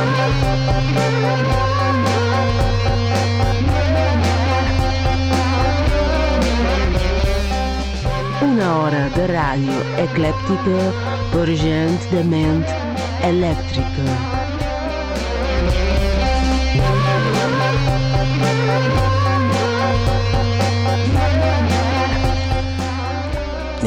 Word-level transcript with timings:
Una 0.00 0.08
hora 8.78 9.02
de 9.16 9.24
ràdio 9.28 9.78
eclèptica 10.08 10.78
per 11.34 11.46
gent 11.64 11.98
de 12.14 12.22
ment 12.34 12.64
elèctrica. 13.32 14.39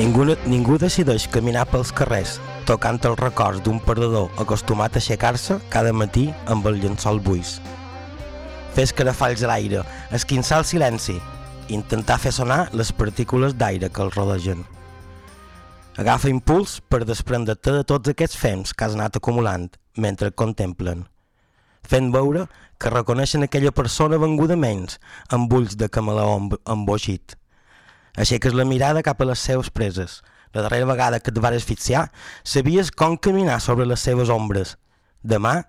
Ningú, 0.04 0.26
ningú 0.52 0.76
decideix 0.76 1.30
caminar 1.32 1.62
pels 1.72 1.94
carrers 1.96 2.34
tocant 2.68 2.98
els 3.08 3.22
records 3.22 3.62
d'un 3.64 3.78
perdedor 3.80 4.42
acostumat 4.44 4.98
a 4.98 5.00
aixecar-se 5.00 5.56
cada 5.72 5.94
matí 5.96 6.26
amb 6.52 6.66
el 6.68 6.82
llençol 6.82 7.22
buis. 7.24 7.54
Fer 8.76 8.84
escarafalls 8.90 9.46
a 9.46 9.48
l'aire, 9.48 9.86
esquinçar 10.12 10.58
el 10.60 10.66
silenci, 10.68 11.16
intentar 11.72 12.18
fer 12.20 12.34
sonar 12.36 12.66
les 12.76 12.92
partícules 12.92 13.56
d'aire 13.56 13.88
que 13.96 14.04
els 14.04 14.18
rodegen. 14.18 14.66
Agafa 15.96 16.28
impuls 16.34 16.82
per 16.84 17.06
desprendre-te 17.08 17.78
de 17.78 17.86
tots 17.88 18.12
aquests 18.12 18.42
fems 18.42 18.74
que 18.76 18.84
has 18.84 18.98
anat 19.00 19.22
acumulant 19.22 19.70
mentre 19.96 20.34
contemplen, 20.36 21.06
fent 21.88 22.12
veure 22.12 22.50
que 22.76 22.92
reconeixen 22.92 23.48
aquella 23.48 23.72
persona 23.72 24.20
venguda 24.20 24.60
menys 24.60 25.00
amb 25.32 25.56
ulls 25.56 25.80
de 25.80 25.88
camaleó 25.88 26.36
emboixit. 26.76 27.38
Aixeques 28.14 28.54
la 28.54 28.66
mirada 28.66 29.02
cap 29.02 29.22
a 29.22 29.26
les 29.26 29.42
seves 29.42 29.72
preses. 29.74 30.22
La 30.54 30.62
darrera 30.62 30.86
vegada 30.86 31.20
que 31.20 31.32
et 31.34 31.40
vas 31.42 31.56
asfixiar, 31.58 32.12
sabies 32.44 32.92
com 32.92 33.18
caminar 33.18 33.60
sobre 33.62 33.88
les 33.90 34.04
seves 34.06 34.30
ombres. 34.30 34.78
Demà 35.24 35.64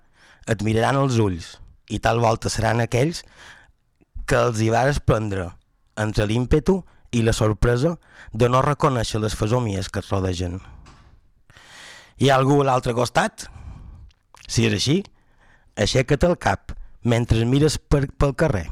et 0.50 0.60
miraran 0.62 1.00
els 1.00 1.16
ulls 1.16 1.54
i 1.88 2.00
tal 2.04 2.20
volta 2.20 2.52
seran 2.52 2.82
aquells 2.84 3.22
que 4.28 4.36
els 4.36 4.60
hi 4.60 4.68
vas 4.72 5.00
prendre 5.00 5.50
entre 6.00 6.26
l'ímpetu 6.28 6.82
i 7.16 7.22
la 7.22 7.32
sorpresa 7.32 7.96
de 8.32 8.48
no 8.50 8.60
reconèixer 8.64 9.20
les 9.22 9.36
fesomies 9.38 9.88
que 9.88 10.02
et 10.04 10.10
rodegen. 10.10 10.60
Hi 12.20 12.28
ha 12.28 12.36
algú 12.36 12.60
a 12.60 12.68
l'altre 12.68 12.92
costat? 12.94 13.48
Si 14.48 14.66
és 14.68 14.76
així, 14.76 15.00
aixeca't 15.80 16.28
el 16.28 16.36
cap 16.36 16.74
mentre 17.04 17.44
mires 17.48 17.78
per, 17.78 18.04
pel 18.18 18.36
carrer 18.36 18.66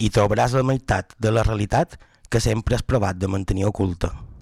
i 0.00 0.10
trobaràs 0.10 0.56
la 0.56 0.64
meitat 0.66 1.12
de 1.20 1.30
la 1.30 1.44
realitat 1.46 1.98
que 1.98 2.13
sempre 2.40 2.74
has 2.74 2.82
provat 2.82 3.16
de 3.16 3.26
mantenir 3.26 3.66
oculta. 3.66 4.33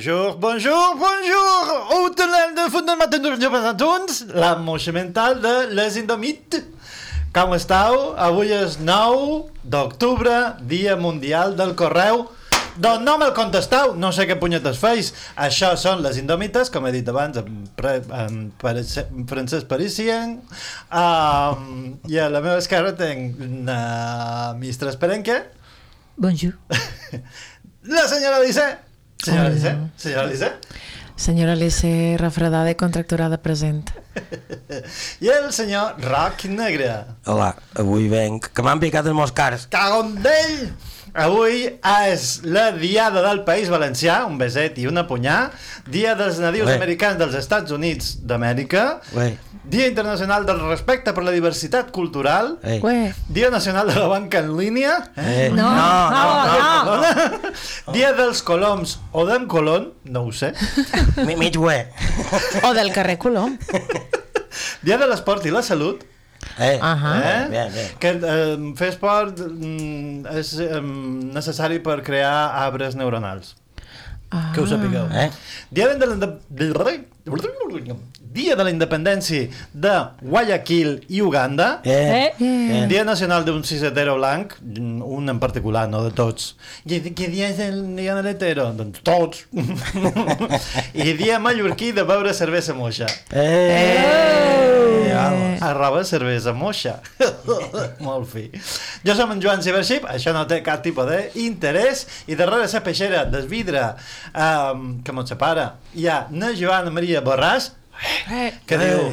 Bonjour, 0.00 0.38
bonjour, 0.38 0.96
bonjour! 0.96 1.88
Ho 1.92 2.08
tornem 2.16 2.54
de 2.56 2.62
fund 2.72 2.86
del 2.88 2.96
matin 2.96 3.20
dels 3.20 3.42
joves 3.42 3.66
junts, 3.76 4.22
la 4.32 4.54
moixa 4.56 4.94
mental 4.96 5.36
de 5.42 5.52
les 5.76 5.98
Indomites. 6.00 6.62
Com 7.36 7.52
esteu? 7.52 8.14
Avui 8.16 8.48
és 8.48 8.78
9 8.80 9.52
d'octubre, 9.60 10.56
Dia 10.64 10.96
Mundial 10.96 11.52
del 11.60 11.76
Correu. 11.76 12.24
Doncs 12.80 13.04
no 13.04 13.18
me'l 13.20 13.36
contesteu, 13.36 13.92
no 13.92 14.08
sé 14.08 14.24
què 14.24 14.40
punyetes 14.40 14.80
feis. 14.80 15.12
Això 15.36 15.74
són 15.76 16.00
les 16.00 16.16
Indòmites, 16.24 16.72
com 16.72 16.88
he 16.88 16.96
dit 16.96 17.12
abans, 17.12 17.36
en, 17.36 17.62
pre, 17.76 17.98
en, 18.24 18.42
en 18.56 19.28
Francesc 19.28 19.68
Parisien. 19.68 20.38
Um, 20.88 21.98
I 22.08 22.22
a 22.24 22.32
la 22.32 22.40
meva 22.40 22.56
esquerra 22.56 22.96
tenc 22.96 23.36
una 23.52 24.54
ministra 24.56 24.88
Esperenque, 24.88 25.42
Bonjour. 26.16 26.56
la 27.98 28.08
senyora 28.08 28.40
Lissé. 28.40 28.89
Senyora. 29.24 29.48
Lissé, 29.52 29.76
senyora 29.96 30.26
Lissé. 30.26 30.52
Senyora 31.20 31.52
Alice, 31.52 32.16
refredada 32.16 32.70
i 32.72 32.76
contracturada 32.80 33.36
present. 33.44 33.90
I 35.20 35.28
el 35.28 35.50
senyor 35.52 36.00
Roc 36.00 36.46
Negre. 36.48 36.94
Hola, 37.28 37.50
avui 37.76 38.08
venc, 38.08 38.48
que 38.56 38.64
m'han 38.64 38.80
picat 38.80 39.04
els 39.04 39.18
meus 39.18 39.34
cars. 39.36 39.66
Cagon 39.68 40.14
d'ell! 40.24 40.70
Avui 41.14 41.64
és 41.66 42.40
la 42.46 42.70
Diada 42.76 43.22
del 43.24 43.42
País 43.44 43.68
Valencià, 43.72 44.20
un 44.28 44.36
beset 44.38 44.76
i 44.78 44.86
una 44.86 45.06
punyà, 45.08 45.50
Dia 45.90 46.14
dels 46.14 46.38
Nadius 46.38 46.68
Ué. 46.68 46.76
Americans 46.76 47.18
dels 47.18 47.34
Estats 47.34 47.72
Units 47.74 48.18
d'Amèrica. 48.22 49.00
Dia 49.70 49.86
Internacional 49.90 50.46
del 50.46 50.60
Respecte 50.68 51.12
per 51.14 51.24
la 51.26 51.32
Diversitat 51.34 51.90
Cultural. 51.90 52.58
Ué, 52.62 53.12
Dia 53.28 53.50
Nacional 53.50 53.88
de 53.90 53.96
la 53.98 54.06
Banca 54.06 54.38
en 54.38 54.56
Línia, 54.56 55.10
Eh. 55.16 55.50
No, 55.54 55.68
no, 55.74 56.10
no. 56.10 57.00
Perdona. 57.02 57.40
Dia 57.94 58.12
dels 58.14 58.42
Coloms 58.46 58.98
o 59.12 59.26
d'en 59.26 59.46
Colón, 59.50 59.92
no 60.04 60.22
ho 60.28 60.32
sé, 60.32 60.52
Mi- 61.26 61.36
Mig 61.36 61.56
o 61.58 62.74
del 62.74 62.92
carrer 62.92 63.18
Colom. 63.18 63.58
Dia 64.82 64.96
de 64.98 65.06
l'Esport 65.10 65.44
i 65.46 65.50
la 65.54 65.62
Salut, 65.62 66.02
Eh. 66.58 66.78
Ahà. 66.80 67.14
eh? 67.20 67.48
Bien, 67.50 67.72
bien. 67.72 67.90
que 68.00 68.08
eh, 68.16 68.56
fer 68.76 68.88
esport 68.92 69.40
mm, 69.40 70.26
és 70.40 70.52
eh, 70.60 70.80
necessari 71.36 71.80
per 71.84 72.00
crear 72.06 72.50
arbres 72.64 72.96
neuronals. 72.96 73.56
Ah. 74.30 74.52
Que 74.54 74.62
ho 74.62 74.66
sapigueu. 74.66 75.08
Eh? 75.10 75.30
Dia 75.74 75.88
de 75.94 76.06
la, 76.06 76.28
Dia 78.30 78.54
de 78.54 78.62
la 78.62 78.70
Independència 78.70 79.48
de 79.74 79.94
Guayaquil 80.22 81.00
i 81.10 81.20
Uganda. 81.20 81.80
Eh. 81.82 82.30
Eh. 82.38 82.86
Dia 82.86 83.02
Nacional 83.04 83.44
d'un 83.44 83.64
cisetero 83.66 84.14
blanc, 84.20 84.54
un 84.62 85.28
en 85.28 85.40
particular, 85.42 85.88
no 85.90 86.04
de 86.06 86.14
tots. 86.14 86.54
I 86.86 87.02
què 87.10 87.26
dia 87.26 87.50
és 87.50 87.58
el 87.66 87.82
dia 87.98 88.14
de 88.14 88.22
l'hetero? 88.22 88.70
Doncs 88.78 89.02
tots. 89.02 89.46
I 90.94 91.16
dia 91.18 91.42
mallorquí 91.42 91.90
de 91.90 92.06
beure 92.06 92.34
cervesa 92.34 92.78
moixa. 92.78 93.10
Eh. 93.34 94.69
Vamos. 95.14 95.62
Arroba 95.62 96.04
cervesa 96.04 96.52
moixa. 96.52 96.96
Molt 98.06 98.28
fi. 98.30 98.46
Jo 99.06 99.14
som 99.18 99.30
en 99.34 99.40
Joan 99.42 99.62
Cibership, 99.64 100.06
això 100.10 100.32
no 100.36 100.46
té 100.50 100.60
cap 100.66 100.82
tipus 100.84 101.06
d'interès, 101.10 102.06
i 102.30 102.36
darrere 102.38 102.68
la 102.70 102.80
peixera 102.84 103.24
del 103.28 103.46
vidre 103.50 103.82
um, 104.34 105.00
que 105.04 105.12
mos 105.12 105.28
separa 105.30 105.74
hi 105.94 106.06
ha 106.08 106.26
na 106.30 106.52
Joana 106.56 106.90
Maria 106.90 107.22
Borràs, 107.22 107.72
Eh. 108.30 108.52
que 108.66 108.74
Eh. 108.74 108.78
diu... 108.78 109.10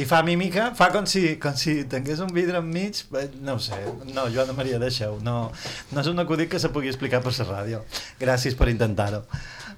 I 0.00 0.04
fa 0.06 0.22
mímica, 0.22 0.70
fa 0.78 0.86
com 0.94 1.04
si, 1.04 1.34
com 1.42 1.52
si 1.58 1.82
tingués 1.90 2.20
un 2.24 2.30
vidre 2.32 2.60
enmig, 2.62 3.02
eh, 3.18 3.26
no 3.42 3.56
ho 3.58 3.60
sé, 3.60 3.76
no, 4.14 4.28
Joana 4.32 4.54
Maria, 4.56 4.78
deixa-ho, 4.80 5.18
no, 5.20 5.50
no 5.90 6.00
és 6.00 6.06
un 6.08 6.22
acudit 6.22 6.48
que 6.48 6.60
se 6.62 6.70
pugui 6.72 6.88
explicar 6.88 7.20
per 7.20 7.32
la 7.36 7.46
ràdio. 7.48 7.80
Gràcies 8.20 8.54
per 8.56 8.70
intentar-ho. 8.70 9.20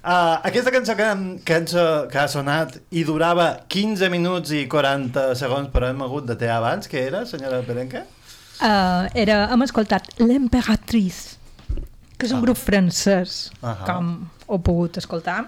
Uh, 0.03 0.35
aquesta 0.43 0.71
cançó 0.71 0.95
que, 0.99 1.05
cançó 1.47 1.83
que 2.11 2.17
ha 2.19 2.27
sonat 2.27 2.73
i 2.91 3.05
durava 3.07 3.61
15 3.71 4.09
minuts 4.11 4.51
i 4.51 4.65
40 4.67 5.29
segons 5.39 5.69
per 5.71 5.85
haver 5.87 6.03
hagut 6.03 6.25
de 6.27 6.35
tear 6.35 6.57
abans, 6.57 6.89
què 6.91 7.05
era, 7.07 7.21
senyora 7.25 7.61
Perenca? 7.63 8.01
Uh, 8.59 9.07
era, 9.15 9.45
hem 9.53 9.63
escoltat 9.63 10.09
L'Emperatrice, 10.19 11.37
que 12.17 12.27
és 12.27 12.33
un 12.35 12.41
Ah. 12.41 12.43
grup 12.43 12.57
francès, 12.59 13.49
Ahà. 13.61 13.85
com 13.87 14.09
ho 14.47 14.55
he 14.55 14.59
pogut 14.59 14.97
escoltar, 14.99 15.45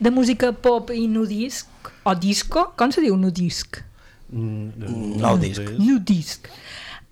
de 0.00 0.10
música 0.14 0.52
pop 0.52 0.90
i 0.94 1.08
nudisc, 1.10 1.66
o 2.04 2.14
disco, 2.14 2.68
com 2.78 2.92
se 2.94 3.00
diu 3.02 3.16
nudisc? 3.16 3.80
Mm, 4.30 5.18
Nou 5.18 5.38
disc. 5.38 5.60
Nudisc. 5.78 6.46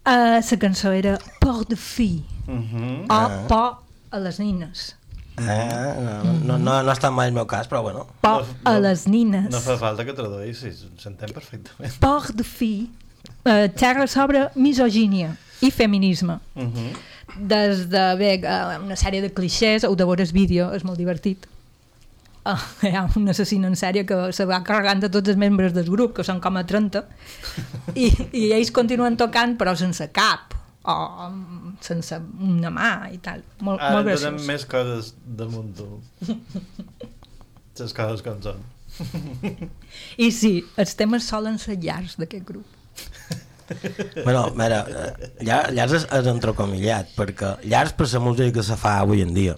Uh, 0.07 0.39
la 0.39 0.57
cançó 0.61 0.93
era 0.95 1.19
Port 1.41 1.69
de 1.69 1.77
fi, 1.77 2.23
Mhm. 2.47 3.07
o 3.11 3.47
por 3.49 3.83
a 4.13 4.19
les 4.21 4.39
nines. 4.39 4.95
Eh, 5.37 5.95
no, 6.01 6.33
no, 6.33 6.59
no, 6.59 6.77
no 6.83 6.93
està 6.93 7.11
mai 7.13 7.29
el 7.29 7.35
meu 7.37 7.45
cas, 7.49 7.69
però 7.69 7.83
bueno. 7.85 8.07
Por 8.23 8.47
No, 8.47 8.55
a 8.65 8.77
no, 8.79 8.85
les 8.87 9.07
nines. 9.07 9.51
No 9.53 9.61
fa 9.61 9.77
falta 9.81 10.07
que 10.09 10.15
traduïssis, 10.17 10.87
s'entén 11.03 11.35
perfectament. 11.37 11.93
Port 12.01 12.33
de 12.39 12.47
fi 12.47 12.89
uh, 13.45 13.67
xerra 13.77 14.07
sobre 14.09 14.47
misogínia 14.57 15.35
i 15.61 15.71
feminisme. 15.71 16.41
Mhm. 16.55 16.97
des 17.37 17.89
de 17.91 18.03
bé, 18.17 18.29
eh, 18.39 18.79
una 18.81 18.95
sèrie 18.97 19.21
de 19.21 19.29
clixés, 19.35 19.85
heu 19.85 19.95
de 19.97 20.05
veure 20.05 20.23
el 20.23 20.33
vídeo, 20.33 20.71
és 20.73 20.85
molt 20.85 20.97
divertit. 20.97 21.45
Uh, 22.47 22.55
hi 22.87 22.95
ha 22.95 23.03
un 23.19 23.29
assassí 23.29 23.57
en 23.59 23.75
sèrie 23.77 24.07
que 24.07 24.33
se 24.33 24.47
va 24.47 24.63
carregant 24.65 25.03
de 25.03 25.11
tots 25.11 25.29
els 25.29 25.37
membres 25.37 25.75
del 25.75 25.91
grup, 25.91 26.15
que 26.17 26.25
són 26.25 26.41
com 26.41 26.57
a 26.57 26.63
30, 26.65 27.03
i, 27.95 28.07
i 28.33 28.53
ells 28.55 28.71
continuen 28.71 29.19
tocant 29.19 29.57
però 29.59 29.75
sense 29.77 30.07
cap, 30.15 30.55
o 30.87 31.29
sense 31.83 32.19
una 32.41 32.71
mà 32.71 32.91
i 33.13 33.19
tal. 33.23 33.43
Molt, 33.67 33.81
Ara 33.83 33.97
molt 33.99 34.07
graciós. 34.09 34.47
més 34.47 34.65
coses 34.71 35.15
damunt 35.27 35.73
tu. 35.79 35.89
Les 37.79 37.93
coses 37.93 38.23
com 38.25 38.39
són. 38.45 38.63
I 40.17 40.31
sí, 40.33 40.55
els 40.81 40.95
temes 40.97 41.27
solen 41.29 41.59
ser 41.61 41.77
llargs 41.83 42.17
d'aquest 42.21 42.47
grup. 42.49 42.65
Bueno, 44.25 44.45
mira, 44.55 44.79
eh, 44.87 45.31
llar, 45.45 45.73
llars 45.75 45.93
és, 45.99 46.05
és 46.15 46.27
entrecomillat, 46.31 47.09
perquè 47.19 47.57
llars 47.67 47.93
per 47.99 48.07
la 48.13 48.21
música 48.23 48.53
que 48.55 48.63
se 48.63 48.77
fa 48.79 49.01
avui 49.03 49.25
en 49.27 49.35
dia. 49.35 49.57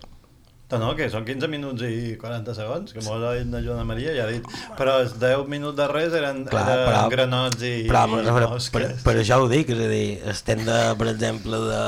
No, 0.69 0.76
no, 0.76 0.88
que 0.93 1.06
són 1.09 1.25
15 1.25 1.49
minuts 1.49 1.81
i 1.87 2.17
40 2.20 2.53
segons, 2.53 2.91
que 2.93 3.00
m'ho 3.00 3.15
ha 3.25 3.31
dit 3.38 3.49
la 3.55 3.62
Joana 3.65 3.87
Maria, 3.88 4.12
ja 4.12 4.26
ha 4.26 4.32
dit. 4.32 4.44
Però 4.76 4.99
els 5.00 5.15
10 5.17 5.47
minuts 5.49 5.79
de 5.79 5.87
res 5.88 6.12
eren, 6.19 6.43
Clar, 6.50 6.65
eren 6.75 6.82
però- 6.91 7.05
granots 7.15 7.62
i, 7.65 7.70
Però, 7.88 8.03
i 8.05 8.26
per, 8.26 8.49
per, 8.75 8.82
per 9.06 9.15
això 9.23 9.38
ho 9.41 9.49
dic, 9.49 9.73
és 9.73 9.81
a 9.81 9.88
dir, 9.88 10.05
estem 10.29 10.67
de, 10.67 10.76
per 11.00 11.09
exemple, 11.15 11.62
de, 11.70 11.81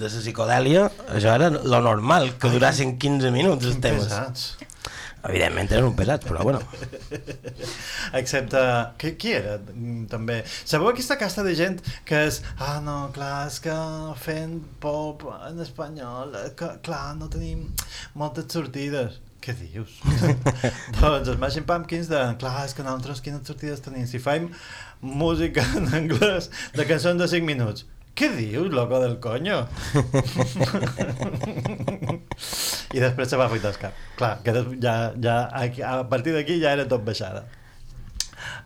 de 0.00 0.08
la 0.08 0.22
psicodèlia, 0.22 0.86
això 1.12 1.34
era 1.36 1.50
lo 1.52 1.82
normal, 1.84 2.30
que 2.40 2.48
durassin 2.54 2.96
15 2.96 3.34
minuts 3.36 3.68
els 3.68 3.82
temes. 3.84 4.08
Pesats. 4.08 4.48
Evidentment 5.26 5.72
eren 5.72 5.88
un 5.88 5.96
pesats, 5.98 6.26
però 6.28 6.44
bueno. 6.46 6.60
Excepte... 8.20 8.62
Qui, 9.00 9.12
qui 9.18 9.32
era, 9.34 9.56
mm, 9.58 10.06
també? 10.12 10.40
Sabeu 10.46 10.92
aquesta 10.92 11.18
casta 11.18 11.44
de 11.46 11.54
gent 11.58 11.80
que 12.06 12.20
és... 12.28 12.40
Ah, 12.62 12.78
no, 12.84 12.98
clar, 13.16 13.46
és 13.50 13.58
que 13.64 13.76
fent 14.22 14.60
pop 14.82 15.26
en 15.34 15.62
espanyol, 15.64 16.36
eh, 16.38 16.50
que, 16.58 16.70
clar, 16.86 17.16
no 17.18 17.30
tenim 17.32 17.66
moltes 18.18 18.50
sortides. 18.54 19.18
Què 19.42 19.54
dius? 19.58 19.98
doncs 21.00 21.28
els 21.28 21.36
Smashing 21.36 21.66
Pumpkins 21.66 22.10
de... 22.10 22.22
Clar, 22.40 22.54
és 22.66 22.74
que 22.74 22.86
nosaltres 22.86 23.22
quines 23.22 23.46
sortides 23.46 23.82
tenim? 23.84 24.06
Si 24.10 24.22
faim 24.22 24.48
música 25.02 25.66
en 25.78 25.90
anglès 25.94 26.50
de 26.74 26.86
cançons 26.88 27.22
de 27.22 27.30
5 27.34 27.46
minuts. 27.46 27.86
Què 28.16 28.30
dius, 28.32 28.70
loco 28.72 28.98
del 29.02 29.18
coño? 29.20 29.58
I 32.96 33.02
després 33.02 33.28
se 33.28 33.36
va 33.36 33.44
afaitar 33.44 33.74
el 33.74 33.78
cap. 33.82 33.92
Clar, 34.16 34.32
que 34.44 34.54
ja, 34.80 34.94
ja, 35.20 35.36
a 35.90 36.08
partir 36.08 36.32
d'aquí 36.36 36.56
ja 36.62 36.72
era 36.78 36.86
tot 36.88 37.04
baixada. 37.04 37.44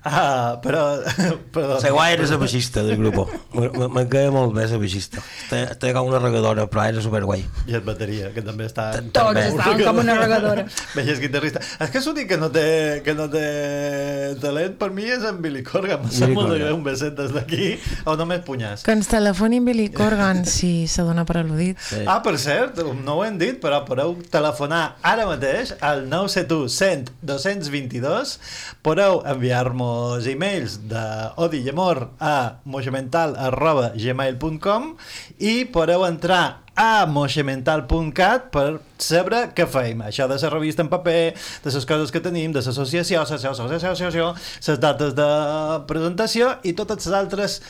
Ah, 0.03 0.59
però... 0.63 1.01
Perdó. 1.55 1.79
La 1.83 1.91
guai 1.91 2.15
era 2.15 2.27
la 2.27 2.37
baixista 2.41 2.83
del 2.83 2.97
grup. 2.97 3.29
Me 3.53 4.07
queda 4.09 4.31
molt 4.33 4.55
bé 4.57 4.65
la 4.71 4.79
baixista. 4.81 5.21
Està 5.51 5.93
com 5.97 6.09
una 6.09 6.21
regadora, 6.23 6.65
però 6.71 6.87
era 6.89 7.03
superguai. 7.05 7.43
I 7.69 7.77
el 7.77 7.85
bateria, 7.85 8.31
que 8.33 8.45
també 8.45 8.69
està... 8.71 8.91
Tots 8.97 9.13
També. 9.19 9.45
estaven 9.51 9.83
com 9.85 10.01
una 10.03 10.17
regadora. 10.17 10.65
Veies 10.97 11.21
guitarrista. 11.21 11.61
És 11.85 11.93
que 11.93 12.03
l'únic 12.07 12.31
que 12.31 12.39
no 12.41 12.49
té, 12.55 12.65
que 13.05 13.15
no 13.19 13.27
té 13.33 13.45
talent 14.41 14.79
per 14.81 14.91
mi 14.97 15.05
és 15.11 15.27
en 15.29 15.43
Billy 15.45 15.65
Corgan. 15.67 16.07
Em 16.09 16.15
sap 16.17 16.33
molt 16.37 16.55
de 16.55 16.61
greu 16.63 16.79
un 16.79 16.87
beset 16.87 17.17
des 17.19 17.35
d'aquí, 17.37 17.75
o 18.09 18.17
només 18.21 18.41
punyàs. 18.47 18.87
Que 18.87 18.97
ens 18.97 19.11
telefonin 19.11 19.69
Billy 19.69 19.91
Corgan 19.93 20.47
si 20.49 20.87
se 20.91 21.05
dona 21.07 21.27
per 21.29 21.41
al·ludit. 21.43 21.81
Sí. 21.91 22.03
Ah, 22.09 22.21
per 22.25 22.37
cert, 22.41 22.81
no 23.05 23.19
ho 23.19 23.25
hem 23.27 23.37
dit, 23.41 23.61
però 23.63 23.83
podeu 23.89 24.17
telefonar 24.33 24.97
ara 25.07 25.29
mateix 25.29 25.75
al 25.85 26.07
971 26.09 26.71
100 26.71 27.13
222, 27.27 28.37
podeu 28.87 29.21
enviar-nos 29.91 30.27
e-mails 30.27 30.79
d'odi 30.89 31.63
i 31.65 31.71
amor 31.71 32.11
a 32.21 32.61
moixamental 32.65 33.35
arroba 33.37 33.93
gmail.com 33.95 34.97
i 35.39 35.65
podeu 35.65 36.05
entrar 36.07 36.63
a 36.75 37.07
moixamental.cat 37.07 38.49
per 38.55 38.81
saber 38.99 39.51
què 39.57 39.67
fem. 39.69 40.01
Això 40.07 40.27
de 40.29 40.39
la 40.41 40.51
revista 40.53 40.83
en 40.83 40.89
paper, 40.89 41.35
de 41.65 41.73
les 41.75 41.87
coses 41.87 42.11
que 42.11 42.21
tenim, 42.21 42.53
de 42.53 42.63
l'associació, 42.63 43.21
l'associació, 43.21 44.31
les 44.67 44.81
dates 44.81 45.15
de 45.15 45.29
presentació 45.87 46.55
i 46.63 46.73
totes 46.73 47.07
les 47.07 47.17
altres 47.17 47.61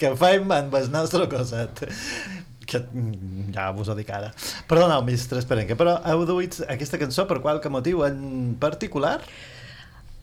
que 0.00 0.14
fem 0.16 0.50
amb 0.50 0.74
el 0.74 0.90
nostre 0.90 1.28
coset 1.30 1.86
que 2.66 2.80
ja 3.54 3.68
vos 3.70 3.86
ho 3.86 3.94
dic 3.94 4.08
ara. 4.10 4.32
Perdoneu, 4.66 5.04
mestre 5.06 5.38
Esperenque, 5.38 5.76
però 5.78 6.00
heu 6.10 6.24
duit 6.26 6.58
aquesta 6.66 6.98
cançó 6.98 7.28
per 7.30 7.38
qualque 7.44 7.70
motiu 7.70 8.02
en 8.02 8.56
particular? 8.58 9.20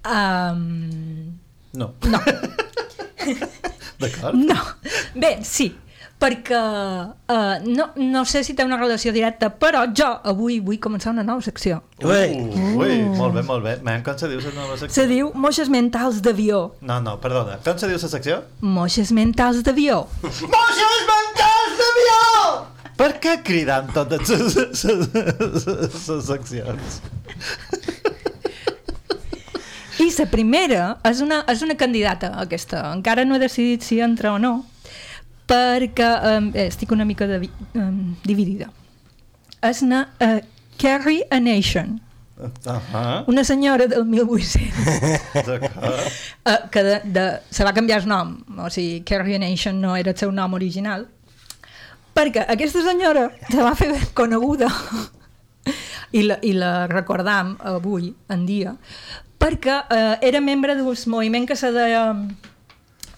Um, 0.04 1.40
No. 1.74 1.94
no, 2.06 2.20
D'acord? 4.00 4.36
no. 4.36 4.56
Bé, 5.16 5.40
sí, 5.48 5.70
perquè 6.22 6.58
uh, 6.60 7.56
no, 7.66 7.86
no 7.98 8.22
sé 8.30 8.44
si 8.46 8.54
té 8.54 8.64
una 8.68 8.78
relació 8.78 9.12
directa, 9.16 9.50
però 9.50 9.86
jo 9.96 10.10
avui 10.30 10.60
vull 10.64 10.78
començar 10.84 11.12
una 11.16 11.24
nova 11.26 11.42
secció. 11.42 11.82
Ué, 12.04 12.28
Uh, 12.36 12.78
ui, 12.78 13.00
molt 13.18 13.34
bé, 13.36 13.42
molt 13.48 13.64
bé. 13.66 13.78
Mem, 13.84 14.04
com 14.06 14.18
se 14.20 14.30
diu 14.32 14.40
la 14.44 14.54
nova 14.56 14.78
secció? 14.78 14.94
Se 15.02 15.08
diu 15.10 15.32
Moixes 15.34 15.70
mentals 15.74 16.22
d'avió. 16.22 16.62
No, 16.82 17.00
no, 17.02 17.18
perdona. 17.24 17.58
Com 17.66 17.78
se 17.80 17.88
diu 17.90 17.98
la 17.98 18.12
secció? 18.12 18.42
Moixes 18.62 19.12
mentals 19.16 19.64
d'avió. 19.66 20.04
Moixes 20.56 21.02
mentals 21.10 21.74
d'avió! 21.82 22.22
Per 23.00 23.10
què 23.24 23.40
cridant 23.44 23.88
totes 23.96 24.30
les 24.30 24.54
seccions? 26.28 27.02
I 30.04 30.10
la 30.18 30.26
primera 30.28 30.86
és 31.08 31.22
una, 31.24 31.42
és 31.48 31.62
una 31.64 31.76
candidata, 31.80 32.34
aquesta. 32.42 32.84
Encara 32.92 33.24
no 33.26 33.38
he 33.38 33.42
decidit 33.44 33.86
si 33.86 34.02
entra 34.04 34.34
o 34.36 34.40
no, 34.42 34.54
perquè 35.48 36.10
um, 36.38 36.50
estic 36.66 36.92
una 36.92 37.06
mica 37.08 37.28
de, 37.30 37.40
um, 37.80 38.16
dividida. 38.26 38.68
És 39.64 39.80
una 39.86 40.08
uh, 40.20 40.40
Carrie 40.82 41.24
a 41.32 41.40
Nation, 41.40 42.00
Ah, 42.66 43.24
una 43.28 43.44
senyora 43.44 43.86
del 43.88 44.06
1800 44.06 45.46
d'acord. 45.48 46.08
uh, 46.46 46.70
que 46.72 46.84
de, 46.84 46.96
de, 47.06 47.26
se 47.50 47.64
va 47.64 47.72
canviar 47.74 48.02
el 48.02 48.08
nom, 48.10 48.34
o 48.58 48.70
sigui, 48.74 49.04
Carrie 49.06 49.38
Nation 49.40 49.80
no 49.80 49.96
era 49.96 50.12
el 50.12 50.18
seu 50.18 50.32
nom 50.34 50.58
original, 50.58 51.06
perquè 52.18 52.44
aquesta 52.50 52.82
senyora 52.84 53.30
se 53.48 53.62
va 53.62 53.76
fer 53.78 53.94
coneguda 54.18 54.68
i 56.12 56.26
la, 56.26 56.40
i 56.42 56.52
la 56.58 56.88
recordam 56.90 57.54
avui 57.70 58.12
en 58.34 58.44
dia 58.50 58.76
perquè 59.44 59.78
eh, 59.92 60.18
era 60.32 60.42
membre 60.42 60.76
d'un 60.80 60.96
moviment 61.12 61.48
que 61.50 61.60
se 61.60 61.72
deia 61.76 62.04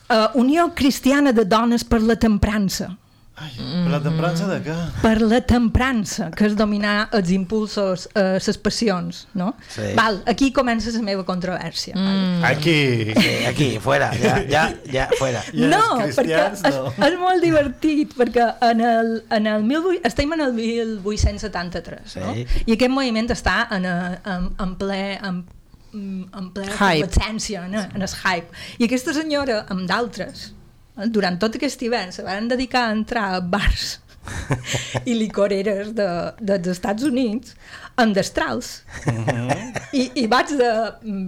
eh, 0.10 0.28
Unió 0.42 0.72
Cristiana 0.74 1.34
de 1.34 1.46
Dones 1.46 1.86
per 1.86 2.02
la 2.02 2.18
Temprança 2.18 2.96
Ai, 3.36 3.52
per 3.60 3.92
la 3.92 4.00
temprança 4.00 4.46
de 4.48 4.58
què? 4.64 4.74
per 5.02 5.18
la 5.20 5.42
temprança, 5.44 6.30
que 6.32 6.46
és 6.48 6.54
dominar 6.56 7.10
els 7.18 7.34
impulsos, 7.36 8.06
eh, 8.16 8.38
les 8.40 8.58
passions, 8.64 9.26
no? 9.36 9.50
Sí. 9.68 9.90
Val, 9.98 10.22
aquí 10.32 10.54
comença 10.56 10.94
la 10.96 11.02
meva 11.04 11.26
controvèrsia. 11.28 11.98
Mm. 12.00 12.46
Aquí. 12.48 12.78
Sí, 13.12 13.34
aquí, 13.50 13.68
fuera, 13.84 14.08
ja, 14.16 14.38
ja, 14.48 14.64
ja, 14.88 15.10
fuera. 15.20 15.42
I 15.52 15.66
els 15.68 15.74
no, 15.74 15.82
perquè 15.98 16.14
cristians, 16.16 16.64
és, 16.64 16.78
no. 16.80 16.94
és 17.10 17.18
molt 17.20 17.44
divertit, 17.44 18.16
perquè 18.16 18.48
en 18.70 18.86
el, 18.88 19.12
en 19.36 19.52
el 19.52 19.68
18, 19.68 20.00
estem 20.08 20.32
en 20.38 20.46
el 20.48 20.56
1873, 20.56 22.16
no? 22.24 22.32
Sí. 22.40 22.48
I 22.70 22.78
aquest 22.80 22.96
moviment 22.96 23.28
està 23.36 23.66
en, 23.76 23.84
a- 23.92 24.16
en, 24.38 24.48
en 24.64 24.76
ple... 24.80 25.02
En, 25.20 25.44
en 25.96 26.50
ple 26.54 26.68
Hype. 26.68 27.08
efervescència, 27.08 27.66
no? 27.72 27.84
en 27.86 28.06
el 28.06 28.16
hype. 28.22 28.64
I 28.80 28.88
aquesta 28.90 29.16
senyora, 29.16 29.62
amb 29.74 29.88
d'altres, 29.90 30.50
eh, 30.98 31.08
durant 31.08 31.40
tot 31.42 31.58
aquest 31.60 31.82
hivern, 31.86 32.14
se 32.16 32.26
van 32.26 32.50
dedicar 32.52 32.88
a 32.90 32.98
entrar 32.98 33.28
a 33.36 33.42
bars 33.42 34.00
i 35.10 35.16
licoreres 35.18 35.94
de, 35.98 36.08
dels 36.42 36.72
Estats 36.74 37.06
Units 37.06 37.54
amb 38.02 38.16
destrals 38.18 38.82
I, 39.94 40.08
i 40.18 40.26
bats 40.28 40.56
de 40.58 40.72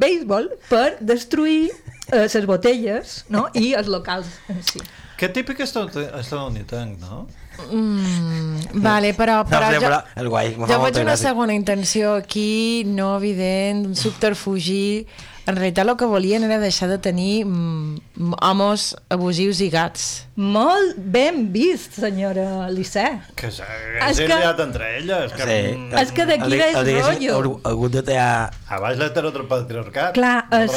béisbol 0.01 0.49
per 0.67 0.97
destruir 0.99 1.69
eh, 1.69 2.25
les 2.25 2.47
botelles 2.49 3.19
no? 3.33 3.47
i 3.53 3.73
els 3.77 3.87
locals 3.91 4.31
en 4.51 4.63
si. 4.65 4.81
Que 5.17 5.29
típic 5.33 5.61
estadounidenc, 5.63 6.97
no? 7.01 7.25
Mm, 7.71 8.81
vale, 8.83 9.13
però, 9.13 9.43
No, 9.43 9.49
però 9.49 9.69
sí, 9.69 9.75
jo, 9.75 9.81
però 9.87 10.01
és 10.15 10.27
guai, 10.29 10.51
jo 10.55 10.65
veig 10.83 10.99
una 11.01 11.13
gràcia. 11.13 11.17
segona 11.29 11.53
intenció 11.53 12.13
aquí, 12.15 12.83
no 12.85 13.15
evident, 13.17 13.85
un 13.87 13.95
subterfugi. 13.95 15.07
En 15.47 15.55
realitat 15.55 15.87
el 15.87 15.95
que 15.95 16.03
volien 16.03 16.43
era 16.43 16.57
deixar 16.59 16.89
de 16.91 16.97
tenir 16.99 17.45
mm, 17.45 18.33
homes 18.43 18.97
abusius 19.07 19.61
i 19.63 19.69
gats. 19.71 20.25
Molt 20.35 20.97
ben 20.97 21.53
vist, 21.53 21.93
senyora 22.01 22.67
Lissé. 22.69 23.05
Que 23.33 23.47
s'ha 23.49 23.63
És 24.09 24.17
que- 24.19 24.27
liat 24.27 24.59
entre 24.59 24.97
elles. 24.97 25.31
Que, 25.31 25.43
Sí. 25.47 25.77
mm, 25.77 25.97
És 26.03 26.11
que 26.11 26.25
d'aquí 26.25 26.49
ve 26.51 26.67
el 26.73 27.01
rotllo. 27.01 27.61
Ha 27.63 27.69
hagut 27.69 27.91
de 27.93 28.03
tallar... 28.03 28.51
A 28.67 28.79
baix 28.79 28.97
l'heteropatriarcat. 28.99 30.13
Clar, 30.19 30.47
el, 30.51 30.69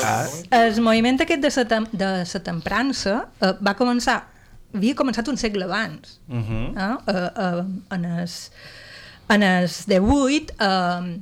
el 0.52 0.80
moviment 0.80 1.20
aquest 1.20 1.42
de 1.42 1.50
la, 1.50 1.80
de 1.90 2.24
la 2.32 2.40
temprança 2.40 3.24
eh, 3.42 3.52
va 3.66 3.74
començar, 3.74 4.20
havia 4.74 4.94
començat 4.94 5.28
un 5.28 5.36
segle 5.36 5.64
abans. 5.64 6.18
Uh 6.28 6.36
-huh. 6.36 6.66
eh? 6.76 6.96
Eh, 7.06 7.30
eh, 7.36 7.64
en 7.94 8.04
el, 8.04 8.28
en 9.28 9.42
el 9.42 9.68
18 9.68 10.54
eh, 10.58 11.18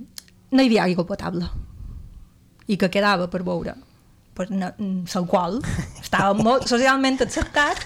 no 0.51 0.63
hi 0.63 0.67
havia 0.67 0.83
aigua 0.85 1.05
potable 1.07 1.49
i 2.67 2.77
que 2.77 2.89
quedava 2.91 3.29
per 3.31 3.43
beure 3.43 3.75
pues, 4.35 4.51
no, 4.51 4.73
l'alcohol 5.15 5.61
estava 6.03 6.35
molt 6.35 6.67
socialment 6.69 7.21
acceptat 7.21 7.77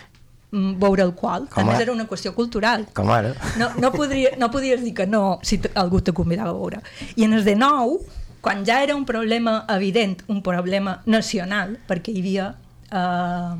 mm, 0.51 0.79
beure 0.79 1.03
alcohol, 1.03 1.47
a 1.51 1.55
Com 1.55 1.67
més 1.67 1.79
a- 1.79 1.83
era 1.83 1.93
una 1.93 2.07
qüestió 2.07 2.35
cultural 2.35 2.87
Com 2.95 3.11
ara. 3.11 3.35
no, 3.59 3.71
no, 3.81 3.91
podria, 3.93 4.31
no 4.39 4.51
podies 4.51 4.83
dir 4.83 4.95
que 4.95 5.07
no 5.07 5.39
si 5.43 5.61
algú 5.75 6.01
te 6.01 6.13
convidava 6.13 6.51
a 6.51 6.53
beure 6.53 6.81
i 7.17 7.25
en 7.25 7.33
el 7.33 7.45
de 7.45 7.55
nou, 7.57 8.01
quan 8.41 8.65
ja 8.67 8.83
era 8.83 8.95
un 8.97 9.05
problema 9.05 9.65
evident, 9.69 10.23
un 10.29 10.43
problema 10.43 11.01
nacional 11.07 11.79
perquè 11.89 12.11
hi 12.13 12.19
havia 12.21 12.55
eh, 12.91 13.57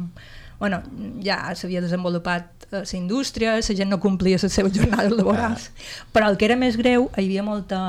bueno, 0.63 0.79
ja 1.27 1.41
s'havia 1.59 1.83
desenvolupat 1.83 2.69
eh, 2.71 2.85
la 2.85 2.99
indústria, 2.99 3.57
la 3.59 3.77
gent 3.81 3.91
no 3.91 3.99
complia 4.03 4.39
les 4.39 4.55
seves 4.55 4.75
jornades 4.77 5.11
laborals 5.19 5.71
però 6.15 6.31
el 6.31 6.39
que 6.39 6.47
era 6.47 6.57
més 6.61 6.79
greu, 6.79 7.09
hi 7.17 7.27
havia 7.27 7.43
molta 7.43 7.81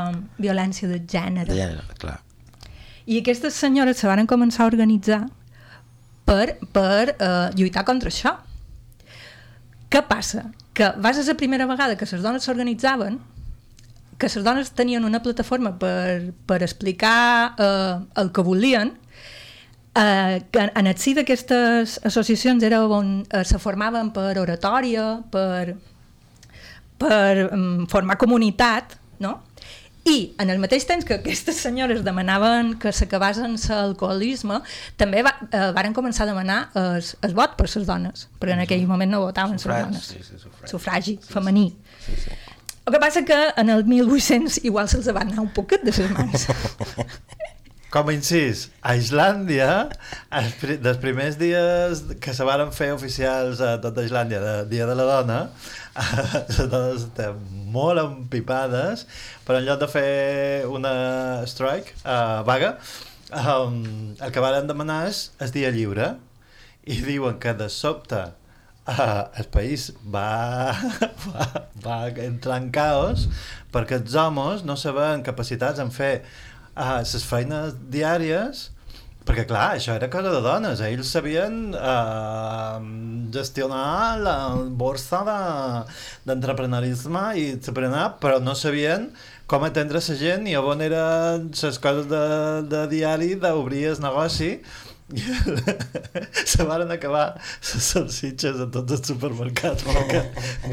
violència 0.41 0.89
de 0.89 0.97
gènere 1.05 1.53
De 1.53 1.59
gènere, 1.59 1.99
clar. 2.01 2.17
i 3.05 3.19
aquestes 3.21 3.53
senyores 3.53 4.01
se 4.01 4.09
van 4.09 4.25
començar 4.25 4.65
a 4.65 4.71
organitzar 4.71 5.21
per, 6.25 6.55
per 6.73 7.13
eh, 7.13 7.51
lluitar 7.59 7.83
contra 7.85 8.09
això. 8.09 8.37
Què 9.91 10.01
passa? 10.07 10.47
Que 10.73 10.87
va 11.03 11.11
ser 11.13 11.27
la 11.27 11.35
primera 11.37 11.67
vegada 11.69 11.97
que 11.99 12.07
les 12.09 12.23
dones 12.23 12.47
s'organitzaven 12.47 13.19
que 14.17 14.29
les 14.31 14.43
dones 14.45 14.71
tenien 14.71 15.03
una 15.03 15.21
plataforma 15.21 15.73
per, 15.79 16.31
per 16.47 16.61
explicar 16.63 17.53
eh, 17.59 17.99
el 18.21 18.31
que 18.31 18.45
volien 18.45 18.93
eh, 19.95 20.43
que 20.51 20.71
en 20.73 20.87
el 20.87 20.97
si 20.97 21.13
d'aquestes 21.13 21.99
associacions 22.03 22.63
era 22.63 22.83
on 22.85 23.23
eh, 23.29 23.43
se 23.45 23.59
formaven 23.59 24.11
per 24.15 24.37
oratòria, 24.41 25.21
per, 25.31 25.75
per 26.97 27.49
um, 27.51 27.87
formar 27.89 28.17
comunitat, 28.21 28.97
no? 29.23 29.39
I 30.03 30.33
en 30.43 30.49
el 30.51 30.59
mateix 30.59 30.83
temps 30.83 31.05
que 31.07 31.15
aquestes 31.15 31.61
senyores 31.63 32.01
demanaven 32.03 32.73
que 32.79 32.91
s'acabassen 32.91 33.55
l'alcoholisme, 33.69 34.59
també 34.99 35.21
va, 35.23 35.31
eh, 35.47 35.69
varen 35.75 35.95
començar 35.95 36.25
a 36.25 36.31
demanar 36.33 36.57
el, 36.75 37.05
el 37.23 37.35
vot 37.37 37.55
per 37.55 37.69
les 37.69 37.87
dones, 37.87 38.27
perquè 38.39 38.57
en 38.57 38.65
aquell 38.65 38.83
moment 38.89 39.15
no 39.15 39.21
votaven 39.23 39.55
les 39.55 39.63
dones. 39.63 40.09
sí, 40.11 40.19
sí, 40.19 40.41
sufragi. 40.41 40.71
Sufragi 40.73 41.17
femení. 41.23 41.69
El 42.83 42.91
que 42.91 42.99
passa 42.99 43.23
que 43.23 43.37
en 43.55 43.69
el 43.69 43.85
1800 43.87 44.59
igual 44.67 44.89
se'ls 44.91 45.07
va 45.15 45.23
anar 45.23 45.39
un 45.39 45.53
poquet 45.55 45.85
de 45.87 45.95
les 45.95 46.11
mans. 46.11 46.49
Com 47.93 48.07
a 48.09 48.13
incís, 48.15 48.63
a 48.81 48.95
Islàndia, 48.97 49.67
els, 50.33 50.53
pri 50.57 50.79
dels 50.81 50.97
primers 50.97 51.35
dies 51.37 51.99
que 52.23 52.31
se 52.33 52.45
varen 52.47 52.71
fer 52.73 52.87
oficials 52.95 53.59
a 53.61 53.75
tota 53.83 54.01
Islàndia 54.01 54.39
de 54.41 54.53
Dia 54.71 54.87
de 54.89 54.95
la 54.97 55.05
Dona, 55.05 55.35
les 56.47 56.71
dones 56.71 57.03
estan 57.03 57.37
molt 57.75 58.01
empipades, 58.01 59.05
però 59.45 59.61
en 59.61 59.67
lloc 59.67 59.83
de 59.83 59.91
fer 59.93 60.09
una 60.65 60.95
strike, 61.45 61.93
uh, 62.01 62.41
vaga, 62.47 62.79
um, 63.29 63.83
el 64.17 64.33
que 64.33 64.41
varen 64.41 64.65
demanar 64.71 65.03
és 65.11 65.27
el 65.45 65.53
dia 65.53 65.69
lliure, 65.75 66.15
i 66.89 66.97
diuen 67.05 67.37
que 67.37 67.53
de 67.59 67.67
sobte 67.69 68.23
uh, 68.89 69.21
el 69.37 69.51
país 69.53 69.91
va, 70.15 70.73
va, 71.29 71.45
va 71.85 71.99
entrar 72.25 72.57
en 72.57 72.71
caos 72.73 73.27
perquè 73.73 74.01
els 74.01 74.17
homes 74.17 74.65
no 74.65 74.75
veien 74.97 75.21
capacitats 75.25 75.81
en 75.83 75.93
fer 75.93 76.15
uh, 76.75 76.99
les 77.03 77.25
feines 77.25 77.73
diàries. 77.93 78.69
Perquè 79.23 79.45
clar, 79.47 79.69
això 79.77 79.93
era 79.95 80.09
cosa 80.11 80.33
de 80.33 80.41
dones. 80.43 80.81
Ells 80.83 81.07
sabien 81.15 81.71
uh, 81.71 82.79
gestionar 83.31 84.17
la 84.19 84.33
borsa 84.81 85.21
de- 85.23 85.83
d'entreprenerisme 86.27 87.21
i 87.39 87.45
però 88.19 88.41
no 88.43 88.55
sabien 88.55 89.07
com 89.47 89.63
atendre 89.63 90.01
la 90.03 90.15
gent 90.19 90.47
i 90.47 90.55
on 90.59 90.81
eren 90.83 91.47
les 91.55 91.79
coses 91.79 92.07
de, 92.11 92.23
de 92.67 92.83
diari 92.91 93.35
d'obrir 93.39 93.85
el 93.93 94.01
negoci 94.03 94.57
se 96.51 96.65
van 96.67 96.91
acabar 96.91 97.25
les 97.37 97.87
salsitxes 97.87 98.61
a 98.63 98.67
tots 98.73 98.97
els 98.97 99.07
supermercats 99.13 99.85
perquè 99.87 100.23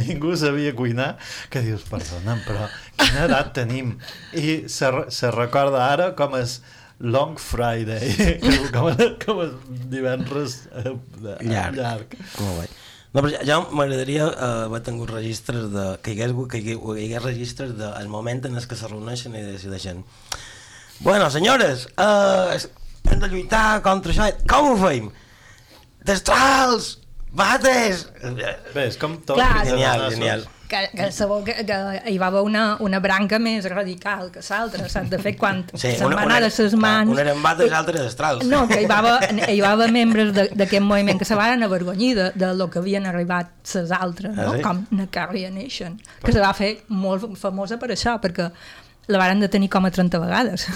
ningú 0.00 0.34
sabia 0.38 0.74
cuinar 0.76 1.14
que 1.52 1.62
dius, 1.66 1.86
perdona'm, 1.90 2.42
però 2.46 2.68
quina 2.96 3.26
edat 3.28 3.54
tenim? 3.60 3.96
I 4.36 4.62
se, 4.68 4.92
se 5.12 5.32
recorda 5.34 5.86
ara 5.92 6.12
com 6.18 6.36
és 6.40 6.60
Long 7.00 7.38
Friday, 7.40 8.12
com, 8.74 8.90
com 9.24 9.42
és 9.46 9.52
divendres 9.88 10.62
eh, 10.76 10.92
Llarg. 11.40 11.78
llarg. 11.78 12.16
Molt 12.42 12.60
bé. 12.60 12.68
No, 13.10 13.24
però 13.24 13.30
ja, 13.32 13.40
ja 13.42 13.56
m'agradaria 13.74 14.28
uh, 14.28 14.66
haver 14.68 14.82
tingut 14.86 15.10
registres 15.10 15.70
de... 15.72 15.86
que 16.04 16.12
hi 16.12 16.20
hagués, 16.20 16.36
que 16.52 16.60
hi 16.60 16.76
hagués, 16.76 17.24
registres 17.24 17.72
del 17.78 18.12
moment 18.12 18.44
en 18.46 18.60
el 18.60 18.68
que 18.70 18.78
se 18.78 18.90
reuneixen 18.90 19.34
i 19.34 19.42
decideixen 19.42 20.04
Bueno, 21.00 21.30
senyores, 21.32 21.88
uh, 21.96 22.52
hem 23.08 23.18
de 23.20 23.28
lluitar 23.32 23.80
contra 23.86 24.12
això. 24.12 24.28
Com 24.50 24.72
ho 24.72 24.76
feim? 24.80 25.10
Destrals! 26.04 26.96
Bates! 27.30 28.08
Bé, 28.74 28.88
és 28.88 28.96
com 28.98 29.18
tot. 29.22 29.36
Clar, 29.38 29.64
Genial, 29.68 30.08
genial. 30.10 30.40
que, 30.70 30.80
que 30.96 31.06
sabó 31.14 31.44
que, 31.46 31.54
que 31.66 31.76
hi 32.10 32.16
va 32.18 32.26
haver 32.30 32.40
una, 32.46 32.76
una 32.82 32.98
branca 33.02 33.38
més 33.42 33.66
radical 33.70 34.32
que 34.34 34.42
l'altra, 34.48 34.88
saps? 34.90 35.10
De 35.12 35.18
fet, 35.22 35.36
quan 35.38 35.60
Sí, 35.74 35.92
se'n 35.98 36.10
va 36.14 36.24
anar 36.24 36.40
de 36.42 36.50
ses 36.50 36.74
mans... 36.78 37.10
Una 37.10 37.22
eren 37.22 37.40
bates 37.42 37.70
l'altra 37.70 38.02
destrals. 38.02 38.44
No, 38.50 38.64
que 38.70 38.80
hi 38.82 38.88
va 38.90 38.98
haver, 38.98 39.48
hi 39.54 39.60
va 39.62 39.72
haver 39.76 39.90
membres 39.94 40.32
de- 40.34 40.48
d'aquest 40.58 40.82
moviment 40.82 41.18
que 41.22 41.28
se 41.28 41.38
van 41.38 41.62
avergonyir 41.66 42.12
de, 42.18 42.28
de 42.34 42.52
lo 42.58 42.66
que 42.70 42.78
havien 42.82 43.06
arribat 43.06 43.50
les 43.76 43.90
altres, 43.94 44.34
no? 44.34 44.50
Ah, 44.52 44.56
sí? 44.56 44.62
com 44.66 44.84
la 44.98 45.06
Carrie 45.10 45.50
Nation, 45.54 46.00
que 46.24 46.32
se 46.34 46.42
va 46.42 46.50
fer 46.54 46.80
molt 46.88 47.30
famosa 47.38 47.78
per 47.78 47.92
això, 47.94 48.18
perquè 48.22 48.50
la 49.10 49.18
varen 49.22 49.40
detenir 49.42 49.70
com 49.70 49.86
a 49.86 49.90
30 49.90 50.18
vegades. 50.22 50.66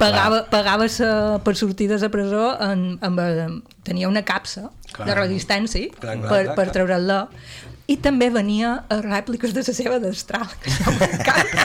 Pagava, 0.00 0.42
pagava 0.50 0.88
sa, 0.92 1.38
per 1.44 1.54
sortir 1.56 1.88
de 1.90 1.98
la 2.02 2.10
presó 2.12 2.52
en, 2.64 2.98
amb, 3.00 3.20
amb, 3.20 3.74
tenia 3.86 4.10
una 4.10 4.22
capsa 4.26 4.68
Clar. 4.92 5.08
de 5.08 5.16
resistència 5.16 5.88
Clar, 5.96 6.18
clar, 6.20 6.28
per, 6.28 6.42
clar, 6.44 6.56
per 6.58 6.66
treure'l-la 6.74 7.20
i 7.90 7.96
també 7.98 8.28
venia 8.30 8.84
a 8.88 9.00
rèpliques 9.02 9.50
de 9.56 9.64
la 9.66 9.74
seva 9.74 9.96
destral 9.98 10.46
que 10.62 10.70
això 10.70 10.92
m'encanta. 10.94 11.64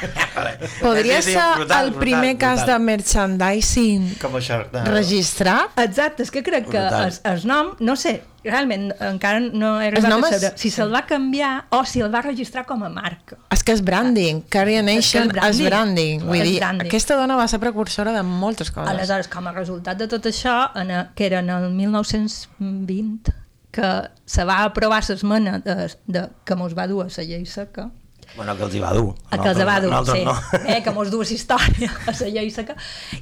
Podria 0.82 1.22
Sí, 1.22 1.30
sí, 1.32 1.38
ser 1.38 1.44
brutal, 1.60 1.86
el 1.86 1.94
primer 2.02 2.32
brutal, 2.34 2.38
cas 2.42 2.64
brutal. 2.64 2.80
de 2.80 2.86
merchandising 2.86 4.08
Com 4.22 4.36
a 4.36 4.40
Sharknado. 4.42 4.92
registrat? 4.92 5.78
Exacte, 5.84 6.24
és 6.24 6.32
que 6.32 6.42
crec 6.44 6.68
que 6.72 6.82
el, 6.82 7.14
el 7.32 7.46
nom, 7.46 7.76
no 7.80 7.96
sé, 7.96 8.24
realment 8.46 8.92
encara 9.02 9.40
no 9.40 9.76
he 9.82 9.88
arribat 9.92 10.12
a 10.12 10.18
és- 10.18 10.42
saber 10.42 10.52
si 10.62 10.70
se'l 10.74 10.92
va 10.94 11.04
canviar 11.06 11.66
o 11.70 11.84
si 11.86 12.02
el 12.02 12.10
va 12.14 12.22
registrar 12.26 12.66
com 12.66 12.84
a 12.84 12.90
marca. 12.90 13.38
És 13.54 13.64
que 13.64 13.74
és 13.74 13.82
branding, 13.86 14.42
Carrie 14.50 14.82
Nation 14.86 15.30
És 15.30 15.34
que 15.38 15.48
és 15.50 15.62
branding. 15.70 16.26
Vull 16.26 16.42
És 16.42 16.50
dir, 16.50 16.58
branding. 16.60 16.88
aquesta 16.90 17.16
dona 17.22 17.36
va 17.38 17.48
ser 17.48 17.60
precursora 17.60 18.12
de 18.14 18.24
moltes 18.24 18.72
coses. 18.72 18.90
Aleshores, 18.92 19.28
com 19.30 19.46
a 19.48 19.52
resultat 19.54 19.98
de 20.02 20.08
tot 20.08 20.26
això, 20.26 20.72
en, 20.76 20.92
que 21.16 21.26
era 21.30 21.40
en 21.46 21.50
el 21.50 21.70
1920, 21.72 23.34
que 23.76 23.92
se 24.26 24.46
va 24.48 24.62
aprovar 24.70 25.02
l'esmena 25.10 25.58
de, 25.66 25.76
de, 26.08 26.26
que 26.48 26.56
mos 26.56 26.74
va 26.78 26.88
dur 26.88 27.04
a 27.06 27.12
la 27.12 27.24
llei 27.28 27.46
seca, 27.46 27.90
Bueno, 28.36 28.56
que 28.58 28.64
els 28.66 28.74
hi 28.76 28.80
va 28.82 28.90
dur. 28.92 29.14
a 29.32 29.38
que 29.38 29.50
els 29.52 29.60
va 29.68 29.76
dur, 29.84 29.92
sí, 30.10 30.24
no. 30.26 30.34
eh, 30.68 30.82
que 30.84 30.92
mos 30.92 31.12
du 31.14 31.22
a 31.22 31.26
la 31.28 31.36
història, 31.36 31.92
a 32.08 32.12
la 32.20 32.30
llei 32.34 32.50
seca, 32.52 32.74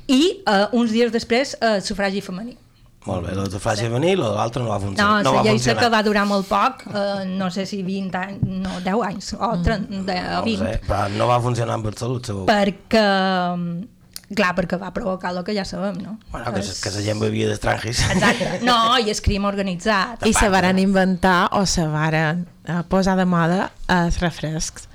i 0.07 0.21
uh, 0.47 0.69
uns 0.79 0.93
dies 0.95 1.11
després, 1.13 1.57
uh, 1.59 1.79
sufragi 1.85 2.21
femení. 2.23 2.55
Molt 3.03 3.25
bé, 3.27 3.33
el 3.35 3.49
de 3.51 3.59
frase 3.59 3.89
venir, 3.91 4.13
l'altre 4.17 4.63
no 4.63 4.69
va 4.71 4.77
No, 4.79 4.85
funcionar. 4.85 5.23
la 5.27 5.31
llei 5.43 5.57
funcionar. 5.57 5.81
seca 5.83 5.89
va 5.91 5.99
durar 6.07 6.23
molt 6.29 6.47
poc, 6.47 6.85
uh, 6.87 7.25
no 7.27 7.49
sé 7.51 7.65
si 7.67 7.81
20 7.83 8.15
anys, 8.21 8.45
no, 8.63 8.77
10 8.85 9.03
anys, 9.09 9.33
o 9.35 9.49
30, 9.61 9.89
No 9.99 10.39
ho 10.39 10.45
20, 10.47 10.63
sé, 10.63 10.79
però 10.87 11.09
no 11.17 11.27
va 11.27 11.41
funcionar 11.43 11.75
amb 11.75 11.91
el 11.91 11.97
salut, 11.99 12.25
segur. 12.31 12.45
perquè, 12.47 13.03
clar, 14.31 14.53
perquè 14.57 14.79
va 14.79 14.91
provocar 14.95 15.33
el 15.33 15.43
que 15.45 15.55
ja 15.55 15.65
sabem, 15.65 15.99
no? 16.01 16.17
Bueno, 16.31 16.53
que, 16.53 16.61
És- 16.61 16.79
que 16.81 16.91
la 16.91 17.03
gent 17.05 17.19
bevia 17.21 17.49
d'estrangis. 17.49 18.03
Exacte. 18.15 18.61
No, 18.65 18.97
i 18.97 19.11
és 19.11 19.21
crim 19.21 19.45
organitzat. 19.45 20.25
I 20.27 20.33
se 20.33 20.49
varen 20.49 20.79
inventar 20.79 21.49
o 21.59 21.65
se 21.65 21.85
varen 21.87 22.47
eh, 22.65 22.81
posar 22.89 23.17
de 23.19 23.25
moda 23.29 23.71
els 23.91 24.19
refrescs 24.23 24.87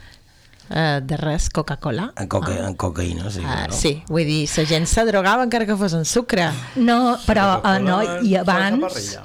eh, 0.70 1.00
de 1.02 1.16
res, 1.20 1.50
Coca-Cola. 1.50 2.12
En, 2.16 2.28
coca, 2.28 2.54
en 2.66 2.76
cocaïna, 2.76 3.30
sí. 3.30 3.44
Uh, 3.44 3.66
no? 3.68 3.74
sí, 3.76 3.94
vull 4.08 4.28
dir, 4.28 4.44
la 4.56 4.66
gent 4.68 4.86
se 4.90 5.04
drogava 5.08 5.46
encara 5.46 5.66
que 5.68 5.76
fos 5.76 5.96
en 5.96 6.06
sucre. 6.08 6.50
No, 6.76 7.18
però 7.26 7.58
uh, 7.62 7.76
no, 7.82 8.02
i 8.22 8.36
abans... 8.36 9.18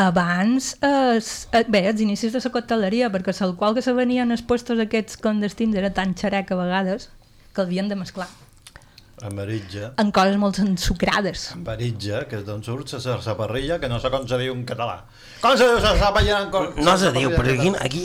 Abans, 0.00 0.76
es, 0.86 1.48
eh, 1.50 1.64
bé, 1.66 1.80
els 1.90 1.98
inicis 2.00 2.30
de 2.30 2.38
la 2.38 2.50
cocteleria, 2.54 3.08
perquè 3.10 3.34
l'alcohol 3.40 3.74
que 3.74 3.82
se 3.82 3.92
venia 3.92 4.22
en 4.22 4.30
els 4.30 4.40
puestos 4.46 4.78
aquests 4.78 5.18
clandestins 5.18 5.74
era 5.74 5.90
tan 5.90 6.14
xerec 6.14 6.52
a 6.54 6.60
vegades 6.60 7.08
que 7.50 7.64
l'havien 7.64 7.90
de 7.90 7.98
mesclar 7.98 8.28
Amaritja. 9.22 9.92
en 9.98 10.10
coses 10.10 10.36
molt 10.40 10.58
ensucrades. 10.58 11.50
Amaritja, 11.52 12.24
que 12.28 12.36
és 12.40 12.44
d'on 12.46 12.62
surt 12.64 12.88
la 13.04 13.20
saparrilla, 13.22 13.78
que 13.78 13.88
no 13.88 13.98
sé 14.00 14.10
com 14.10 14.26
se 14.26 14.38
diu 14.38 14.54
en 14.54 14.64
català. 14.64 15.02
Com 15.42 15.56
se 15.56 15.64
diu 15.64 15.74
la 15.80 15.94
saparrilla 15.98 16.38
en 16.42 16.50
co- 16.50 16.72
No 16.76 16.96
se 16.98 17.10
diu, 17.12 17.30
però 17.30 17.52
aquí, 17.52 17.68
català? 17.70 17.76
aquí, 17.80 18.02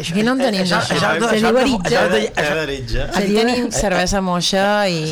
Aquí 0.00 0.22
no 0.22 0.32
en 0.32 0.38
tenim 0.38 0.62
això, 0.62 0.80
Se 0.82 0.94
diu 0.94 1.58
aritja. 1.58 3.04
Aquí 3.14 3.34
tenim 3.34 3.70
cervesa 3.72 4.20
moixa 4.20 4.88
i 4.88 5.04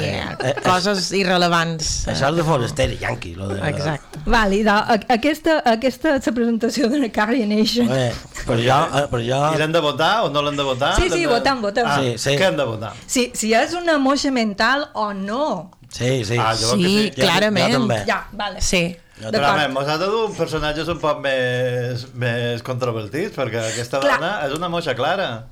coses 0.64 1.12
irrelevants. 1.12 2.06
això 2.09 2.28
és 2.28 2.37
de. 2.75 3.35
Lo 3.35 3.49
de, 3.49 3.61
Exacte. 3.68 4.18
A- 4.88 5.00
aquesta, 5.14 5.59
aquesta 5.64 6.16
és 6.16 6.26
la 6.26 6.32
presentació 6.32 6.88
de 6.88 6.99
la 6.99 7.09
Carrie 7.11 7.47
Nation. 7.47 7.90
Eh, 7.90 8.12
però 8.46 8.58
jo, 8.61 8.78
eh, 8.99 9.06
però 9.11 9.20
I 9.22 9.28
jo, 9.28 9.40
l'hem 9.58 9.72
de 9.72 9.80
votar 9.84 10.12
o 10.25 10.30
no 10.30 10.42
l'hem 10.42 10.56
de 10.56 10.62
votar? 10.66 10.94
Sí, 10.96 11.08
sí, 11.11 11.20
de- 11.22 11.26
votem, 11.30 11.61
votem. 11.62 11.87
Ah, 11.87 11.99
Sí, 12.00 12.16
sí. 12.18 12.37
Què 12.38 12.49
hem 12.50 12.56
de 12.56 12.64
votar? 12.64 12.92
Si, 13.06 13.30
si 13.34 13.52
és 13.54 13.75
una 13.75 13.99
moixa 13.99 14.30
mental 14.30 14.88
o 14.94 15.12
no. 15.14 15.70
sí, 15.92 16.24
sí. 16.24 16.37
Ah, 16.38 16.55
jo 16.57 16.72
crec 16.72 16.83
que 16.83 16.88
Sí, 16.88 17.11
sí. 17.14 17.20
Clarament. 17.20 17.72
jo 17.74 17.78
també. 17.81 18.05
Ja, 18.07 18.26
vale. 18.33 18.61
Sí. 18.61 18.96
D'acord. 19.22 19.37
Realment, 19.38 19.72
mos 19.76 19.87
ha 19.87 19.98
de 20.00 20.07
dur 20.11 20.33
personatges 20.35 20.88
un 20.88 20.98
poc 20.98 21.20
més, 21.22 22.07
més 22.18 22.62
controvertits, 22.66 23.37
perquè 23.37 23.61
aquesta 23.68 24.00
Clar. 24.02 24.16
dona 24.18 24.31
és 24.48 24.55
una 24.57 24.68
moixa 24.72 24.96
clara. 24.98 25.44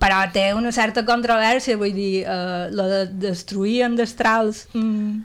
Però 0.00 0.20
té 0.32 0.54
una 0.54 0.70
certa 0.72 1.04
controvèrsia, 1.04 1.76
vull 1.76 1.92
dir, 1.92 2.22
eh, 2.24 2.68
lo 2.70 2.86
de 2.88 3.02
destruir 3.26 3.82
amb 3.84 3.98
destrals 4.00 4.62
mm, 4.72 5.18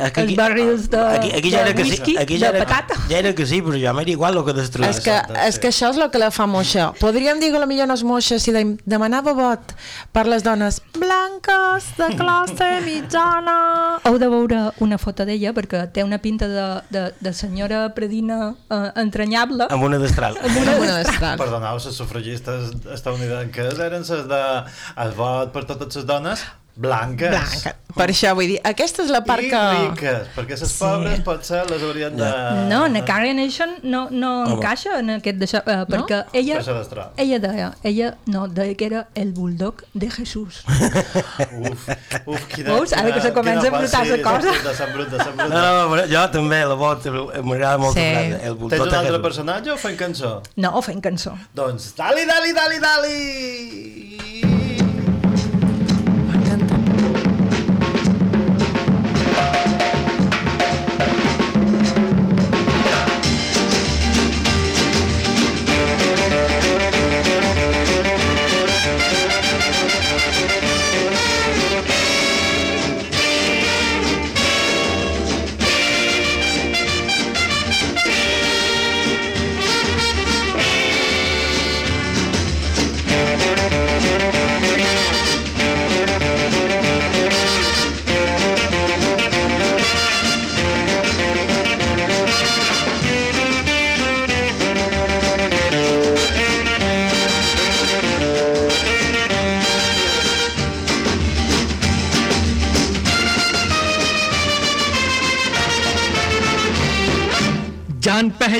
És 0.00 0.18
els 0.22 0.34
barrils 0.38 0.88
de, 0.90 1.00
aquí, 1.18 1.30
aquí 1.36 1.50
ja 1.52 1.64
de 1.64 1.70
era 1.70 1.74
que 1.76 1.84
sí, 1.84 1.90
whisky, 1.90 2.16
aquí 2.16 2.38
ja 2.40 2.50
de 2.52 2.58
era, 2.58 2.66
patata. 2.66 3.00
ja 3.10 3.18
era 3.18 3.34
que 3.34 3.46
sí, 3.46 3.60
però 3.62 3.78
ja 3.80 3.92
m'era 3.96 4.10
igual 4.10 4.36
el 4.40 4.44
que 4.46 4.54
destruïa. 4.56 4.90
És 4.90 5.00
que, 5.04 5.10
Exacte, 5.10 5.38
és 5.46 5.54
sí. 5.56 5.60
que 5.60 5.68
això 5.72 5.90
és 5.92 6.00
el 6.00 6.10
que 6.10 6.22
la 6.22 6.30
fa 6.34 6.46
moixa. 6.50 6.90
Podríem 7.00 7.40
dir 7.42 7.52
que 7.52 7.60
potser 7.60 7.86
no 7.86 7.96
és 7.98 8.04
moixa 8.06 8.38
si 8.42 8.54
de, 8.54 8.64
demanava 8.86 9.34
vot 9.36 9.74
per 10.12 10.26
les 10.26 10.42
dones 10.46 10.80
blanques 10.96 11.90
de 11.98 12.10
classe 12.16 12.70
mitjana. 12.88 13.56
Heu 14.04 14.18
de 14.18 14.28
veure 14.32 14.60
una 14.80 14.98
foto 14.98 15.26
d'ella 15.28 15.52
perquè 15.56 15.84
té 15.92 16.04
una 16.06 16.18
pinta 16.22 16.48
de, 16.48 16.66
de, 16.90 17.04
de 17.20 17.32
senyora 17.36 17.88
predina 17.96 18.54
eh, 18.70 18.90
entranyable. 19.02 19.68
Amb 19.70 19.84
una 19.86 19.98
destral. 20.02 20.38
Amb 20.40 20.56
una 20.62 21.00
destral. 21.02 21.38
Perdoneu, 21.40 21.80
les 21.80 21.96
sufragistes 21.96 22.72
estadounidenques 22.94 23.78
eren 23.78 24.06
les 24.08 24.26
de 24.30 24.42
el 25.04 25.14
vot 25.18 25.52
per 25.54 25.64
totes 25.68 26.00
les 26.00 26.06
dones 26.08 26.46
blanques. 26.76 27.30
Blanca. 27.30 27.76
Per 27.90 28.06
això 28.06 28.30
vull 28.38 28.46
dir, 28.52 28.58
aquesta 28.62 29.02
és 29.02 29.08
la 29.10 29.18
part 29.26 29.42
I 29.42 29.48
que... 29.50 29.60
riques, 29.90 30.28
perquè 30.36 30.54
les 30.54 30.70
Sí. 30.70 30.76
pobres 30.78 31.20
potser 31.26 31.64
les 31.68 31.82
haurien 31.82 32.14
de... 32.16 32.28
No, 32.70 32.84
en 32.86 32.98
Carrie 33.04 33.34
Nation 33.34 33.72
no, 33.82 34.04
no 34.10 34.44
Home. 34.44 34.52
encaixa 34.60 35.00
en 35.00 35.10
aquest 35.16 35.40
d'això, 35.40 35.58
eh, 35.66 35.80
perquè 35.90 36.20
ella, 36.38 36.60
ella 37.16 37.38
deia, 37.42 37.72
ella 37.82 38.12
no, 38.30 38.44
deia 38.46 38.76
que 38.78 38.86
era 38.86 39.02
el 39.18 39.32
bulldog 39.34 39.82
de 39.92 40.08
Jesús. 40.10 40.62
Uf, 40.68 41.88
uf, 42.26 42.46
quina... 42.54 42.70
Veus? 42.76 42.92
Ara 42.94 43.10
que 43.16 43.20
se 43.26 43.32
comença 43.34 43.66
a 43.66 43.72
embrutar 43.74 44.06
la 44.06 44.20
cosa. 44.22 44.54
S'embruta, 44.74 45.18
s'embruta. 45.24 45.48
No, 45.50 45.60
no, 45.80 45.90
però 45.94 46.06
jo 46.14 46.24
també 46.38 46.62
la 46.64 46.78
vot, 46.78 47.10
m'agrada 47.42 47.78
molt 47.82 47.98
Sí. 47.98 48.06
El 48.06 48.54
Tens 48.54 48.60
bulldog 48.62 48.86
un 48.86 48.92
de 48.94 49.00
altre 49.02 49.18
personatge 49.26 49.74
o 49.74 49.76
fem 49.76 49.96
cançó? 49.98 50.36
No, 50.62 50.76
fent 50.86 51.02
cançó. 51.02 51.34
Doncs, 51.58 51.90
dali, 51.98 52.22
dali, 52.30 52.54
dali, 52.54 52.78
dali! 52.86 54.39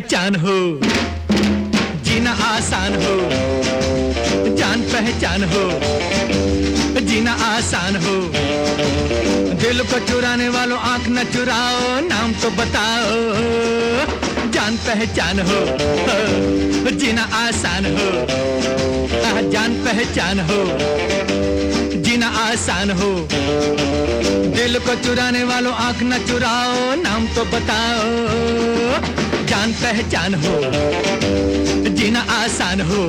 पहचान 0.00 0.34
हो। 0.34 0.80
जीना 2.02 2.30
आसान 2.30 2.94
हो। 2.94 3.30
जान 4.56 4.80
पहचान 4.82 5.44
हो। 5.44 5.80
जीना 7.00 7.32
आसान 7.32 7.96
हो। 7.96 8.32
दिल 9.54 9.80
को 9.80 9.98
चुराने 9.98 10.48
वालों 10.48 10.78
आँख 10.78 11.02
न 11.08 11.24
चुराओ, 11.24 12.00
नाम 12.00 12.32
तो 12.32 12.50
बताओ। 12.50 13.10
जान 14.50 14.76
पहचान 14.76 15.40
हो। 15.40 15.78
जीना 16.90 17.22
आसान 17.22 17.84
हो। 17.84 18.26
जान 19.50 19.72
पहचान 19.72 20.40
हो। 20.40 20.78
जीना 22.00 22.28
आसान 22.28 22.90
हो। 22.90 23.28
दिल 24.56 24.78
को 24.78 24.94
चुराने 24.94 25.44
वालों 25.44 25.72
आँख 25.72 26.02
न 26.02 26.18
चुराओ, 26.28 26.94
नाम 27.02 27.26
तो 27.26 27.44
बताओ। 27.44 29.09
पहचान 29.82 30.34
हो 30.42 30.54
जीना 31.98 32.20
आसान 32.32 32.80
हो। 32.90 33.02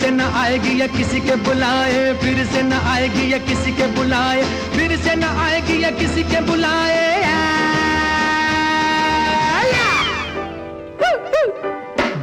से 0.00 0.10
न 0.10 0.20
आएगी 0.20 0.80
या 0.80 0.86
किसी 0.86 1.20
के 1.20 1.34
बुलाए, 1.36 2.12
फिर 2.22 2.44
से 2.46 2.62
न 2.62 2.72
आएगी 2.72 3.32
या 3.32 3.38
किसी 3.38 3.72
के 3.72 3.86
बुलाए, 3.96 4.42
फिर 4.76 4.96
से 4.96 5.14
न 5.16 5.24
आएगी 5.44 5.82
या 5.84 5.90
किसी 5.90 6.22
के 6.22 6.40
बुलाए। 6.40 7.04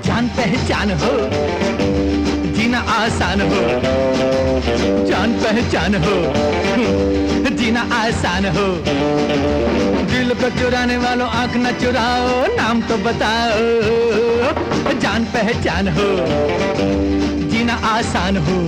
जान 0.05 0.27
पहचान 0.37 0.91
हो, 1.01 1.11
जीना 2.55 2.79
आसान 2.95 3.41
हो। 3.41 3.61
जान 5.07 5.33
पहचान 5.43 5.95
हो, 6.03 6.15
जीना 7.57 7.81
आसान 7.93 8.45
हो। 8.57 8.67
दिल 10.13 10.33
को 10.33 10.49
चुराने 10.59 10.97
वालों 10.97 11.29
आँख 11.31 11.55
न 11.57 11.71
चुराओ, 11.81 12.45
नाम 12.55 12.81
तो 12.81 12.97
बताओ। 13.05 13.61
जान 15.01 15.23
पहचान 15.25 15.87
हो 15.87 16.09
जीना 17.63 17.75
आसान 17.87 18.37
हो। 18.45 18.59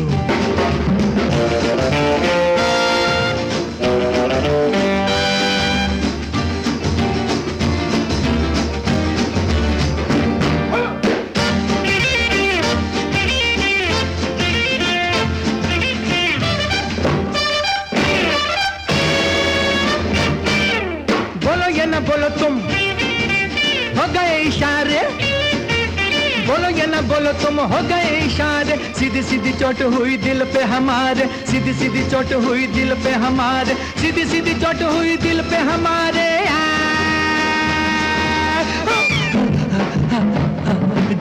ना 26.86 27.02
बोलो 27.04 27.32
तुम 27.42 27.60
हो 27.62 27.82
गए 27.90 28.20
इशारे। 28.20 28.76
सीधी 29.00 29.22
सीधी 29.24 29.52
चोट 29.54 29.82
हुई 29.94 30.18
दिल 30.18 30.44
पे 30.54 30.64
हमारे। 30.66 31.26
सीधी 31.52 31.74
सीधी 31.74 32.04
चोट 32.10 32.34
हुई 32.46 32.68
दिल 32.70 32.94
पे 33.04 33.12
हमारे। 33.24 33.74
सीधी 34.02 34.26
सीधी 34.26 34.54
चोट 34.56 34.82
हुई 34.84 35.18
दिल 35.18 35.42
पे 35.50 35.58
हमारे। 35.70 36.28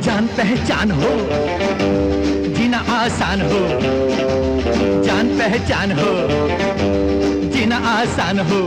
जान 0.04 0.26
पहचान 0.36 0.90
हो, 0.90 1.10
जीना 2.56 2.78
आसान 2.94 3.40
हो। 3.42 3.60
जान 5.04 5.28
पहचान 5.38 5.92
हो, 5.92 6.12
जीना 7.54 7.76
आसान 7.88 8.38
हो। 8.40 8.60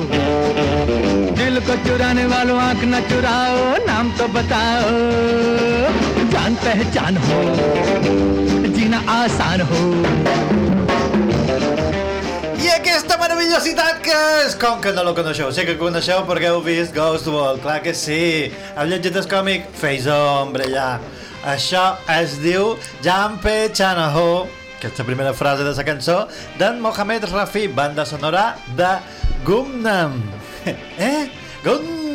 दिल 1.37 1.59
को 1.67 1.75
चुराने 1.87 2.25
वालों 2.25 2.59
आँख 2.59 2.83
न 2.85 3.01
चुराओ, 3.09 3.85
नाम 3.85 4.11
तो 4.11 4.27
बताओ। 4.33 6.16
जान 6.46 6.54
पहचान 6.62 7.16
हो 7.26 7.40
जीना 8.76 9.02
आसान 9.08 9.60
हो 9.70 9.80
I 12.62 12.68
aquesta 12.70 13.16
meravellositat 13.18 13.96
que 14.04 14.14
és... 14.44 14.52
Com 14.54 14.78
que 14.82 14.92
no 14.94 15.02
la 15.02 15.12
coneixeu? 15.16 15.48
Sé 15.50 15.64
que 15.66 15.74
coneixeu 15.80 16.20
perquè 16.28 16.52
heu 16.52 16.60
vist 16.62 16.94
Ghost 16.94 17.26
World, 17.26 17.58
clar 17.64 17.80
que 17.82 17.90
sí. 17.90 18.52
Heu 18.76 18.86
llegit 18.86 19.18
el 19.18 19.26
còmic? 19.26 19.66
Feis 19.80 20.06
ombra 20.06 20.68
allà. 20.68 20.86
Això 21.50 21.82
es 22.20 22.36
diu 22.38 22.76
Jampe 23.02 23.56
Chanaho, 23.74 24.46
que 24.78 24.92
és 24.92 25.02
la 25.02 25.08
primera 25.08 25.34
frase 25.34 25.66
de 25.66 25.74
la 25.74 25.86
cançó, 25.88 26.20
d'en 26.60 26.78
Mohamed 26.84 27.26
Rafi, 27.32 27.66
banda 27.66 28.06
sonora 28.06 28.52
de 28.78 28.94
Gumnam. 29.42 30.22
Eh? 31.02 31.26
Gumnam, 31.66 32.05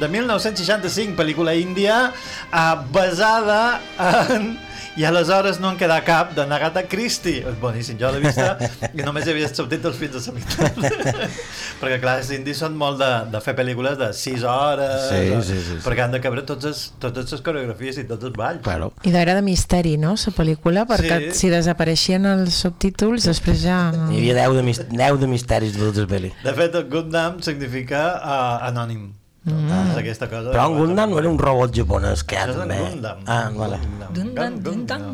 de 0.00 0.08
1965, 0.08 1.16
pel·lícula 1.18 1.54
índia, 1.58 2.12
eh, 2.52 2.68
basada 2.92 3.80
en 3.98 4.54
i 4.94 5.02
aleshores 5.02 5.56
no 5.58 5.72
en 5.72 5.76
queda 5.76 5.96
cap 6.06 6.36
de 6.36 6.42
Agatha 6.54 6.84
Christie. 6.86 7.40
És 7.50 7.56
boníssim, 7.58 7.96
jo 7.98 8.12
l'he 8.14 8.20
vista 8.22 8.52
i 8.94 9.02
només 9.02 9.24
hi 9.26 9.32
havia 9.32 9.48
subtítols 9.50 9.96
fins 9.98 10.14
a 10.14 10.30
la 10.30 10.34
meitat. 10.36 11.32
perquè 11.80 11.96
clar, 11.98 12.12
els 12.20 12.30
indis 12.36 12.60
són 12.62 12.76
molt 12.78 13.00
de, 13.02 13.08
de 13.32 13.40
fer 13.42 13.56
pel·lícules 13.58 13.96
de 13.98 14.12
6 14.14 14.44
hores, 14.46 15.08
Sí, 15.08 15.24
o- 15.34 15.40
sí, 15.42 15.56
sí, 15.58 15.64
sí. 15.72 15.80
perquè 15.82 16.04
han 16.04 16.14
de 16.14 16.20
cabre 16.22 16.44
totes, 16.46 16.68
les, 16.70 16.82
totes 17.02 17.34
les 17.34 17.42
coreografies 17.42 17.98
i 17.98 18.06
tots 18.06 18.28
els 18.30 18.38
balls. 18.38 18.62
Claro. 18.62 18.92
I 19.02 19.10
era 19.24 19.34
de 19.34 19.42
misteri, 19.42 19.96
no, 19.98 20.14
la 20.14 20.34
pel·lícula? 20.38 20.86
Perquè 20.86 21.18
Sí. 21.32 21.40
si 21.40 21.50
desapareixien 21.56 22.30
els 22.36 22.54
subtítols, 22.62 23.26
després 23.32 23.64
ja... 23.66 23.80
No... 23.98 24.12
Hi 24.14 24.22
havia 24.22 24.38
10 24.46 24.56
de, 24.60 24.64
mis 24.70 24.78
10 24.94 25.18
de 25.24 25.32
misteris 25.34 25.74
de 25.74 25.82
tota 25.90 26.06
la 26.06 26.12
pel·li. 26.14 26.30
De 26.46 26.54
fet, 26.54 26.78
el 26.78 26.86
Gundam 26.94 27.42
significa 27.42 28.06
uh, 28.22 28.68
anònim. 28.70 29.10
Mm. 29.44 29.92
Aquesta 30.00 30.28
cosa. 30.30 30.50
Però 30.54 30.70
en 30.70 30.78
Gundam 30.78 31.12
no 31.12 31.20
era 31.20 31.28
un 31.28 31.38
robot 31.38 31.74
japonès 31.76 32.24
que 32.24 32.40
en 32.40 32.54
també... 32.56 32.78
Gundam. 32.80 33.24
Ah, 33.28 33.50
vale. 33.52 33.80
Gundam, 34.16 34.60
Gundam. 34.64 35.08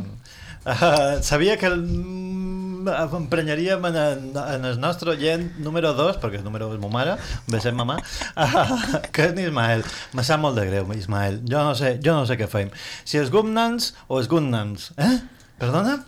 Uh, 0.60 1.18
sabia 1.24 1.56
que 1.56 1.66
el, 1.66 1.80
mm, 1.80 2.88
emprenyaríem 3.16 3.84
en, 3.88 3.96
en, 3.96 4.30
en 4.36 4.64
el 4.68 4.78
nostre 4.78 5.14
oient 5.16 5.58
número 5.58 5.94
2, 5.98 6.20
perquè 6.22 6.38
el 6.38 6.44
número 6.44 6.68
és 6.74 6.78
ma 6.82 6.92
mare, 6.92 7.16
un 7.16 7.56
beset 7.56 7.74
mamà, 7.74 7.96
uh, 8.36 8.74
que 9.14 9.30
és 9.30 9.42
Ismael. 9.48 9.82
Me 10.14 10.26
sap 10.26 10.42
molt 10.44 10.60
de 10.60 10.68
greu, 10.68 10.86
Ismael. 10.94 11.40
Jo 11.48 11.64
no 11.66 11.74
sé, 11.78 11.96
jo 12.04 12.14
no 12.14 12.28
sé 12.28 12.38
què 12.38 12.46
fem. 12.50 12.70
Si 13.08 13.18
és 13.18 13.32
Gundams 13.34 13.94
o 14.06 14.20
és 14.22 14.30
Gundams. 14.30 14.92
Eh? 15.00 15.14
Perdona? 15.60 15.98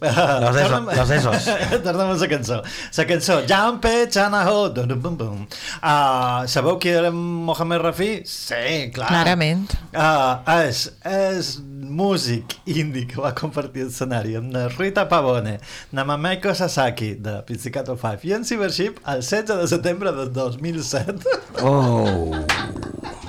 Los 0.00 0.56
esos, 0.56 0.96
los 0.96 1.10
esos. 1.10 1.44
Tornem 1.84 2.10
a 2.10 2.14
la 2.14 2.28
cançó. 2.28 2.62
La 2.96 3.06
cançó, 3.06 3.42
Jampe 3.46 4.08
Chanaho. 4.10 4.68
Dum, 4.70 4.88
dum, 4.88 5.00
bum, 5.00 5.16
bum. 5.16 5.46
Uh, 5.82 6.46
sabeu 6.46 6.78
qui 6.78 6.88
era 6.88 7.10
Mohamed 7.10 7.80
Rafi? 7.82 8.22
Sí, 8.24 8.90
clar. 8.94 9.08
Clarament. 9.08 9.72
Uh, 9.92 10.40
és, 10.64 10.90
és 11.04 11.58
músic 11.92 12.56
indi 12.66 13.04
que 13.06 13.20
va 13.20 13.34
compartir 13.36 13.86
escenari 13.86 14.36
amb 14.38 14.52
la 14.54 14.66
Rita 14.72 15.04
Pavone, 15.10 15.58
la 15.92 16.04
Mameko 16.08 16.54
Sasaki 16.56 17.14
de 17.22 17.38
Pizzicato 17.48 17.96
5 18.00 18.28
i 18.28 18.34
en 18.38 18.46
Cybership 18.48 18.98
el 19.06 19.20
16 19.20 19.60
de 19.60 19.68
setembre 19.68 20.12
del 20.16 20.32
2007. 20.32 21.18
Oh. 21.62 22.32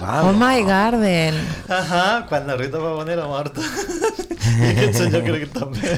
Oh 0.04 0.34
my 0.36 0.60
garden. 0.68 1.38
Ahà, 1.72 2.26
quan 2.28 2.44
la 2.48 2.58
Rita 2.60 2.76
Pavone 2.82 3.14
era 3.14 3.24
morta. 3.24 3.64
I 4.60 4.72
aquest 4.74 4.98
senyor 5.00 5.24
crec 5.24 5.46
que 5.46 5.52
també. 5.56 5.94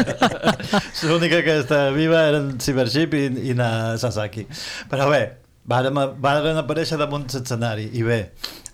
L'única 1.10 1.42
que 1.44 1.58
està 1.60 1.82
viva 1.92 2.22
era 2.30 2.40
en 2.40 2.54
Cybership 2.64 3.18
i, 3.18 3.26
i 3.50 3.58
na 3.58 3.98
Sasaki. 4.00 4.46
Però 4.88 5.10
bé, 5.12 5.20
varen, 5.68 6.00
varen 6.24 6.62
aparèixer 6.62 6.96
damunt 7.00 7.28
l'escenari 7.34 7.90
i 7.92 8.06
bé 8.06 8.22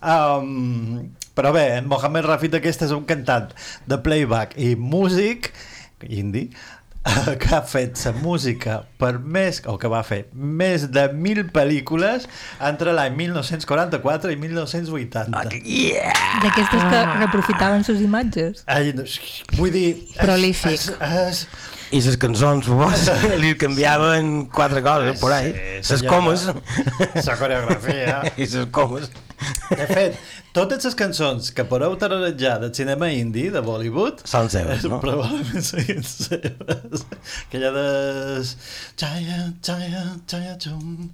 um, 0.06 1.10
però 1.36 1.52
bé, 1.52 1.66
en 1.76 1.90
Mohamed 1.90 2.24
Rafid 2.30 2.56
aquest 2.58 2.86
és 2.88 2.94
un 2.96 3.04
cantant 3.08 3.52
de 3.88 4.00
playback 4.02 4.56
i 4.56 4.74
músic 4.76 5.52
indi 6.08 6.48
que 7.40 7.54
ha 7.54 7.60
fet 7.62 7.98
la 8.04 8.12
música 8.18 8.80
per 8.98 9.12
més, 9.22 9.60
o 9.70 9.76
que 9.78 9.90
va 9.90 10.02
fer 10.06 10.24
més 10.34 10.88
de 10.94 11.06
mil 11.14 11.44
pel·lícules 11.54 12.26
entre 12.70 12.94
l'any 12.96 13.14
1944 13.18 14.32
i 14.34 14.40
1980 14.42 15.60
Yeah! 15.62 16.10
D'aquestes 16.42 16.82
que 16.90 17.04
reprofitaven 17.20 17.86
les 17.86 18.02
imatges. 18.02 18.64
Ai, 18.66 18.92
no, 18.96 19.06
vull 19.56 19.72
dir... 19.74 19.86
Prolífic. 20.18 20.74
És, 20.74 20.88
és, 20.90 21.44
I 21.94 22.02
les 22.02 22.18
cançons, 22.18 22.66
vos, 22.66 23.06
li 23.42 23.54
canviaven 23.60 24.48
quatre 24.54 24.82
coses, 24.82 25.20
por 25.22 25.36
ahí. 25.36 25.54
Sí, 25.82 25.94
Les 25.94 26.04
comes. 26.08 26.48
La 27.22 27.38
coreografia. 27.38 28.20
I 28.36 28.50
les 28.50 28.66
comes. 28.74 29.10
De 29.70 29.86
fet, 29.90 30.16
totes 30.56 30.84
les 30.86 30.94
cançons 30.98 31.50
que 31.52 31.64
podeu 31.68 31.96
tararejar 32.00 32.56
del 32.62 32.72
cinema 32.74 33.10
indi, 33.12 33.48
de 33.52 33.60
Bollywood, 33.66 34.22
Són 34.30 34.48
seves, 34.52 34.86
no? 34.88 35.00
probablement 35.02 35.64
siguin 35.66 36.02
seves. 36.06 37.04
Aquella 37.48 37.72
de... 37.76 37.86
Chaya, 38.96 39.40
chaya, 39.66 40.04
chaya, 40.30 40.56
chum. 40.62 41.10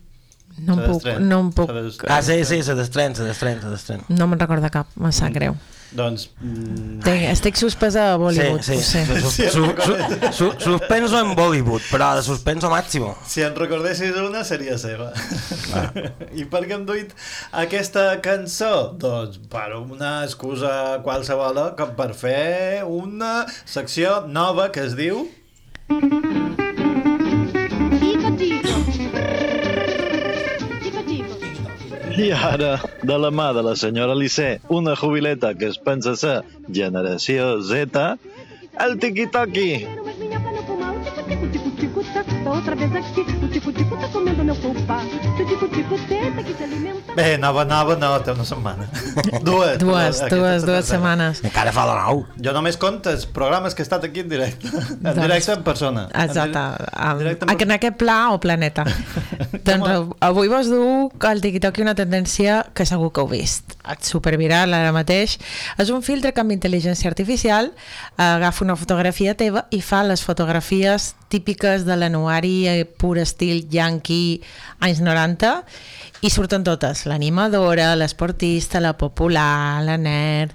No 0.62 0.78
em 0.78 0.82
puc, 0.86 1.06
no 1.20 1.42
em 1.46 1.52
puc... 1.54 1.70
Ah, 2.08 2.22
sí, 2.22 2.40
sí, 2.48 2.62
se 2.62 2.74
destren, 2.78 3.16
se 3.18 3.26
destren, 3.26 3.60
se 3.62 3.70
destren. 3.72 4.04
No 4.08 4.28
me'n 4.30 4.40
recorda 4.40 4.70
cap, 4.70 4.90
me 4.96 5.12
sap 5.14 5.34
greu. 5.34 5.56
Doncs... 5.92 6.30
Mm, 6.40 7.02
Tinc, 7.04 7.24
estic 7.28 7.58
suspesa 7.60 8.12
a 8.14 8.16
Bollywood, 8.16 8.62
sí, 8.64 8.78
ho 8.78 8.80
sé. 8.80 9.02
sí. 9.04 9.20
Su, 9.20 9.66
su, 9.66 9.66
su, 10.32 10.32
su, 10.32 10.46
suspenso 10.60 11.20
en 11.20 11.34
Bollywood, 11.36 11.82
però 11.90 12.14
de 12.16 12.22
suspenso 12.24 12.70
màximo. 12.72 13.14
si 13.28 13.42
en 13.44 13.54
recordessis 13.56 14.16
una, 14.16 14.44
seria 14.44 14.78
seva. 14.80 15.10
I 16.40 16.46
per 16.48 16.64
què 16.64 16.78
hem 16.78 16.86
duit 16.88 17.12
aquesta 17.52 18.06
cançó? 18.24 18.72
Doncs 18.96 19.42
per 19.52 19.68
una 19.76 20.22
excusa 20.24 21.02
qualsevol, 21.04 21.60
com 21.76 21.92
per 21.98 22.12
fer 22.16 22.84
una 22.88 23.44
secció 23.64 24.22
nova 24.26 24.70
que 24.72 24.88
es 24.88 24.96
diu... 24.96 25.26
I 32.18 32.28
ara, 32.32 32.72
de 33.02 33.16
la 33.16 33.30
mà 33.32 33.52
de 33.56 33.62
la 33.64 33.72
senyora 33.76 34.14
Lissé, 34.14 34.60
una 34.68 34.94
jubileta 34.96 35.54
que 35.54 35.66
es 35.72 35.78
pensa 35.78 36.14
ser 36.16 36.42
generació 36.68 37.62
Z, 37.62 38.02
el 38.86 38.98
tiqui-toqui. 39.00 39.70
Outra 42.44 42.74
vez 42.74 42.94
aqui. 42.94 43.20
O 43.42 43.48
tico-tico 43.48 43.96
tá 43.96 44.08
comendo 44.08 44.44
meu 44.44 44.54
pulpa. 44.56 45.00
Se 45.36 45.42
o 45.42 45.46
tico-tico 45.46 45.96
tenta 46.08 46.42
que 46.42 46.54
se 46.54 46.64
alimenta. 46.64 47.14
Bé, 47.14 47.36
nova, 47.38 47.64
nova, 47.64 47.94
no, 47.96 48.20
té 48.20 48.32
una 48.32 48.44
setmana. 48.44 48.88
Dues. 49.42 49.78
Dues, 49.78 50.20
dues 50.28 50.64
tercera. 50.64 50.82
setmanes. 50.82 51.42
Encara 51.44 51.72
fa 51.72 51.84
la 51.86 51.94
nou. 52.02 52.24
Jo 52.42 52.52
només 52.56 52.76
compte 52.80 53.10
els 53.12 53.24
programes 53.26 53.74
que 53.74 53.82
he 53.82 53.86
estat 53.86 54.04
aquí 54.04 54.20
en 54.24 54.28
directe. 54.32 54.68
En 55.02 55.02
Doncs- 55.02 55.20
directe 55.22 55.52
en 55.52 55.62
persona. 55.62 56.06
Exacte, 56.14 56.58
En 56.58 57.10
en, 57.10 57.18
directe 57.18 57.46
en, 57.48 57.62
en 57.62 57.70
aquest 57.76 57.96
pla 57.98 58.18
o 58.32 58.40
planeta. 58.40 58.84
doncs 59.66 59.88
av- 59.88 60.12
avui 60.20 60.48
vos 60.48 60.68
du 60.70 61.10
al 61.20 61.40
TikTok 61.40 61.78
una 61.82 61.94
tendència 61.94 62.62
que 62.74 62.86
segur 62.86 63.12
que 63.12 63.20
heu 63.22 63.28
vist. 63.30 63.76
Et 63.90 64.02
superviral 64.06 64.74
ara 64.74 64.92
mateix. 64.94 65.38
És 65.78 65.90
un 65.90 66.02
filtre 66.06 66.32
que 66.32 66.40
amb 66.42 66.52
intel·ligència 66.54 67.10
artificial 67.10 67.72
agafa 68.16 68.64
una 68.64 68.76
fotografia 68.76 69.34
teva 69.38 69.66
i 69.70 69.80
fa 69.82 70.02
les 70.06 70.22
fotografies 70.22 71.14
típiques 71.32 71.86
de 71.88 71.96
l'anuari 72.32 72.68
eh, 72.68 72.84
pur 72.84 73.18
estil 73.18 73.66
yankee 73.70 74.40
anys 74.80 75.00
90 75.00 75.62
i 76.22 76.30
surten 76.30 76.62
totes, 76.64 77.04
l'animadora, 77.06 77.94
l'esportista, 77.96 78.80
la 78.80 78.94
popular, 78.96 79.82
la 79.82 79.96
nerd... 79.98 80.54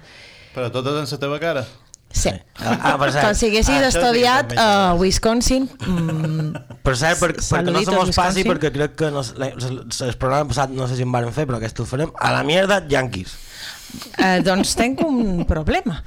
Però 0.54 0.70
totes 0.72 0.96
en 1.04 1.06
la 1.06 1.18
teva 1.20 1.38
cara. 1.38 1.62
Sí. 2.08 2.30
Ah, 2.64 2.96
per 2.96 3.10
cert. 3.12 3.26
Com 3.26 3.34
si 3.36 3.50
haguessis 3.50 3.76
Ah, 3.76 3.90
estudiat 3.90 4.54
a 4.56 4.68
Wisconsin, 4.96 5.68
mm, 5.68 6.64
Per 6.88 6.94
cert, 6.96 7.20
per, 7.20 7.34
perquè 7.36 7.74
no 7.74 7.82
se 7.84 7.92
mos 7.92 8.16
passi, 8.16 8.46
perquè 8.48 8.72
crec 8.72 8.96
que 8.96 9.10
no, 9.12 9.20
el 9.20 10.14
programa 10.16 10.48
passat 10.48 10.72
no 10.72 10.88
sé 10.88 10.96
si 10.96 11.04
en 11.04 11.12
varen 11.12 11.34
fer, 11.36 11.44
però 11.46 11.60
aquest 11.60 11.84
el 11.84 11.86
farem. 11.90 12.14
A 12.16 12.32
la 12.32 12.40
mierda, 12.48 12.80
Yankees. 12.88 13.36
Eh, 14.18 14.40
doncs 14.44 14.74
tenc 14.78 15.02
un 15.06 15.44
problema. 15.48 16.00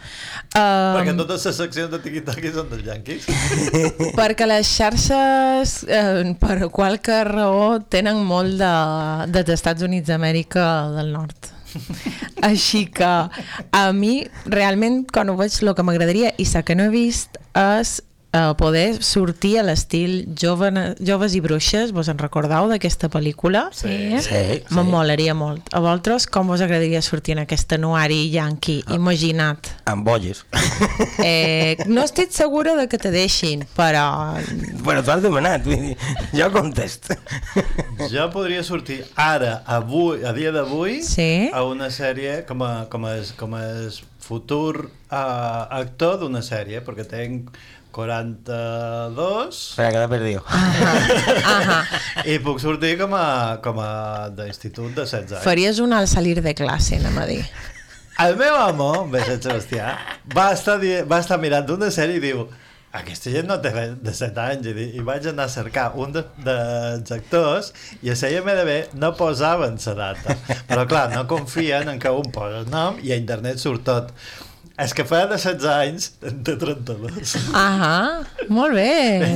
Perquè 0.52 1.14
Um, 1.14 1.22
totes 1.22 1.46
les 1.48 1.56
seccions 1.62 1.92
de 1.94 2.00
TikTok 2.04 2.44
són 2.52 2.68
dels 2.74 2.84
Yankees. 2.90 3.28
perquè 4.20 4.48
les 4.50 4.68
xarxes, 4.68 5.78
eh, 5.88 6.34
per 6.42 6.68
qualque 6.74 7.22
raó, 7.28 7.80
tenen 7.88 8.20
molt 8.28 8.60
de, 8.60 8.76
dels 9.32 9.56
Estats 9.56 9.88
Units 9.88 10.12
d'Amèrica 10.12 10.68
del 10.98 11.14
Nord. 11.16 11.52
Així 12.44 12.86
que 12.92 13.08
a 13.08 13.84
mi, 13.96 14.16
realment, 14.46 15.06
quan 15.08 15.32
ho 15.32 15.38
veig, 15.40 15.56
el 15.64 15.74
que 15.78 15.88
m'agradaria, 15.88 16.34
i 16.38 16.46
sé 16.46 16.66
que 16.68 16.76
no 16.76 16.90
he 16.90 16.94
vist, 16.94 17.40
és 17.56 18.02
eh, 18.34 18.54
poder 18.58 19.02
sortir 19.04 19.58
a 19.60 19.64
l'estil 19.64 20.26
jove, 20.40 20.72
Joves 21.00 21.36
i 21.36 21.42
Bruixes. 21.44 21.92
Vos 21.96 22.08
en 22.12 22.18
recordeu 22.22 22.68
d'aquesta 22.72 23.10
pel·lícula? 23.12 23.68
Sí. 23.76 24.16
Sí, 24.22 24.64
Me 24.72 24.84
molaria 24.88 25.34
molt. 25.36 25.68
A 25.74 25.80
vosaltres, 25.84 26.28
com 26.28 26.48
vos 26.48 26.62
agradaria 26.62 27.02
sortir 27.02 27.36
en 27.38 27.44
aquest 27.46 27.74
anuari 27.78 28.30
yankee? 28.32 28.84
Imagina't. 28.96 29.72
Amb 29.86 30.06
bolles. 30.08 30.46
Eh, 31.24 31.78
no 31.88 32.04
estic 32.04 32.32
segura 32.32 32.76
de 32.76 32.88
que 32.90 32.98
te 32.98 33.12
deixin, 33.12 33.66
però... 33.78 34.38
Bueno, 34.82 35.04
t'ho 35.04 35.12
has 35.14 35.22
demanat, 35.24 35.66
vull 35.66 35.82
dir, 35.92 35.98
jo 36.34 36.48
contesto. 36.54 37.16
Jo 38.12 38.30
podria 38.34 38.64
sortir 38.66 39.02
ara, 39.16 39.62
avui, 39.66 40.24
a 40.26 40.32
dia 40.34 40.52
d'avui, 40.56 41.02
Sí. 41.06 41.50
a 41.54 41.64
una 41.68 41.90
sèrie 41.94 42.42
com 42.48 42.64
a, 42.66 42.72
com 42.90 43.06
a, 43.06 43.18
com 43.38 43.54
a 43.58 43.64
futur 44.22 44.86
uh, 44.88 45.68
actor 45.82 46.20
d'una 46.22 46.42
sèrie, 46.46 46.82
perquè 46.86 47.06
tenc 47.10 47.50
42 47.92 49.48
Espera, 49.52 49.92
que 49.92 50.00
l'he 50.00 50.10
perdido. 50.12 50.44
Ahà. 51.56 51.78
i 52.32 52.40
puc 52.44 52.62
sortir 52.64 52.96
com 53.02 53.14
a, 53.18 53.60
com 53.64 53.80
a 53.84 53.92
d'institut 54.36 54.96
de 54.96 55.06
16 55.06 55.38
anys. 55.38 55.46
Faries 55.46 55.84
una 55.84 56.02
al 56.02 56.10
salir 56.12 56.40
de 56.42 56.56
classe, 56.58 56.98
anem 57.02 57.22
a 57.22 57.28
dir. 57.30 57.44
El 58.22 58.36
meu 58.38 58.56
amo, 58.56 58.92
Besset 59.12 59.48
Sebastià, 59.48 59.96
va 60.36 60.52
estar, 60.56 60.78
va 61.10 61.22
estar 61.24 61.40
mirant 61.42 61.72
una 61.74 61.90
sèrie 61.94 62.20
i 62.20 62.24
diu 62.24 62.46
aquesta 62.92 63.32
gent 63.32 63.48
no 63.48 63.56
té 63.64 63.72
de 64.04 64.14
7 64.14 64.42
anys 64.44 64.68
i, 64.68 64.86
i 65.00 65.04
vaig 65.08 65.28
anar 65.32 65.48
a 65.48 65.54
cercar 65.54 65.86
un 66.00 66.12
de, 66.16 66.24
dels 66.44 67.14
actors 67.16 67.72
i 68.04 68.12
a 68.12 68.18
la 68.20 68.32
IMDB 68.36 68.72
no 69.00 69.14
posaven 69.16 69.80
la 69.86 69.94
data 70.02 70.36
però 70.68 70.86
clar, 70.88 71.08
no 71.16 71.24
confien 71.28 71.88
en 71.88 72.00
que 72.04 72.12
un 72.12 72.32
posa 72.36 72.66
el 72.66 72.72
nom 72.72 73.00
i 73.02 73.14
a 73.14 73.20
internet 73.22 73.64
surt 73.64 73.88
tot 73.88 74.12
és 74.82 74.94
que 74.98 75.04
fa 75.06 75.20
de 75.30 75.38
16 75.38 75.66
anys 75.72 76.08
en 76.26 76.40
té 76.48 76.56
32 76.58 77.34
Ahà, 77.58 78.22
molt 78.50 78.74
bé. 78.78 78.88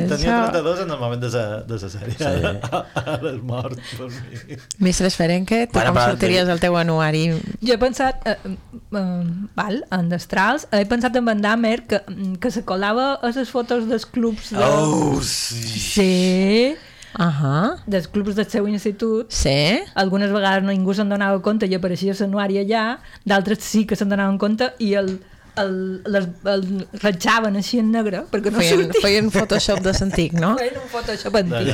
tenia 0.10 0.38
Això... 0.40 0.52
32 0.56 0.82
en 0.86 0.94
el 0.96 1.00
moment 1.02 1.22
de 1.22 1.30
la, 1.34 1.44
de 1.70 1.80
la 1.82 1.90
sèrie 1.94 2.16
sí. 2.18 2.26
ara 2.26 3.32
és 3.32 3.42
mort 3.46 3.78
per 3.98 4.10
mi 4.10 4.58
Mestres 4.88 5.18
Ferenque, 5.20 5.66
tu 5.68 5.78
Bueno, 5.78 5.92
com 5.94 6.00
però- 6.02 6.10
sortiries 6.16 6.50
al 6.50 6.60
teu 6.64 6.78
anuari? 6.80 7.26
Jo 7.62 7.76
he 7.76 7.82
pensat, 7.82 8.26
eh, 8.28 8.38
eh, 8.46 9.06
val, 9.58 9.82
en 9.96 10.10
Destrals, 10.12 10.68
he 10.74 10.84
pensat 10.90 11.16
en 11.20 11.26
Van 11.30 11.42
Damme 11.44 11.76
que, 11.88 12.02
que 12.42 12.52
se 12.52 12.66
colava 12.66 13.14
a 13.22 13.32
les 13.36 13.50
fotos 13.54 13.88
dels 13.90 14.06
clubs 14.06 14.52
de... 14.56 14.62
Oh, 14.66 15.22
sí. 15.22 15.64
Sí, 15.96 16.76
Ahà, 17.16 17.78
dels 17.88 18.10
clubs 18.12 18.36
del 18.36 18.48
seu 18.52 18.66
institut. 18.68 19.30
sí? 19.32 19.80
Algunes 19.96 20.34
vegades 20.36 20.66
ningú 20.68 20.92
se'n 20.98 21.08
donava 21.10 21.40
compte 21.42 21.64
i 21.70 21.76
apareixia 21.78 22.12
l'anuari 22.20 22.60
allà, 22.60 22.98
d'altres 23.24 23.64
sí 23.64 23.86
que 23.88 23.96
se'n 23.96 24.10
donaven 24.12 24.36
compte 24.42 24.74
i 24.84 24.90
el, 25.00 25.14
el, 25.62 26.02
les, 26.12 26.26
el 26.52 26.64
ratxaven 27.02 27.56
així 27.60 27.80
en 27.80 27.92
negre 27.94 28.24
perquè 28.32 28.52
no 28.52 28.60
Feien, 28.60 28.84
sortia. 28.86 29.02
feien 29.04 29.30
Photoshop 29.32 29.80
de 29.86 29.94
l'antic, 29.96 30.34
no? 30.40 30.54
Feien 30.62 30.78
un 30.82 30.90
Photoshop 30.92 31.36
antic. 31.42 31.70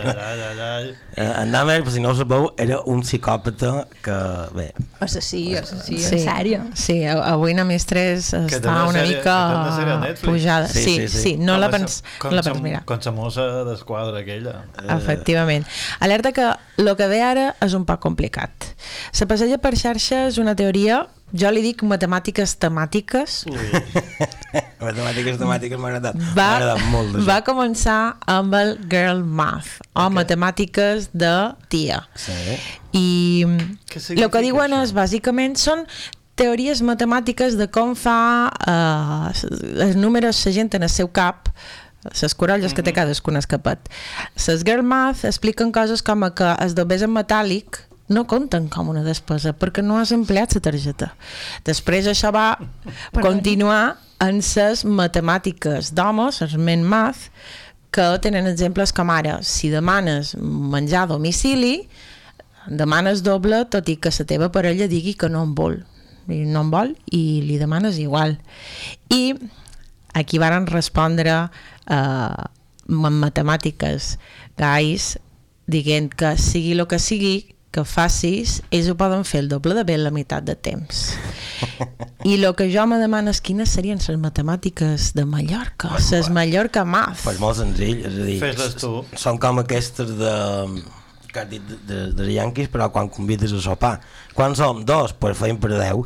Eh, 1.15 1.25
en 1.43 1.51
Dahmer, 1.51 1.83
per 1.83 1.91
si 1.93 1.99
no 2.03 2.09
ho 2.11 2.15
sabeu, 2.15 2.49
era 2.57 2.79
un 2.85 3.01
psicòpata 3.03 3.87
que, 4.03 4.17
bé, 4.55 4.67
Assassí, 5.01 5.55
assassí, 5.57 5.95
en 5.97 6.19
sèrio. 6.25 6.59
Sí, 6.77 6.99
a- 7.05 7.17
avui 7.33 7.53
na 7.57 7.65
Mestres 7.65 8.29
Que 8.31 8.59
té 8.59 8.59
està 8.61 8.75
una 8.87 8.99
sèrie- 9.01 9.17
mica 9.17 9.35
a 9.35 10.13
pujada. 10.21 10.67
Sí, 10.67 10.81
Sí, 10.81 10.83
sí, 10.83 11.07
sí, 11.07 11.07
sí. 11.07 11.21
sí, 11.23 11.37
no 11.37 11.53
Com 11.53 11.61
la 11.61 11.67
la 11.67 11.71
pens, 11.71 12.03
com 12.19 12.31
no 12.31 12.35
la 12.37 12.43
pens 12.43 12.61
mirar. 12.61 12.83
Com 12.85 12.99
la 13.03 13.11
mossa 13.11 13.47
d'esquadra 13.67 14.19
aquella. 14.21 14.65
Efectivament. 14.97 15.65
Alerta 15.99 16.31
que 16.31 16.47
el 16.77 16.95
que 16.97 17.07
ve 17.07 17.21
ara 17.21 17.55
és 17.61 17.73
un 17.77 17.85
poc 17.85 17.99
complicat. 18.01 18.51
Se 19.11 19.25
passeja 19.27 19.57
per 19.61 19.75
xarxes 19.77 20.37
una 20.41 20.55
teoria, 20.55 21.07
jo 21.33 21.51
li 21.53 21.63
dic 21.65 21.83
matemàtiques 21.87 22.55
temàtiques, 22.61 23.41
matemàtiques, 24.85 25.37
temàtiques, 25.41 25.79
m'ha 25.79 25.91
agradat. 25.91 26.21
Va, 26.37 26.47
agradat 26.57 26.87
molt. 26.93 27.19
va 27.27 27.41
començar 27.47 27.99
amb 28.31 28.55
el 28.59 28.75
girl 28.91 29.23
math, 29.23 29.77
o 29.95 30.07
matemàtiques 30.13 31.11
de 31.13 31.35
tia. 31.71 32.01
Sí. 32.15 32.57
I 32.97 33.05
el 34.17 34.31
que 34.31 34.43
diuen 34.43 34.73
això? 34.73 34.81
és, 34.87 34.95
bàsicament, 34.97 35.55
són 35.59 35.85
teories 36.39 36.81
matemàtiques 36.81 37.55
de 37.59 37.67
com 37.71 37.93
fa 37.95 38.49
eh, 38.65 39.45
els 39.85 39.95
números 39.99 40.41
la 40.45 40.55
gent 40.55 40.75
en 40.79 40.87
el 40.87 40.91
seu 40.91 41.11
cap 41.13 41.51
les 42.09 42.33
corolles 42.33 42.73
que 42.73 42.81
té 42.81 42.93
cadascun 42.95 43.37
escapat. 43.37 43.89
Les 44.47 44.65
girl 44.65 44.81
math 44.81 45.25
expliquen 45.29 45.71
coses 45.71 46.01
com 46.01 46.25
a 46.25 46.31
que 46.33 46.49
els 46.57 46.73
dobbers 46.77 47.05
en 47.05 47.13
metàl·lic 47.13 47.83
no 48.11 48.27
compten 48.27 48.67
com 48.71 48.91
una 48.91 49.03
despesa 49.05 49.53
perquè 49.57 49.83
no 49.83 49.97
has 49.99 50.11
empleat 50.15 50.55
la 50.57 50.63
targeta. 50.67 51.11
Després 51.67 52.09
això 52.11 52.31
va 52.35 52.53
continuar 53.17 53.97
en 54.21 54.41
les 54.43 54.85
matemàtiques 54.85 55.93
d'homes, 55.97 56.41
els 56.45 56.55
men 56.57 56.83
math, 56.85 57.29
que 57.91 58.05
tenen 58.23 58.47
exemples 58.47 58.93
com 58.95 59.09
ara, 59.11 59.41
si 59.43 59.69
demanes 59.71 60.35
menjar 60.39 61.03
a 61.03 61.11
domicili, 61.11 61.89
demanes 62.67 63.23
doble, 63.25 63.65
tot 63.71 63.89
i 63.89 63.97
que 63.99 64.13
la 64.17 64.27
teva 64.27 64.51
parella 64.51 64.87
digui 64.87 65.15
que 65.15 65.29
no 65.29 65.43
en 65.43 65.55
vol. 65.55 65.81
I 66.31 66.45
no 66.47 66.61
en 66.63 66.69
vol 66.71 66.93
i 67.11 67.41
li 67.43 67.57
demanes 67.59 67.97
igual. 67.99 68.37
I 69.09 69.35
aquí 70.13 70.39
varen 70.39 70.67
respondre 70.69 71.33
eh, 71.41 72.45
en 72.87 73.17
matemàtiques 73.23 74.15
guys 74.59 75.17
dient 75.71 76.11
que 76.13 76.35
sigui 76.37 76.75
el 76.75 76.85
que 76.87 76.99
sigui 76.99 77.35
que 77.71 77.83
facis, 77.87 78.59
ells 78.71 78.89
ho 78.91 78.95
poden 78.99 79.23
fer 79.27 79.41
el 79.45 79.49
doble 79.51 79.75
de 79.77 79.83
bé 79.87 79.97
la 79.97 80.11
meitat 80.11 80.43
de 80.43 80.55
temps. 80.59 81.03
I 82.27 82.35
el 82.37 82.47
que 82.55 82.67
jo 82.73 82.83
me 82.89 82.99
demano 83.01 83.31
és 83.31 83.41
quines 83.41 83.71
serien 83.71 84.01
les 84.03 84.19
matemàtiques 84.19 85.11
de 85.17 85.25
Mallorca, 85.25 85.95
les 86.11 86.29
Mallorca 86.29 86.83
Math. 86.85 87.23
Pues 87.23 87.39
molt 87.39 87.57
senzill, 87.61 88.03
és 88.05 88.17
a 88.17 88.25
dir, 88.27 88.39
Fes-les 88.43 88.75
tu. 88.81 88.97
són 89.15 89.39
com 89.41 89.63
aquestes 89.63 90.11
de 90.19 90.35
que 91.31 91.39
has 91.39 91.47
dit 91.49 91.63
de, 91.63 91.77
de, 91.87 91.99
de 92.11 92.33
Yankees, 92.33 92.67
però 92.67 92.89
quan 92.91 93.07
convides 93.07 93.53
a 93.55 93.61
sopar. 93.63 93.93
Quan 94.35 94.55
som 94.59 94.83
dos, 94.85 95.13
pues 95.15 95.37
feim 95.39 95.55
per 95.63 95.71
deu. 95.71 96.03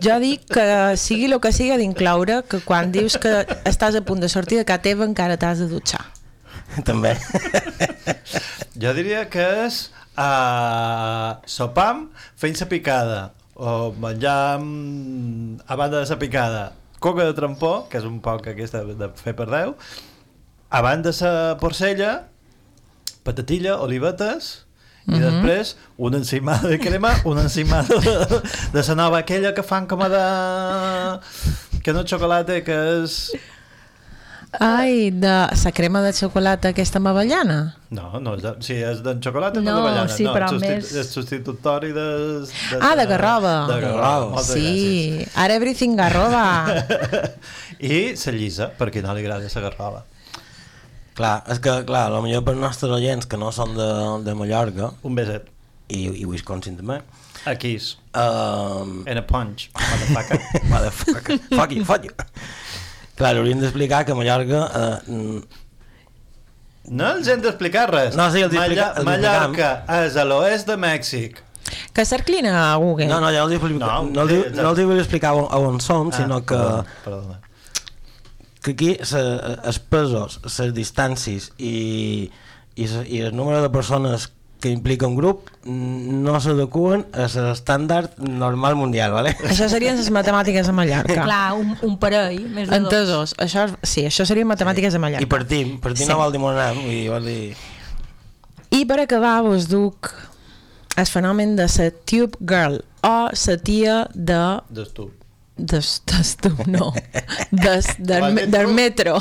Jo 0.00 0.16
dic 0.22 0.48
que 0.48 0.64
sigui 1.00 1.28
el 1.28 1.36
que 1.44 1.52
siga 1.52 1.76
d'incloure 1.80 2.40
que 2.48 2.62
quan 2.64 2.92
dius 2.94 3.18
que 3.20 3.42
estàs 3.68 4.00
a 4.00 4.04
punt 4.04 4.24
de 4.24 4.32
sortir 4.32 4.58
de 4.60 4.64
casa 4.64 4.84
teva 4.88 5.04
encara 5.04 5.36
t'has 5.36 5.60
de 5.60 5.68
dutxar. 5.68 6.13
També. 6.88 7.14
Jo 8.80 8.92
diria 8.96 9.24
que 9.30 9.44
és 9.66 9.90
uh, 10.18 11.36
sopam 11.46 12.08
fent 12.40 12.58
la 12.60 12.68
picada 12.70 13.20
o 13.54 13.92
menjar 14.02 14.58
mm, 14.58 15.62
a 15.68 15.76
banda 15.78 16.02
de 16.02 16.10
la 16.10 16.18
picada 16.18 16.64
coca 16.98 17.24
de 17.28 17.34
trampó, 17.36 17.86
que 17.90 17.98
és 18.00 18.04
un 18.08 18.20
poc 18.24 18.46
aquesta 18.48 18.80
de 18.82 19.10
fer 19.20 19.34
per 19.36 19.46
deu, 19.50 19.74
abans 20.72 21.04
de 21.04 21.12
la 21.20 21.56
porcella, 21.60 22.12
patatilla, 23.26 23.76
olivetes, 23.84 24.64
i 25.04 25.18
Mhm. 25.18 25.20
després 25.20 25.76
una 25.98 26.16
encimada 26.16 26.68
de 26.68 26.78
crema, 26.80 27.10
una 27.28 27.42
encimada 27.42 27.98
de, 28.00 28.40
de 28.72 28.82
la 28.88 28.94
nova 28.94 29.18
aquella 29.18 29.52
que 29.52 29.62
fan 29.62 29.86
com 29.86 30.00
a 30.00 30.08
de... 30.08 31.80
que 31.84 31.92
no 31.92 32.00
és 32.00 32.08
xocolata, 32.08 32.62
que 32.64 32.78
és... 33.04 33.18
Ai, 34.60 35.10
de 35.10 35.32
la 35.62 35.72
crema 35.72 36.00
de 36.04 36.12
xocolata 36.12 36.68
aquesta 36.70 36.98
amb 37.00 37.08
avellana? 37.10 37.56
No, 37.94 38.20
no, 38.20 38.34
és 38.36 38.42
de, 38.44 38.52
sí, 38.64 38.74
és 38.82 39.00
d'en 39.04 39.20
xocolata 39.22 39.60
No, 39.60 39.72
o 39.78 39.82
d'avellana. 39.82 40.08
sí, 40.12 40.24
però 40.26 40.48
és 40.52 40.60
més- 40.62 40.92
És 41.02 41.10
substitutori 41.14 41.92
de, 41.96 42.06
de... 42.44 42.78
Ah, 42.80 42.94
de 42.96 43.06
garrova. 43.10 43.54
De 43.70 43.80
moltes 44.30 44.54
Sí, 44.54 45.26
ara 45.34 45.54
everything 45.54 45.96
gràcies. 45.98 46.44
I 47.80 48.14
la 48.16 48.32
llisa, 48.36 48.70
perquè 48.78 49.02
no 49.02 49.14
li 49.14 49.24
agrada 49.24 49.46
la 49.54 49.64
garrova. 49.68 50.04
Clar, 51.14 51.34
és 51.52 51.60
que, 51.62 51.74
clar, 51.86 52.08
potser 52.10 52.40
per 52.42 52.56
nostres 52.58 52.90
oients 52.90 53.26
que 53.30 53.38
no 53.38 53.52
són 53.54 53.76
de, 53.78 53.90
de 54.26 54.32
Mallorca 54.34 54.88
Un 55.06 55.14
beset. 55.14 55.46
i, 55.88 56.08
i 56.22 56.24
Wisconsin 56.26 56.76
també, 56.78 57.00
Aquí 57.46 57.74
és. 57.76 57.90
um, 58.16 59.02
En 59.06 59.18
a 59.20 59.22
punch, 59.28 59.68
motherfucker. 59.76 60.38
motherfucker, 60.72 61.38
fuck 61.54 61.72
you, 61.76 61.84
fuck 61.84 62.04
you. 62.08 62.14
Clar, 63.16 63.36
hauríem 63.38 63.60
d'explicar 63.62 64.02
que 64.08 64.14
Mallorca 64.18 64.64
eh, 64.74 65.40
No 66.90 67.06
els 67.14 67.28
hem 67.32 67.40
d'explicar 67.40 67.86
res. 67.90 68.16
No, 68.18 68.26
sí, 68.34 68.42
els 68.44 68.52
explica- 68.52 68.90
els 68.98 69.06
Mallorca 69.06 69.68
és 70.04 70.16
a 70.20 70.24
l'oest 70.28 70.66
de 70.68 70.76
Mèxic. 70.76 71.38
Que 71.96 72.04
cerclina 72.04 72.72
a 72.72 72.76
Google. 72.76 73.06
No, 73.08 73.20
no, 73.22 73.30
ja 73.32 73.42
els, 73.46 73.54
explico, 73.56 73.78
No, 73.80 74.02
no, 74.02 74.10
no, 74.10 74.22
els, 74.26 74.32
sí, 74.32 74.60
no 74.60 74.70
els 74.74 74.82
vull 74.84 74.98
explicar 75.00 75.32
on, 75.38 75.46
on 75.48 75.80
som, 75.80 76.10
Ah, 76.12 76.16
sinó 76.18 76.40
que, 76.44 76.54
Perdona, 76.58 76.84
perdona. 77.04 77.40
que 78.62 78.70
aquí 78.74 78.90
se, 79.02 79.22
els 79.64 79.78
pesos, 79.78 80.40
les 80.44 80.74
distàncies 80.76 81.52
i, 81.56 82.30
i, 82.76 82.84
i 82.84 83.20
el 83.24 83.34
número 83.34 83.62
de 83.62 83.70
persones 83.70 84.28
que 84.64 84.70
implica 84.72 85.04
un 85.06 85.12
grup 85.18 85.50
mm, 85.68 86.22
no 86.24 86.38
s'adequen 86.40 87.02
a 87.12 87.26
l'estàndard 87.28 88.16
normal 88.24 88.78
mundial, 88.80 89.12
¿vale? 89.12 89.34
Això 89.44 89.68
serien 89.68 89.98
les 90.00 90.08
matemàtiques 90.14 90.70
a 90.70 90.72
Mallorca. 90.72 91.18
Clar, 91.26 91.52
un, 91.60 91.74
un 91.84 91.98
parell, 92.00 92.40
més 92.48 92.70
de 92.70 92.78
dos. 92.80 92.86
Entesos. 92.88 93.34
Això, 93.44 93.66
sí, 93.84 94.06
això 94.08 94.24
serien 94.24 94.48
matemàtiques 94.48 94.96
a 94.96 95.00
I 95.00 95.02
Mallorca. 95.04 95.28
partim, 95.28 95.76
partim 95.84 96.06
Sí. 96.06 96.10
no 96.12 96.16
vol 96.22 96.32
dir 96.32 96.40
on 96.40 96.56
anem, 96.56 96.80
vull 96.80 96.94
dir, 96.96 97.08
vol 97.12 97.28
dir... 97.28 97.56
I 98.74 98.86
per 98.88 98.98
acabar 99.04 99.42
vos 99.44 99.68
duc 99.68 100.08
el 100.96 101.06
fenomen 101.06 101.56
de 101.60 101.68
la 101.68 101.90
Tube 102.08 102.40
Girl 102.40 102.80
o 103.04 103.16
la 103.28 103.56
tia 103.68 103.98
de 104.14 104.40
D'estub. 104.70 105.12
Des, 105.56 106.02
des 106.06 106.36
tu, 106.36 106.50
no. 106.66 106.92
Des, 107.50 107.86
del, 107.98 108.34
Del 108.34 108.50
del 108.50 108.68
metro. 108.68 109.20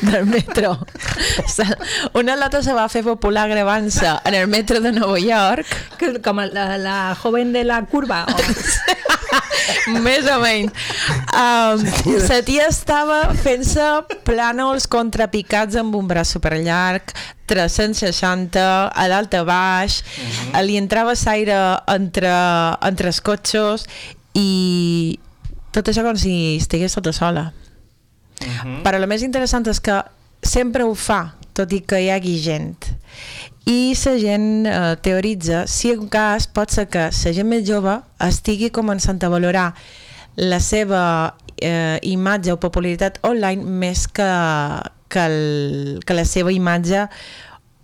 Del 0.00 0.26
metro. 0.26 0.78
Una 2.14 2.36
lata 2.36 2.62
se 2.62 2.72
va 2.72 2.88
fer 2.88 3.04
popular 3.04 3.48
gravant-se 3.48 4.08
en 4.24 4.34
el 4.34 4.48
metro 4.48 4.80
de 4.80 4.92
Nova 4.92 5.18
York. 5.20 5.66
Que, 5.98 6.18
com 6.24 6.40
la, 6.40 6.76
la 6.78 7.14
joven 7.14 7.52
de 7.52 7.64
la 7.64 7.82
curva. 7.84 8.24
O... 8.26 8.38
més 10.04 10.26
o 10.28 10.38
menys 10.40 10.72
um, 11.34 11.84
la 12.28 12.40
tia 12.44 12.68
estava 12.68 13.20
fent-se 13.36 13.84
plànols 14.26 14.86
contrapicats 14.90 15.76
amb 15.80 15.96
un 15.96 16.08
braç 16.08 16.34
superllarg 16.36 17.14
360 17.50 18.64
a 18.88 19.06
dalt 19.12 19.36
a 19.36 19.44
baix 19.48 20.00
li 20.64 20.78
entrava 20.80 21.16
l'aire 21.24 21.60
entre, 21.92 22.32
entre 22.88 23.12
els 23.12 23.20
cotxos 23.24 23.86
i 24.34 25.18
tot 25.74 25.90
això 25.90 26.06
com 26.06 26.16
si 26.18 26.56
estigués 26.56 26.94
sota 26.94 27.12
sola 27.12 27.50
però 28.84 28.98
el 28.98 29.06
més 29.10 29.24
interessant 29.24 29.66
és 29.70 29.80
que 29.82 30.00
sempre 30.44 30.84
ho 30.84 30.94
fa, 30.98 31.34
tot 31.56 31.72
i 31.72 31.80
que 31.86 32.00
hi 32.02 32.10
hagi 32.12 32.34
gent. 32.42 32.90
I 33.70 33.94
la 33.96 34.16
gent 34.20 34.66
eh, 34.68 34.96
teoritza 35.00 35.64
si 35.70 35.94
en 35.94 36.08
cas 36.12 36.46
pot 36.52 36.72
ser 36.74 36.84
que 36.92 37.08
la 37.08 37.32
gent 37.36 37.48
més 37.48 37.64
jove 37.64 37.96
estigui 38.26 38.68
començant 38.74 39.22
a 39.24 39.30
valorar 39.32 39.70
la 40.36 40.58
seva 40.60 41.00
eh, 41.56 41.96
imatge 42.02 42.52
o 42.52 42.60
popularitat 42.60 43.22
online 43.24 43.64
més 43.64 44.04
que, 44.10 44.28
que, 45.08 45.24
el, 45.24 46.02
que 46.04 46.18
la 46.18 46.26
seva 46.28 46.52
imatge 46.52 47.06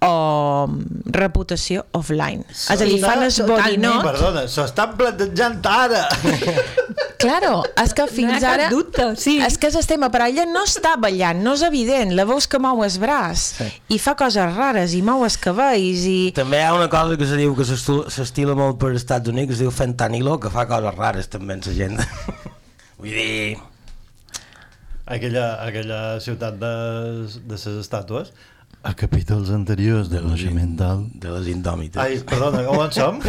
o 0.05 0.66
mm, 0.66 1.14
reputació 1.16 1.87
offline. 1.96 2.44
És 2.50 2.68
a 2.74 2.85
dir, 2.85 2.98
fan 3.00 3.24
el 3.24 3.33
borinot... 3.48 4.05
Perdona, 4.05 4.44
s'ho 4.50 4.66
estan 4.68 4.98
plantejant 5.00 5.62
ara. 5.64 6.05
Claro, 7.21 7.63
és 7.83 7.93
que 7.95 8.07
No 8.07 8.13
fins 8.13 8.41
cap 8.43 8.55
ara... 8.57 8.69
dubte, 8.73 9.07
sí. 9.21 9.37
És 9.45 9.57
que 9.61 9.69
el 9.71 9.87
tema, 9.87 10.09
però 10.11 10.27
ella 10.31 10.47
no 10.49 10.65
està 10.67 10.97
ballant, 11.01 11.43
no 11.45 11.55
és 11.59 11.63
evident, 11.67 12.15
la 12.17 12.25
veus 12.29 12.47
que 12.51 12.59
mou 12.59 12.83
el 12.87 12.97
braç 13.03 13.47
Sí. 13.61 13.69
i 13.95 13.99
fa 14.03 14.15
coses 14.19 14.55
rares 14.57 14.95
i 14.97 15.03
mou 15.07 15.25
els 15.27 15.37
cabells 15.41 16.05
i... 16.09 16.19
També 16.37 16.59
hi 16.61 16.67
ha 16.67 16.75
una 16.75 16.89
cosa 16.93 17.17
que 17.21 17.27
se 17.29 17.37
diu 17.41 17.55
que 17.59 17.65
s'estila 17.69 18.55
molt 18.59 18.79
per 18.81 18.91
als 18.93 19.03
Estats 19.05 19.29
Units, 19.29 19.47
que 19.51 19.59
es 19.59 19.65
diu 19.65 19.71
fentanilo, 19.71 20.39
que 20.41 20.51
fa 20.51 20.67
coses 20.71 20.95
rares 20.97 21.29
també 21.29 21.55
en 21.59 21.65
la 21.67 21.75
gent. 21.77 22.01
Vull 23.01 23.11
dir... 23.17 23.59
aquella, 25.11 25.47
aquella 25.67 26.01
ciutat 26.23 26.59
de, 26.61 26.73
de 27.43 27.57
les 27.57 27.67
estàtues, 27.81 28.33
a 28.83 28.95
capítols 28.95 29.51
anteriors 29.53 30.09
de 30.09 30.21
l'Oix 30.25 30.47
Mental. 30.55 31.05
De 31.12 31.29
les 31.35 31.51
indòmites. 31.53 32.01
Ai, 32.01 32.21
perdona, 32.25 32.64
on 32.73 32.93
som? 32.93 33.21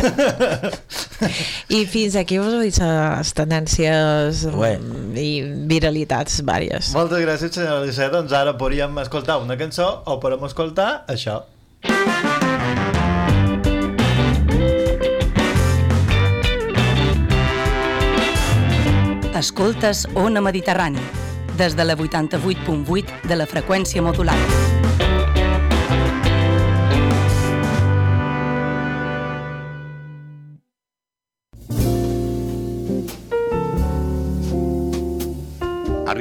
I 1.77 1.83
fins 1.91 2.15
aquí 2.15 2.39
us 2.39 2.53
he 2.55 2.61
dit 2.69 2.79
les 2.79 3.33
tendències 3.35 4.45
Ué. 4.47 4.77
mm, 4.79 5.15
i 5.19 5.29
viralitats 5.67 6.39
vàries. 6.47 6.93
Moltes 6.95 7.23
gràcies, 7.25 7.55
senyora 7.55 7.81
Elisea. 7.83 8.11
Doncs 8.13 8.35
ara 8.35 8.55
podríem 8.57 8.95
escoltar 9.03 9.41
una 9.43 9.57
cançó 9.59 9.91
o 10.05 10.19
podem 10.23 10.47
escoltar 10.47 11.03
això. 11.11 11.41
Escoltes 19.41 20.05
Ona 20.13 20.39
Mediterrani, 20.39 21.01
des 21.57 21.75
de 21.75 21.83
la 21.83 21.97
88.8 21.97 23.25
de 23.27 23.35
la 23.35 23.49
freqüència 23.49 24.03
modulada. 24.05 24.80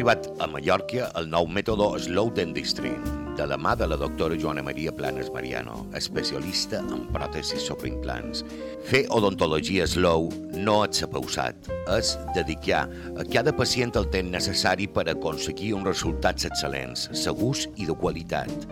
Arribat 0.01 0.31
a 0.41 0.47
Mallorca 0.49 1.11
el 1.21 1.27
nou 1.29 1.45
mètode 1.45 1.85
Slow 2.01 2.31
Dentistry, 2.33 2.95
de 3.37 3.45
la 3.45 3.59
mà 3.61 3.75
de 3.77 3.85
la 3.85 3.99
doctora 4.01 4.39
Joana 4.41 4.63
Maria 4.65 4.95
Planes 4.97 5.29
Mariano, 5.35 5.83
especialista 5.93 6.81
en 6.81 7.03
pròtesis 7.13 7.67
sobre 7.69 7.91
implants. 7.91 8.41
Fer 8.89 9.03
odontologia 9.13 9.85
slow 9.85 10.31
no 10.57 10.79
és 10.87 11.05
pausat, 11.13 11.69
és 11.99 12.15
dedicar 12.33 12.87
a 13.13 13.27
cada 13.29 13.53
pacient 13.53 13.93
el 14.01 14.09
temps 14.09 14.33
necessari 14.33 14.89
per 14.89 15.05
aconseguir 15.13 15.75
uns 15.77 15.93
resultats 15.93 16.49
excel·lents, 16.49 17.11
segurs 17.13 17.69
i 17.77 17.85
de 17.85 17.93
qualitat. 17.93 18.71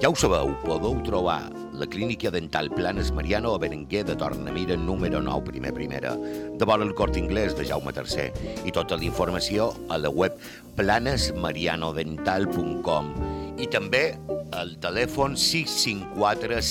Ja 0.00 0.08
ho 0.08 0.14
sabeu, 0.16 0.54
podeu 0.64 0.96
trobar 1.04 1.52
la 1.76 1.84
clínica 1.84 2.32
dental 2.32 2.72
Planes 2.72 3.12
Mariano 3.12 3.52
a 3.52 3.60
Berenguer 3.60 4.00
de 4.08 4.16
Tornamira 4.16 4.72
número 4.74 5.20
9, 5.20 5.44
primer 5.44 5.76
primera, 5.76 6.16
de 6.16 6.64
vora 6.64 6.80
el 6.84 6.94
Cort 6.94 7.18
Inglés 7.20 7.54
de 7.58 7.66
Jaume 7.68 7.92
III 7.92 8.32
i 8.64 8.72
tota 8.72 8.96
la 8.96 9.04
informació 9.04 9.76
a 9.92 9.98
la 10.00 10.08
web 10.08 10.32
planesmarianodental.com 10.80 13.12
i 13.60 13.68
també 13.68 14.16
al 14.56 14.80
telèfon 14.80 15.36
654 15.36 16.64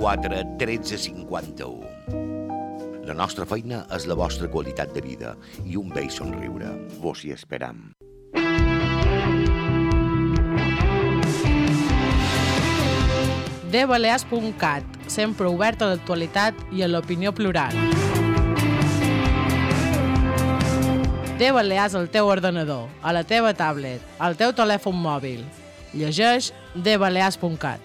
04 0.00 0.56
1351. 0.56 1.84
La 3.04 3.12
nostra 3.12 3.44
feina 3.44 3.84
és 3.92 4.08
la 4.08 4.16
vostra 4.16 4.48
qualitat 4.48 4.96
de 4.96 5.04
vida 5.04 5.36
i 5.66 5.76
un 5.76 5.92
vell 5.92 6.08
somriure. 6.08 6.72
Vos 7.04 7.28
hi 7.28 7.36
esperam. 7.36 7.99
dbalears.cat, 13.70 14.84
sempre 15.06 15.46
obert 15.46 15.82
a 15.82 15.92
l'actualitat 15.92 16.54
i 16.74 16.82
a 16.82 16.88
l'opinió 16.90 17.32
plural. 17.32 17.74
De 21.40 21.52
Balears 21.56 21.94
al 21.96 22.10
teu 22.12 22.28
ordenador, 22.28 22.90
a 23.00 23.14
la 23.16 23.22
teva 23.24 23.54
tablet, 23.56 24.02
al 24.18 24.36
teu 24.36 24.52
telèfon 24.52 24.98
mòbil. 25.00 25.40
Llegeix 25.96 26.52
dbalears.cat. 26.74 27.80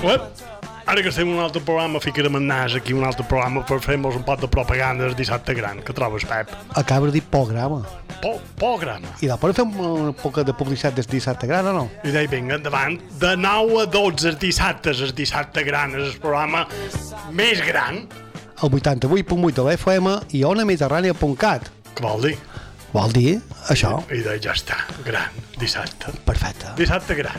Uep. 0.00 0.49
Ara 0.90 1.04
que 1.04 1.10
estem 1.12 1.28
en 1.28 1.36
un 1.36 1.40
altre 1.44 1.60
programa, 1.62 2.00
ficarem 2.02 2.34
el 2.34 2.42
nas 2.48 2.74
aquí 2.74 2.90
un 2.92 3.04
altre 3.06 3.22
programa 3.30 3.60
per 3.62 3.76
fer-nos 3.78 4.16
un 4.18 4.24
pot 4.26 4.40
de 4.42 4.48
propaganda 4.50 5.04
del 5.04 5.12
dissabte 5.14 5.54
gran. 5.54 5.78
Que 5.86 5.94
trobes, 5.94 6.24
Pep? 6.26 6.50
Acaba 6.74 7.06
de 7.06 7.12
dir 7.14 7.22
programa. 7.30 7.84
Po 8.18 8.32
programa. 8.58 9.12
I 9.22 9.28
després 9.30 9.54
fem 9.60 9.70
una 9.78 10.10
poca 10.18 10.42
de 10.42 10.50
publicitat 10.50 10.98
del 10.98 11.06
dissabte 11.06 11.46
gran 11.46 11.68
o 11.70 11.76
no? 11.76 11.84
I 12.02 12.10
deia, 12.10 12.26
vinga, 12.32 12.58
endavant. 12.58 12.98
De 13.22 13.36
9 13.38 13.84
a 13.84 13.86
12 13.86 14.32
els 14.32 14.40
dissabtes, 14.42 15.04
el 15.06 15.14
dissabte 15.14 15.62
gran 15.62 15.94
és 15.94 16.08
el 16.08 16.18
programa 16.18 16.66
més 17.30 17.62
gran. 17.62 18.02
El 18.58 18.74
88.8 18.74 19.54
de 19.60 19.68
l'FM 19.68 20.16
i 20.34 20.42
onamediterrània.cat. 20.42 21.70
Què 21.94 22.02
vol 22.02 22.26
dir? 22.26 22.34
Vol 22.90 23.14
dir 23.14 23.36
això? 23.70 24.00
I 24.10 24.24
deia, 24.26 24.42
ja 24.42 24.58
està, 24.58 24.82
gran, 25.06 25.38
dissabte. 25.54 26.18
Perfecte. 26.26 26.74
Dissabte 26.82 27.14
gran. 27.22 27.38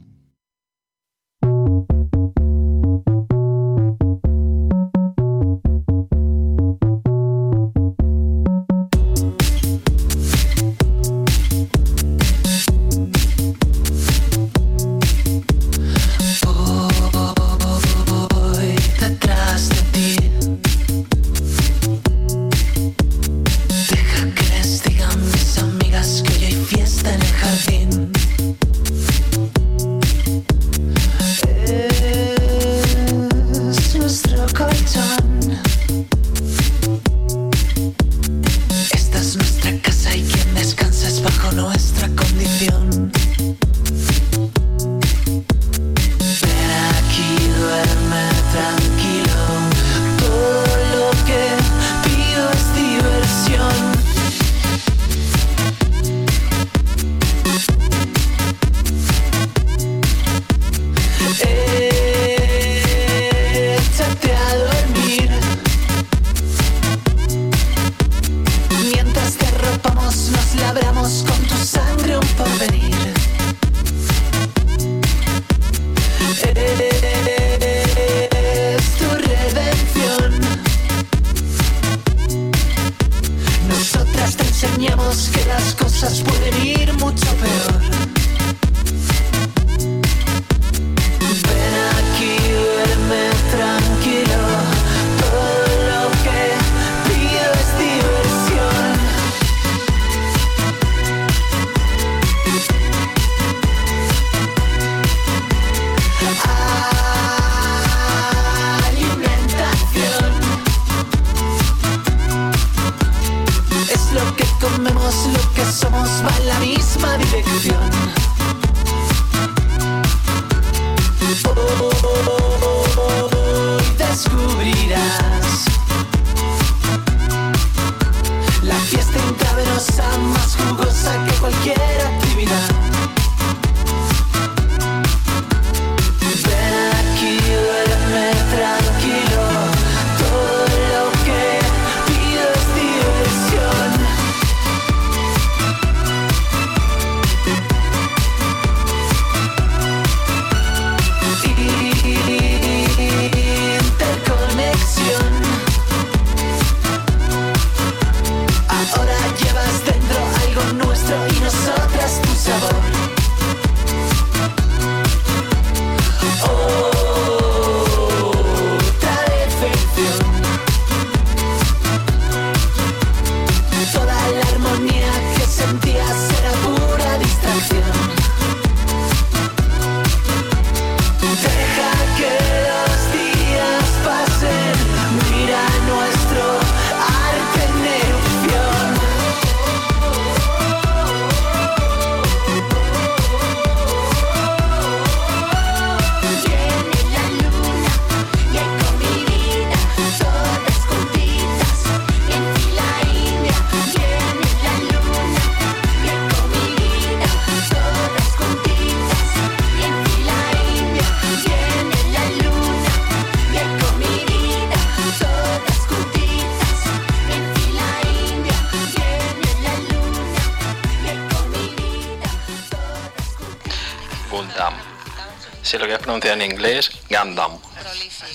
Si 226.21 226.27
lo 226.27 226.33
quieres 226.33 226.37
pronunciar 226.37 226.41
en 226.41 226.51
inglés, 226.51 226.91
Gundam. 227.09 227.59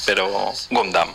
Pero 0.06 0.52
Gundam. 0.70 1.12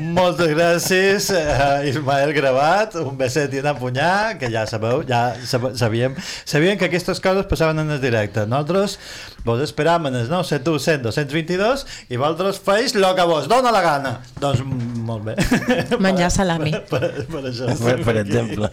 Moltes 0.00 0.48
gràcies, 0.54 1.28
uh, 1.30 1.84
Ismael 1.86 2.32
Gravat, 2.34 2.94
un 3.00 3.16
beset 3.18 3.52
i 3.54 3.60
una 3.62 3.74
punyà, 3.78 4.34
que 4.40 4.48
ja 4.52 4.64
sabeu, 4.66 5.02
ja 5.06 5.34
sab 5.46 5.68
sabíem, 5.78 6.16
sabíem 6.48 6.78
que 6.80 6.88
aquestes 6.88 7.20
coses 7.22 7.46
passaven 7.50 7.78
en 7.84 7.90
el 7.94 8.00
directe. 8.02 8.46
Nosaltres 8.46 8.98
vos 9.44 9.60
esperam 9.60 10.06
en 10.08 10.14
el 10.16 10.28
971 10.30 10.80
100 10.80 11.02
222 11.04 11.84
i 12.08 12.16
vosaltres 12.16 12.58
feis 12.64 12.94
el 12.96 13.04
que 13.14 13.26
vos 13.28 13.46
dona 13.50 13.70
la 13.74 13.82
gana. 13.84 14.14
Doncs 14.40 14.62
mm, 14.64 15.04
molt 15.04 15.28
bé. 15.28 15.36
Menjar 16.04 16.30
salami. 16.32 16.72
Per, 16.90 17.02
per 17.30 17.44
això 17.50 17.68
Per- 17.68 17.76
estem 17.76 18.04
per 18.08 18.16
aquí. 18.16 18.24
exemple. 18.24 18.70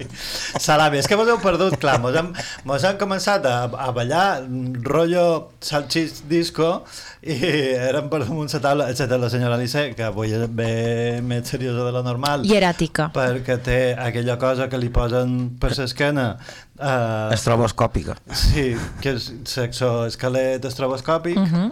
Salami, 0.63 1.01
és 1.03 1.07
que 1.11 1.19
vos 1.19 1.27
heu 1.29 1.39
perdut, 1.43 1.75
clar, 1.81 1.99
mos 2.01 2.15
hem, 2.17 2.31
mos 2.65 2.87
hem 2.87 2.97
començat 3.01 3.45
a, 3.49 3.57
a 3.67 3.91
ballar 3.95 4.41
rotllo 4.87 5.51
salchis 5.61 6.23
disco 6.29 6.81
i 7.21 7.35
érem 7.75 8.07
per 8.09 8.23
damunt 8.23 8.49
la 8.55 8.59
taula, 8.63 8.87
excepte 8.89 9.17
la 9.21 9.29
senyora 9.29 9.59
Alice, 9.59 9.91
que 9.93 10.07
avui 10.07 10.31
ve 10.55 10.71
més 11.19 11.49
seriosa 11.51 11.83
de 11.83 11.91
la 11.91 12.01
normal. 12.05 12.45
Hieràtica. 12.47 13.09
Perquè 13.11 13.59
té 13.65 13.79
aquella 13.99 14.37
cosa 14.39 14.69
que 14.71 14.79
li 14.79 14.89
posen 14.93 15.57
per 15.59 15.73
l'esquena. 15.75 16.37
Uh, 16.79 17.29
Estroboscòpica. 17.35 18.15
Sí, 18.31 18.71
que 19.03 19.17
és 19.19 19.31
sexo 19.45 20.05
esquelet 20.07 20.63
estroboscòpic. 20.71 21.35
Mhm. 21.37 21.71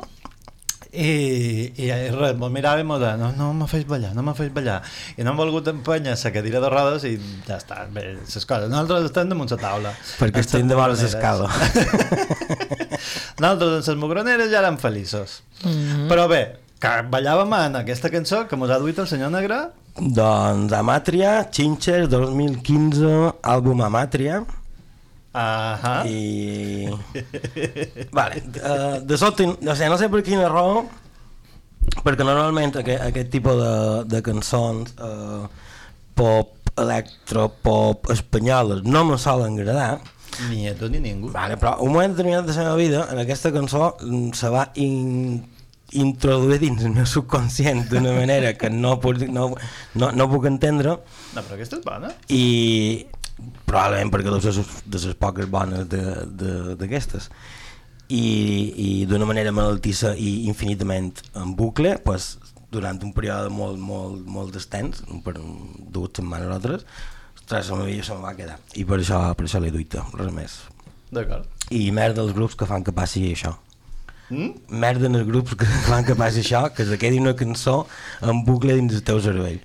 i, 0.90 1.70
i 1.86 1.88
res, 2.10 2.32
me'l 2.34 2.50
miràvem 2.50 2.90
de 2.98 3.10
no, 3.22 3.28
no 3.38 3.52
me 3.54 3.68
fes 3.70 3.84
ballar, 3.86 4.10
no 4.18 4.24
me 4.26 4.34
fes 4.34 4.50
ballar 4.52 4.80
i 5.18 5.22
no 5.22 5.36
hem 5.36 5.38
volgut 5.38 5.68
empènyer 5.70 6.16
la 6.18 6.32
cadira 6.34 6.60
de 6.64 6.70
rodes 6.74 7.04
i 7.06 7.12
ja 7.46 7.60
està, 7.60 7.84
bé, 7.94 8.16
les 8.18 8.46
coses 8.50 8.72
nosaltres 8.72 9.06
estem 9.12 9.30
damunt 9.30 9.52
la 9.54 9.60
taula 9.62 9.92
Perquè 10.18 10.42
estem 10.42 10.66
de 10.68 10.74
mogroneres. 10.74 11.14
l'escala. 11.14 11.46
nosaltres 13.40 13.70
en 13.70 13.94
les 13.94 14.02
mogroneres 14.02 14.50
ja 14.52 14.64
érem 14.64 14.78
feliços 14.82 15.44
Mm-hmm. 15.60 16.06
però 16.08 16.24
bé, 16.32 16.38
que 16.80 16.96
ballàvem 17.12 17.54
en 17.60 17.76
aquesta 17.82 18.12
cançó 18.12 18.46
que 18.48 18.58
mos 18.60 18.72
ha 18.72 18.80
duit 18.80 19.00
el 19.00 19.08
senyor 19.08 19.32
Negre 19.34 19.68
Doncs 20.00 20.72
Amatria, 20.72 21.50
Chinches, 21.52 22.08
2015, 22.08 23.34
àlbum 23.44 23.82
Amatria. 23.84 24.46
Ahà. 25.34 26.06
I... 26.08 26.88
vale, 28.18 28.44
uh, 28.64 29.02
de 29.04 29.18
sobte, 29.20 29.46
no 29.60 29.76
sé, 29.76 29.90
no 29.92 29.98
sé 30.00 30.08
per 30.10 30.24
quina 30.26 30.48
raó, 30.50 30.86
perquè 32.00 32.24
normalment 32.24 32.80
aquest, 32.80 33.04
aquest 33.10 33.30
tipus 33.34 33.60
de, 33.60 33.74
de 34.16 34.24
cançons 34.26 34.96
uh, 35.04 35.44
pop, 36.18 36.56
electro, 36.80 37.50
pop 37.62 38.10
espanyoles 38.14 38.86
no 38.88 39.04
me 39.06 39.20
solen 39.20 39.60
agradar, 39.60 40.00
ni 40.48 40.70
a 40.70 40.74
tu 40.80 40.88
ni 40.88 41.02
ningú 41.04 41.34
vale, 41.34 41.60
però 41.60 41.76
un 41.84 41.92
moment 41.92 42.16
determinat 42.16 42.48
de 42.48 42.56
la 42.56 42.66
meva 42.70 42.80
vida 42.80 43.06
en 43.12 43.20
aquesta 43.22 43.52
cançó 43.52 43.98
mm, 44.00 44.32
se 44.38 44.52
va 44.54 44.70
in, 44.80 45.42
introduir 45.92 46.60
dins 46.62 46.84
el 46.86 46.94
meu 46.94 47.08
subconscient 47.10 47.88
d'una 47.90 48.14
manera 48.14 48.54
que 48.58 48.70
no, 48.70 48.98
puc, 49.02 49.24
no, 49.32 49.50
no, 49.96 50.12
no 50.12 50.28
puc 50.32 50.46
entendre. 50.50 50.98
No, 51.36 51.42
però 51.42 51.58
aquesta 51.58 51.80
és 51.80 51.86
bona. 51.86 52.12
I 52.30 53.06
probablement 53.66 54.12
perquè 54.14 54.34
deu 54.34 54.42
ser 54.44 54.66
de 54.86 55.02
les 55.06 55.18
poques 55.20 55.50
bones 55.50 55.88
d'aquestes. 55.90 57.30
I, 58.10 58.26
i 58.74 58.90
d'una 59.10 59.28
manera 59.30 59.54
malaltissa 59.54 60.16
i 60.18 60.48
infinitament 60.50 61.12
en 61.38 61.54
bucle 61.58 61.94
pues, 62.02 62.40
durant 62.74 62.98
un 63.06 63.14
període 63.14 63.54
molt, 63.54 63.78
molt, 63.78 64.26
molt 64.26 64.58
extens 64.58 65.04
per 65.26 65.36
dues 65.38 66.18
setmanes 66.18 66.56
o 66.56 66.60
tres 66.64 66.86
ostres, 67.40 67.70
la 67.70 67.78
meva 67.78 67.90
vida 67.90 68.04
se 68.04 68.14
me 68.14 68.22
va 68.22 68.36
quedar. 68.38 68.60
I 68.78 68.86
per 68.86 69.00
això, 69.00 69.22
per 69.38 69.46
això 69.48 69.62
l'he 69.62 69.74
duit 69.74 69.96
res 70.18 70.34
més. 70.34 70.60
D'acord. 71.14 71.50
I 71.74 71.90
merda 71.94 72.22
els 72.22 72.36
grups 72.38 72.58
que 72.58 72.68
fan 72.70 72.86
que 72.86 72.94
passi 72.94 73.32
això 73.32 73.56
Mm? 74.30 74.78
merda 74.84 75.08
en 75.10 75.18
els 75.18 75.26
grups 75.26 75.56
que 75.58 75.66
fan 75.88 76.06
que 76.06 76.14
passi 76.18 76.44
això 76.44 76.68
que 76.76 76.86
se 76.86 77.00
quedi 77.02 77.18
una 77.18 77.34
cançó 77.38 77.80
en 78.22 78.44
bucle 78.46 78.76
dins 78.78 78.94
el 78.94 79.02
teu 79.08 79.22
cervell 79.26 79.58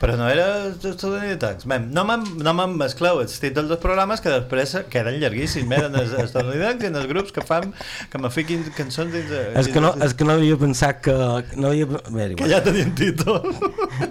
Però 0.00 0.16
no 0.18 0.26
era 0.28 0.46
estadounidencs. 0.74 1.66
Mem, 1.70 1.86
no 1.94 2.04
me'n 2.08 2.24
no 2.44 2.52
mescleu 2.76 3.20
els 3.22 3.38
títols 3.40 3.68
dels 3.70 3.80
programes 3.82 4.20
que 4.24 4.32
després 4.32 4.74
queden 4.92 5.18
llarguíssims. 5.22 5.72
Eren 5.76 5.96
els 6.00 6.12
estadounidencs 6.24 6.84
i 6.84 6.90
en 6.90 6.98
els 7.00 7.08
grups 7.10 7.32
que 7.32 7.44
fan 7.46 7.72
que 8.12 8.20
me 8.22 8.30
fiquin 8.32 8.64
cançons 8.76 9.12
dins... 9.12 9.28
de- 9.30 9.44
és 9.62 9.70
que 9.72 9.80
no, 9.82 9.94
és 10.04 10.14
que 10.16 10.24
no 10.28 10.36
havia 10.36 10.56
pensat 10.60 11.00
que 11.06 11.14
no 11.56 11.70
havia, 11.72 11.86
bé, 11.86 12.28
Que 12.38 12.48
ja 12.50 12.62
tenien 12.64 12.94
títol. 12.98 13.40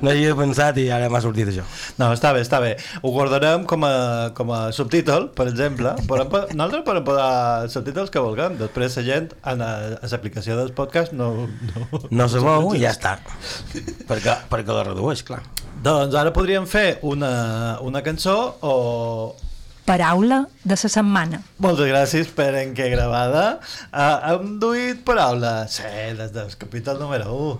no 0.01 0.10
havia 0.12 0.36
pensat 0.38 0.80
i 0.82 0.88
ara 0.93 1.10
m'ha 1.14 1.22
sortit 1.24 1.51
això 1.53 1.66
No, 2.01 2.12
està 2.16 2.34
bé, 2.36 2.41
està 2.45 2.60
bé. 2.64 2.76
Ho 3.01 3.12
guardarem 3.16 3.66
com 3.70 3.86
a, 3.88 3.93
com 4.38 4.51
a 4.56 4.62
subtítol, 4.76 5.30
per 5.38 5.47
exemple. 5.51 5.93
Podem, 6.10 6.30
po- 6.34 6.45
nosaltres 6.53 6.86
podem 6.88 7.06
posar 7.08 7.30
els 7.66 7.74
subtítols 7.78 8.12
que 8.14 8.24
vulguem. 8.24 8.58
Després 8.60 8.97
la 8.99 9.06
gent, 9.08 9.32
en 9.53 9.62
a, 9.66 9.72
a 10.01 10.10
l'aplicació 10.12 10.58
dels 10.60 10.74
podcasts, 10.76 11.14
no... 11.16 11.32
No, 11.76 12.01
no 12.10 12.26
se 12.32 12.39
veu 12.41 12.72
ja 12.80 12.91
està 12.95 13.16
perquè, 14.08 14.34
perquè 14.51 14.74
la 14.76 14.84
redueix, 14.88 15.22
clar 15.28 15.41
Doncs 15.86 16.15
ara 16.17 16.31
podríem 16.33 16.63
fer 16.65 16.97
una, 17.05 17.77
una 17.86 18.01
cançó 18.01 18.57
o... 18.65 19.36
Paraula 19.86 20.39
de 20.63 20.73
la 20.73 20.89
setmana. 20.89 21.39
Moltes 21.61 21.86
gràcies 21.91 22.31
per 22.33 22.47
en 22.57 22.71
què 22.73 22.88
gravada. 22.89 23.59
Uh, 23.91 24.15
hem 24.31 24.55
duit 24.57 25.03
paraula. 25.05 25.67
Sí, 25.69 25.86
des 26.17 26.31
del 26.33 26.49
capítol 26.57 26.97
número 26.97 27.36
1. 27.38 27.59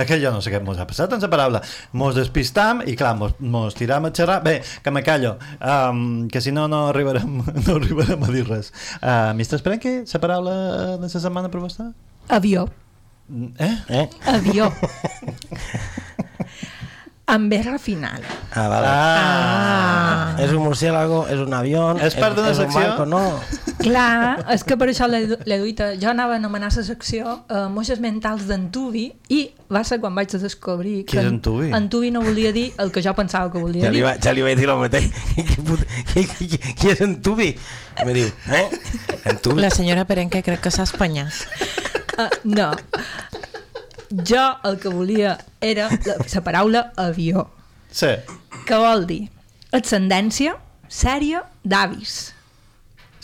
Aquell 0.00 0.24
jo 0.24 0.32
no 0.32 0.40
sé 0.40 0.54
què 0.54 0.62
mos 0.64 0.80
ha 0.80 0.88
passat 0.88 1.12
en 1.12 1.20
la 1.20 1.30
paraula. 1.34 1.60
Mos 1.92 2.16
despistam 2.16 2.80
i 2.88 2.96
clar, 2.96 3.12
mos, 3.20 3.36
mos 3.36 3.76
tiram 3.76 4.08
a 4.08 4.14
xerrar. 4.16 4.40
Bé, 4.48 4.62
que 4.80 4.96
me 4.96 5.04
callo, 5.04 5.36
um, 5.60 6.24
que 6.32 6.40
si 6.40 6.56
no 6.56 6.64
no 6.72 6.86
arribarem, 6.94 7.36
no 7.66 7.76
arribarem 7.76 8.24
a 8.24 8.32
dir 8.32 8.48
res. 8.48 8.72
Uh, 9.02 9.36
Mister 9.36 9.60
Esprenque, 9.60 9.98
la 10.08 10.24
paraula 10.24 10.58
de 10.96 11.04
la 11.04 11.14
setmana 11.20 11.52
per 11.52 11.60
vostè? 11.68 11.92
Avió. 12.32 12.64
Eh? 13.58 13.76
eh? 13.88 14.08
Avió. 14.26 14.72
amb 17.26 17.52
R 17.52 17.78
final. 17.78 18.22
Ah, 18.54 18.68
vale. 18.68 18.86
Ah. 18.88 20.36
És 20.38 20.52
un 20.54 20.62
murciélago, 20.62 21.24
és 21.26 21.40
un 21.42 21.52
avió... 21.58 21.88
És 21.98 22.14
part 22.14 22.36
d'una 22.38 22.52
és 22.52 22.60
un 22.62 22.68
secció? 22.68 22.82
barco, 22.84 23.06
no. 23.10 23.40
Clar, 23.82 24.44
és 24.54 24.62
que 24.66 24.76
per 24.78 24.86
això 24.92 25.08
l'he 25.10 25.58
duit. 25.58 25.82
Jo 26.00 26.12
anava 26.12 26.36
a 26.36 26.38
anomenar 26.38 26.70
la 26.70 26.84
secció 26.86 27.34
eh, 27.50 27.66
Moixes 27.72 27.98
mentals 28.02 28.46
d'Antubi 28.46 29.08
i 29.34 29.40
va 29.72 29.82
ser 29.86 29.98
quan 30.02 30.14
vaig 30.14 30.30
descobrir 30.38 31.00
Qui 31.10 31.18
és 31.18 31.26
Antubi? 31.26 31.72
Antubi 31.74 32.12
no 32.14 32.22
volia 32.22 32.52
dir 32.54 32.68
el 32.82 32.92
que 32.94 33.02
jo 33.02 33.14
pensava 33.18 33.50
que 33.50 33.58
volia 33.62 33.88
Ja 33.88 33.90
li, 33.90 34.00
dir. 34.00 34.06
va, 34.06 34.14
ja 34.22 34.34
li 34.36 34.46
vaig 34.46 34.62
dir 34.62 34.70
el 34.70 34.78
mateix. 34.84 35.10
Qui, 36.14 36.24
qui, 36.24 36.46
qui, 36.54 36.58
qui 36.78 36.92
és 36.94 37.02
en 37.04 37.18
Tubi? 37.26 37.50
Me 38.06 38.14
diu, 38.14 38.30
eh? 38.54 38.64
En 39.26 39.42
Tubi? 39.42 39.60
La 39.66 39.70
senyora 39.74 40.06
Perenque 40.06 40.44
crec 40.46 40.62
que 40.62 40.70
s'ha 40.70 40.86
espanyat. 40.86 41.42
Uh, 42.16 42.28
no. 42.56 42.70
Jo 44.30 44.44
el 44.64 44.78
que 44.78 44.88
volia 44.88 45.36
era 45.60 45.88
la, 45.90 46.14
la 46.32 46.40
paraula 46.46 46.92
avió, 46.96 47.48
Sí. 47.90 48.12
que 48.66 48.76
vol 48.78 49.06
dir 49.08 49.24
ascendència 49.74 50.56
sèrie 50.88 51.42
d'avis. 51.64 52.32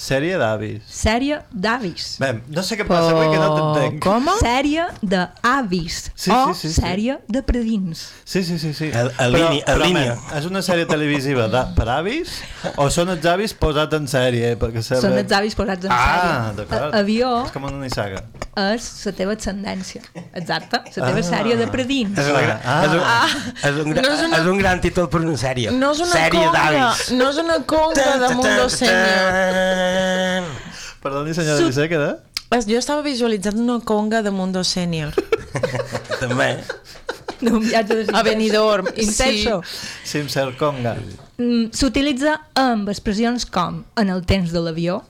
Sèrie 0.03 0.34
d'avis. 0.40 0.80
Sèrie 0.90 1.36
d'avis. 1.55 2.16
Bé, 2.18 2.32
no 2.51 2.62
sé 2.66 2.74
què 2.74 2.82
passa 2.88 3.12
avui 3.12 3.28
que 3.30 3.38
no 3.38 3.51
t'entenc. 3.55 4.01
Com? 4.03 4.26
Sèrie 4.43 4.88
d'avis. 5.07 5.99
Sí, 6.18 6.32
o 6.34 6.49
sí, 6.51 6.59
sí, 6.59 6.72
sí. 6.72 6.80
sèrie 6.80 7.18
de 7.30 7.43
predins. 7.47 8.09
Sí, 8.26 8.43
sí, 8.43 8.59
sí. 8.59 8.72
sí. 8.74 8.88
El- 8.90 9.12
el 9.22 9.36
línia- 9.36 9.61
el 9.62 9.76
però, 9.78 9.84
línia. 9.86 10.16
men, 10.16 10.38
és 10.40 10.49
una 10.51 10.64
sèrie 10.66 10.88
televisiva 10.90 11.47
de, 11.53 11.62
per 11.76 11.86
avis 11.95 12.34
o 12.74 12.88
són 12.90 13.14
els 13.14 13.28
avis 13.30 13.55
posats 13.55 13.95
en 14.01 14.11
sèrie? 14.11 14.57
Perquè 14.59 14.82
saber... 14.82 15.05
Són 15.07 15.14
els 15.22 15.36
avis 15.38 15.55
posats 15.61 15.86
en 15.86 15.95
ah, 15.95 16.03
sèrie. 16.03 16.57
d'acord. 16.64 16.88
A- 16.90 16.99
Avió 17.05 17.30
És 17.47 17.55
com 17.55 17.70
una 17.70 17.78
nissaga. 17.84 18.24
És 18.57 18.86
la 19.07 19.12
teva 19.16 19.32
ascendència. 19.32 20.03
Exacte, 20.34 20.76
la 20.96 21.07
teva 21.09 21.18
Ah. 21.20 21.22
sèrie 21.22 21.57
de 21.57 21.66
predins. 21.68 22.18
És, 22.18 22.26
una, 22.28 22.61
Ah. 22.64 22.84
és, 22.84 22.90
un, 22.92 23.00
Ah. 23.03 23.28
és, 23.62 23.84
un, 23.84 23.94
No 23.94 24.00
és 24.00 24.20
una- 24.26 24.38
és 24.38 24.46
un 24.46 24.59
gran 24.59 24.80
títol 24.80 25.09
per 25.09 25.20
una 25.20 25.36
sèrie. 25.36 25.70
No 25.72 25.92
és 25.92 25.98
una 26.00 26.12
sèrie 26.12 26.44
conga, 26.44 26.70
d'avis. 26.70 27.11
no 27.12 27.30
és 27.30 27.36
una 27.38 27.59
conga 27.64 28.18
de 28.18 28.34
Mundo 28.34 28.68
Senior. 28.68 30.44
Perdoni, 31.03 31.34
senyora 31.34 31.59
Su-. 31.59 31.66
Licea, 31.66 32.18
Es- 32.50 32.66
Jo 32.68 32.76
estava 32.78 33.00
visualitzant 33.03 33.57
una 33.59 33.80
conga 33.80 34.20
de 34.22 34.30
Mundo 34.30 34.62
Senior. 34.62 35.14
També. 36.20 36.59
D'un 37.40 37.59
viatge 37.61 37.94
de 38.05 38.12
A 38.16 38.22
Benidorm, 38.22 38.86
Intenso. 38.94 39.62
Simser 40.05 40.55
Conga. 40.59 40.94
Mm, 41.38 41.70
S'utilitza 41.72 42.36
amb 42.55 42.88
expressions 42.92 43.46
com 43.46 43.84
en 43.96 44.11
el 44.11 44.22
temps 44.26 44.53
de 44.53 44.61
l'avió, 44.61 45.03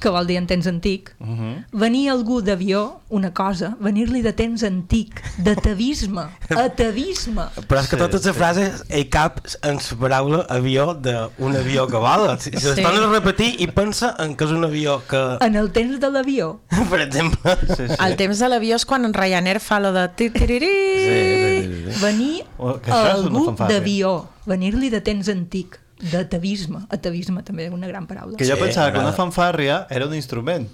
que 0.00 0.10
vol 0.12 0.26
dir 0.26 0.36
en 0.36 0.46
temps 0.46 0.66
antic, 0.66 1.14
Uh 1.20 1.26
-huh. 1.26 1.64
venir 1.72 2.10
algú 2.10 2.42
d'avió, 2.42 3.00
una 3.08 3.32
cosa, 3.32 3.76
venir-li 3.80 4.22
de 4.22 4.32
temps 4.32 4.62
antic, 4.62 5.22
d'atavisme, 5.38 6.22
atavisme. 6.50 7.42
Però 7.68 7.80
és 7.80 7.88
que 7.88 7.96
tota 7.96 8.18
la 8.24 8.32
frase 8.34 8.72
hi 8.90 9.04
cap 9.08 9.40
en 9.62 9.76
la 9.76 9.96
paraula 10.00 10.46
avió 10.48 10.94
d'un 10.94 11.56
avió 11.56 11.86
que 11.86 11.96
vola. 11.96 12.38
Si, 12.38 12.50
Sí. 12.50 12.74
sí. 12.74 12.82
a 12.84 12.90
repetir 13.12 13.56
i 13.60 13.66
pensa 13.66 14.14
en 14.18 14.36
que 14.36 14.44
és 14.44 14.50
un 14.50 14.64
avió 14.64 15.02
que... 15.08 15.38
En 15.40 15.54
el 15.56 15.70
temps 15.70 15.98
de 16.00 16.10
l'avió. 16.10 16.60
Per 16.90 17.00
exemple. 17.00 17.56
Sí, 17.76 17.82
El 17.98 18.16
temps 18.16 18.38
de 18.38 18.48
l'avió 18.48 18.76
és 18.76 18.84
quan 18.84 19.04
en 19.04 19.14
Ryanair 19.14 19.60
fa 19.60 19.80
lo 19.80 19.92
de... 19.92 20.08
titiriri. 20.08 21.92
Venir 22.00 22.44
Oh, 22.58 22.78
que 22.80 22.90
això 22.90 23.18
és 23.18 23.18
una 23.26 23.38
algú 23.38 23.54
d'avió, 23.68 24.26
venir-li 24.46 24.88
de 24.90 25.00
temps 25.00 25.28
antic, 25.28 25.78
d'atavisme. 26.00 26.84
Atavisme 26.92 27.42
també 27.46 27.66
és 27.68 27.72
una 27.72 27.88
gran 27.88 28.06
paraula. 28.06 28.36
Que 28.36 28.46
jo 28.48 28.56
Sí, 28.56 28.62
pensava 28.62 28.92
que 28.92 29.00
una 29.00 29.14
fanfàrria 29.16 29.86
era 29.90 30.06
un 30.06 30.14
instrument. 30.14 30.68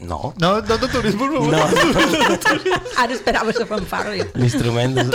No. 0.00 0.32
No, 0.40 0.60
no 0.60 0.78
de 0.78 0.88
turisme, 0.88 1.28
no. 1.28 1.44
No. 1.52 1.58
Ara 3.02 3.12
esperava 3.12 3.52
la 3.52 3.66
fanfàrria. 3.68 4.26
L'instrument 4.34 4.96
és... 4.98 5.10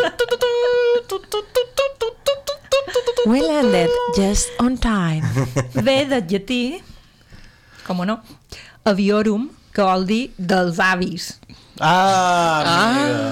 We 3.26 3.42
landed 3.42 3.90
just 4.16 4.52
on 4.62 4.78
time. 4.78 5.26
Ve 5.74 6.04
del 6.06 6.28
llatí, 6.30 6.60
com 7.88 8.04
no, 8.06 8.20
aviorum, 8.86 9.48
que 9.74 9.82
vol 9.82 10.06
dir 10.06 10.22
dels 10.38 10.78
avis. 10.80 11.32
Ah, 11.80 12.64
amiga. 12.64 13.32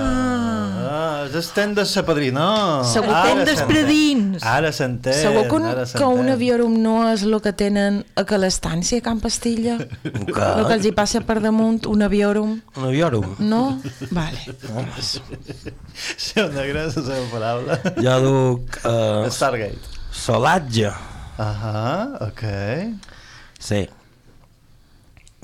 Ah, 0.94 1.26
és 1.26 1.36
estent 1.40 1.72
de 1.78 1.86
sa 1.88 2.04
padrina. 2.06 2.44
Segur 2.92 3.14
que 3.14 3.32
dels 3.40 3.60
s'entén. 3.60 3.70
predins. 3.70 4.44
Ara 4.44 4.72
s'entén. 4.76 5.16
Segur 5.16 5.46
que 5.48 5.56
un, 5.56 5.66
ara 5.70 5.86
que 5.88 6.10
un 6.20 6.30
aviorum 6.34 6.76
no 6.84 6.98
és 7.10 7.24
el 7.24 7.38
que 7.42 7.54
tenen 7.56 8.02
a 8.20 8.26
que 8.28 8.38
l'estància 8.38 9.00
a 9.00 9.06
Can 9.06 9.22
Pastilla? 9.24 9.78
El 10.04 10.28
que 10.68 10.74
els 10.76 10.86
hi 10.86 10.92
passa 10.92 11.22
per 11.26 11.40
damunt, 11.42 11.86
un 11.90 12.04
aviorum? 12.06 12.58
Un 12.78 12.86
aviorum? 12.90 13.26
No? 13.40 13.80
Vale. 14.12 14.44
Sí, 16.18 16.40
una 16.42 16.66
gran 16.68 16.92
la 16.92 16.92
seva 16.92 17.26
paraula. 17.32 17.80
Jo 17.98 18.20
duc... 18.28 18.80
Uh, 18.84 19.30
Stargate. 19.32 19.80
Solatge. 20.12 20.92
Ahà, 21.42 22.20
ok. 22.28 22.44
Sí. 23.60 23.86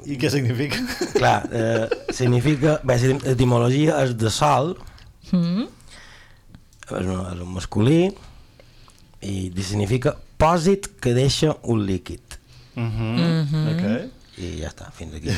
I 0.05 0.17
què 0.19 0.29
significa? 0.29 0.79
Clar, 1.15 1.37
eh, 1.51 1.87
significa... 2.15 2.79
Bé, 2.83 2.97
etimologia 3.33 4.03
és 4.05 4.15
de 4.17 4.29
sol, 4.33 4.77
Mm. 5.31 5.67
és 6.89 7.05
un, 7.05 7.19
és 7.33 7.41
un 7.43 7.51
masculí, 7.53 8.09
i 9.21 9.51
significa 9.61 10.15
pòsit 10.39 10.87
que 11.03 11.13
deixa 11.13 11.55
un 11.63 11.83
líquid. 11.85 12.39
Mhm. 12.75 13.11
Mhm. 13.19 13.67
Ok. 13.73 14.15
I 14.39 14.61
ja 14.61 14.69
està, 14.69 14.87
fins 14.95 15.13
aquí. 15.17 15.33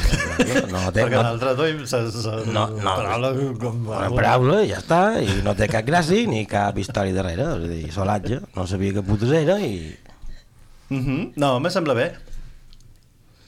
No 0.70 0.92
té, 0.94 1.02
Perquè 1.08 1.18
no, 1.18 1.24
l'altre 1.26 1.56
duim 1.58 1.80
se, 1.90 2.04
se, 2.14 2.36
no, 2.54 2.68
no, 2.70 2.84
paraula 2.86 3.32
com... 3.58 3.80
una 3.90 4.10
paraula 4.14 4.60
i 4.62 4.70
ja 4.70 4.78
està, 4.78 5.00
i 5.26 5.40
no 5.42 5.56
té 5.58 5.66
cap 5.72 5.88
gràcia 5.88 6.28
ni 6.30 6.44
cap 6.46 6.78
història 6.78 7.16
darrere, 7.16 7.48
és 7.58 7.66
a 7.66 7.72
dir, 7.72 7.92
solatge, 7.96 8.42
no 8.56 8.68
sabia 8.70 8.94
que 8.94 9.02
putes 9.08 9.34
era 9.34 9.58
i... 9.60 9.98
Mm 10.92 11.02
-hmm. 11.02 11.32
No, 11.36 11.60
me 11.60 11.72
sembla 11.72 11.96
bé. 11.98 12.12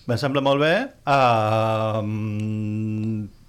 Me 0.10 0.18
sembla 0.20 0.44
molt 0.44 0.60
bé. 0.64 0.74
Uh, 1.08 2.04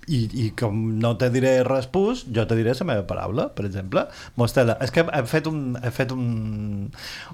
i, 0.04 0.18
I 0.44 0.50
com 0.58 0.76
no 1.00 1.14
te 1.20 1.30
diré 1.32 1.54
res 1.64 1.86
pus, 1.90 2.24
jo 2.34 2.44
te 2.48 2.56
diré 2.58 2.74
la 2.76 2.86
meva 2.88 3.06
paraula, 3.08 3.48
per 3.56 3.64
exemple. 3.68 4.04
Mostela. 4.40 4.76
És 4.84 4.92
que 4.94 5.04
he 5.06 5.22
fet 5.30 5.48
un... 5.50 5.78
He 5.80 5.92
fet 5.94 6.12
un, 6.14 6.90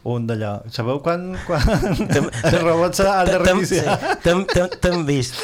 un 0.06 0.28
d'allò. 0.28 0.54
Sabeu 0.72 1.02
quan, 1.04 1.32
quan 1.48 1.66
el 2.52 2.60
robot 2.62 3.00
s'ha 3.00 3.24
de 3.28 3.40
reiniciar? 3.42 3.98
T'hem 4.24 5.04
vist. 5.08 5.42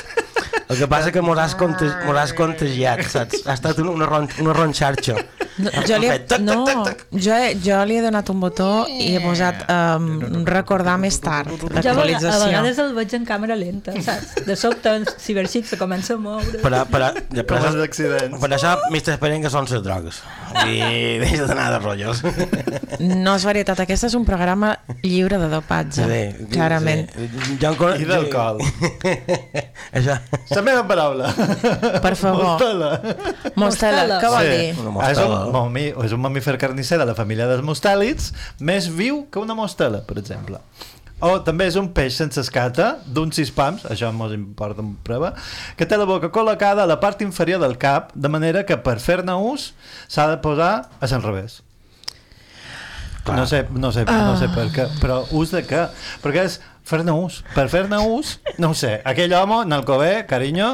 El 0.66 0.80
que 0.80 0.88
passa 0.90 1.12
que 1.14 1.22
mos 1.22 1.38
has, 1.38 1.54
conte, 1.58 1.86
mos 2.06 2.16
has 2.18 2.32
contagiat, 2.34 3.04
saps? 3.10 3.44
Ha 3.46 3.54
estat 3.54 3.78
una, 3.82 3.92
una, 3.94 4.08
ron, 4.10 4.26
una 4.42 4.54
ronxarxa. 4.56 5.20
No, 5.56 5.70
jo, 5.88 5.96
li 6.02 6.08
he, 6.12 6.16
no, 6.44 6.56
jo, 7.16 7.32
he, 7.32 7.54
jo 7.64 7.78
li 7.88 7.96
he 7.96 8.02
donat 8.04 8.28
un 8.28 8.40
botó 8.42 8.66
i 8.92 9.14
he 9.16 9.20
posat 9.24 9.62
um, 9.72 10.44
recordar 10.44 10.98
més 11.00 11.16
tard 11.24 11.48
Jo 11.48 11.70
a 11.70 11.70
vega- 11.70 11.78
a 11.80 11.94
l'actualització. 11.94 12.42
vegades 12.50 12.80
el 12.84 12.92
veig 12.98 13.14
en 13.16 13.24
càmera 13.24 13.56
lenta, 13.56 13.94
saps? 14.04 14.34
De 14.44 14.56
sobte 14.56 14.92
el 14.98 15.06
ciberxip 15.16 15.64
se 15.64 15.78
comença 15.80 16.12
a 16.14 16.20
moure. 16.20 16.60
Per, 16.60 16.72
a, 16.76 16.82
per, 16.84 17.00
a, 17.06 17.12
per, 17.40 17.60
accidents. 17.86 18.36
per 18.42 18.50
això 18.52 18.74
m'estic 18.92 19.14
esperant 19.14 19.42
que 19.46 19.52
són 19.54 19.64
les 19.70 19.82
drogues. 19.86 20.20
I 20.66 20.76
deixa 21.24 21.46
d'anar 21.48 21.70
de 21.72 21.80
rotllos. 21.80 22.20
No 23.00 23.34
és 23.40 23.48
veritat, 23.48 23.80
aquest 23.86 24.10
és 24.10 24.14
un 24.18 24.24
programa 24.28 24.74
lliure 25.02 25.38
de 25.40 25.48
dopatge, 25.52 26.04
Sí, 26.06 26.46
clarament. 26.52 27.08
Sí. 27.16 27.56
Jo 27.62 27.72
encara... 27.72 27.96
I 27.96 28.04
d'alcohol. 28.12 28.60
Això. 29.96 30.16
La 30.52 30.62
meva 30.68 30.84
paraula. 30.88 31.32
Per 32.04 32.14
favor. 32.18 32.56
Mostela. 32.56 32.90
Mostela, 33.56 34.06
què 34.20 34.30
vol 34.32 34.48
dir? 34.50 34.70
Una 34.84 34.90
És 35.10 35.18
mostela. 35.18 35.40
Momi, 35.52 35.88
és 36.04 36.14
un 36.16 36.22
mamífer 36.22 36.56
carnisser 36.60 36.98
de 37.00 37.06
la 37.08 37.16
família 37.18 37.48
dels 37.50 37.64
mostèlids, 37.66 38.32
més 38.60 38.90
viu 38.92 39.24
que 39.30 39.42
una 39.42 39.56
mostela, 39.58 40.02
per 40.06 40.18
exemple. 40.22 40.62
O 41.24 41.38
també 41.40 41.64
és 41.70 41.76
un 41.80 41.86
peix 41.96 42.18
sense 42.18 42.36
escata, 42.42 42.98
d'uns 43.08 43.38
sis 43.38 43.48
pams, 43.54 43.86
això 43.88 44.10
mos 44.12 44.34
importa 44.36 44.84
en 44.84 44.92
prova, 45.06 45.32
que 45.76 45.88
té 45.88 45.96
la 45.96 46.04
boca 46.08 46.28
col·locada 46.32 46.84
a 46.84 46.90
la 46.90 46.98
part 47.00 47.22
inferior 47.24 47.62
del 47.62 47.78
cap, 47.80 48.10
de 48.12 48.28
manera 48.28 48.66
que 48.68 48.76
per 48.76 48.98
fer-ne 49.00 49.32
ús 49.32 49.70
s'ha 50.12 50.28
de 50.34 50.36
posar 50.44 50.74
a 51.00 51.08
l'enrevés. 51.08 51.62
No 53.26 53.46
sé, 53.48 53.64
no 53.74 53.90
sé, 53.90 54.04
no 54.06 54.36
sé 54.38 54.46
per 54.54 54.68
què, 54.70 54.84
però 55.00 55.22
ús 55.34 55.50
de 55.50 55.64
què? 55.66 55.86
Perquè 56.22 56.44
és 56.46 56.60
fer-ne 56.86 57.10
ús. 57.18 57.40
Per 57.54 57.64
fer-ne 57.72 57.98
ús, 58.06 58.36
no 58.62 58.68
ho 58.70 58.74
sé. 58.78 59.00
Aquell 59.10 59.32
home, 59.34 59.56
en 59.66 59.74
Alcover, 59.74 60.24
carinyo, 60.30 60.68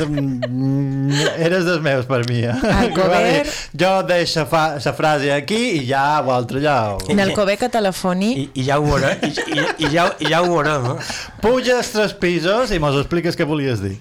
mm, 0.00 1.12
eres 1.44 1.66
dels 1.66 1.82
meus 1.84 2.06
per 2.08 2.22
mi. 2.28 2.40
Eh? 2.48 2.54
Dir, 2.96 3.52
Jo 3.82 3.90
deixo 4.08 4.44
fa, 4.48 4.62
la 4.84 4.92
frase 4.96 5.32
aquí 5.34 5.60
i 5.78 5.82
ja 5.88 6.20
l'altre 6.24 6.62
ja... 6.64 6.76
ho- 6.94 7.10
En 7.12 7.20
el 7.20 7.32
Cové 7.36 7.56
que 7.60 7.68
telefoni... 7.72 8.30
I, 8.42 8.46
i 8.62 8.64
ja 8.68 8.78
ho 8.80 8.86
veurem, 8.86 9.20
i, 9.28 9.32
i, 9.52 9.66
i, 9.86 9.90
ja, 9.92 10.06
i 10.24 10.30
ja 10.32 10.40
ho 10.42 10.48
veurem, 10.50 10.88
eh? 10.94 11.12
Puges 11.44 11.92
tres 11.94 12.14
pisos 12.16 12.72
i 12.72 12.80
mos 12.82 12.96
expliques 13.00 13.36
què 13.38 13.46
volies 13.48 13.82
dir. 13.84 13.96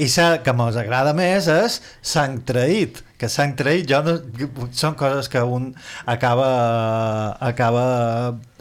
I 0.00 0.08
sa 0.12 0.30
que 0.44 0.52
mos 0.56 0.76
agrada 0.80 1.12
més 1.16 1.48
és 1.52 1.80
sang 2.00 2.40
traït 2.48 3.02
que 3.20 3.28
sang 3.28 3.50
traït 3.52 3.84
jo 3.84 3.98
no, 4.00 4.14
són 4.72 4.94
coses 4.96 5.26
que 5.28 5.42
un 5.44 5.66
acaba 6.08 7.36
acaba 7.44 7.82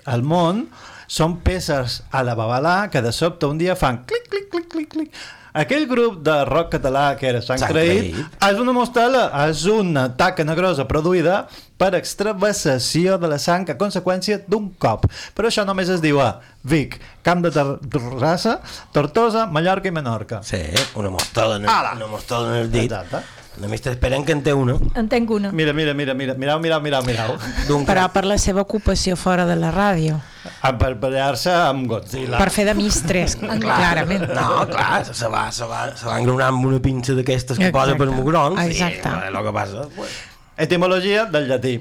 al 0.03 0.23
món 0.27 0.65
són 1.09 1.39
peces 1.41 2.03
a 2.13 2.21
la 2.23 2.35
babalà 2.37 2.77
que 2.93 3.01
de 3.01 3.11
sobte 3.11 3.49
un 3.49 3.57
dia 3.57 3.75
fan 3.75 4.03
clic, 4.05 4.29
clic, 4.29 4.47
clic, 4.53 4.69
clic, 4.69 4.89
clic. 4.93 5.19
Aquell 5.59 5.87
grup 5.89 6.19
de 6.21 6.33
rock 6.45 6.75
català 6.75 7.15
que 7.17 7.25
era 7.25 7.39
Traït, 7.41 7.63
Traït. 7.65 8.17
és 8.45 8.59
una 8.61 8.71
mostela, 8.71 9.23
és 9.49 9.63
una 9.65 10.03
taca 10.15 10.45
negrosa 10.45 10.85
produïda 10.87 11.39
per 11.81 11.89
extravassació 11.97 13.17
de 13.17 13.27
la 13.31 13.39
sang 13.41 13.65
a 13.73 13.75
conseqüència 13.79 14.43
d'un 14.47 14.69
cop. 14.77 15.07
Però 15.35 15.49
això 15.49 15.65
només 15.65 15.89
es 15.89 16.03
diu 16.05 16.21
a 16.21 16.29
Vic, 16.69 16.99
Camp 17.25 17.41
de 17.41 17.51
Ter- 17.55 17.79
Terrassa, 17.89 18.59
Tortosa, 18.93 19.47
Mallorca 19.47 19.89
i 19.89 19.91
Menorca. 19.91 20.43
Sí, 20.43 20.61
una 20.95 21.09
mostela 21.09 21.55
en 21.57 21.63
el, 21.65 21.69
Ala! 21.69 21.93
una 21.97 22.07
mostela 22.13 22.49
en 22.53 22.55
el 22.61 22.71
dit. 22.71 22.91
Exacte. 22.91 23.25
Només 23.57 23.81
t'esperen 23.83 24.23
que 24.23 24.31
en 24.35 24.43
té 24.45 24.53
una. 24.53 24.75
En 24.95 25.09
tenc 25.11 25.31
una. 25.33 25.49
Mira, 25.51 25.73
mira, 25.73 25.93
mira, 25.97 26.13
mira, 26.13 26.35
mirau, 26.37 26.59
mirau, 26.61 26.79
mirau, 26.81 27.03
mirau. 27.03 27.33
D'un 27.67 27.85
Però 27.87 28.05
per 28.13 28.23
la 28.29 28.37
seva 28.37 28.61
ocupació 28.61 29.17
fora 29.19 29.47
de 29.49 29.57
la 29.59 29.73
ràdio. 29.73 30.19
A 30.63 30.71
per 30.79 30.93
ballar-se 31.01 31.51
amb 31.51 31.89
Godzilla. 31.89 32.37
Per 32.39 32.49
fer 32.53 32.67
de 32.69 32.77
mistres, 32.77 33.35
clarament. 33.39 34.29
No, 34.37 34.63
clar, 34.69 35.03
se 35.09 35.27
va, 35.27 35.49
se 35.51 35.67
va, 35.67 35.89
se 35.97 36.07
va 36.07 36.19
engronar 36.21 36.53
amb 36.53 36.69
una 36.69 36.79
pinça 36.83 37.17
d'aquestes 37.17 37.59
que 37.59 37.73
posa 37.75 37.97
per 37.99 38.07
mugrons. 38.13 38.61
Exacte. 38.69 39.09
I 39.09 39.33
el 39.33 39.43
que 39.49 39.55
passa... 39.55 39.87
Pues, 39.97 40.17
Etimologia 40.59 41.23
del 41.31 41.47
llatí. 41.47 41.77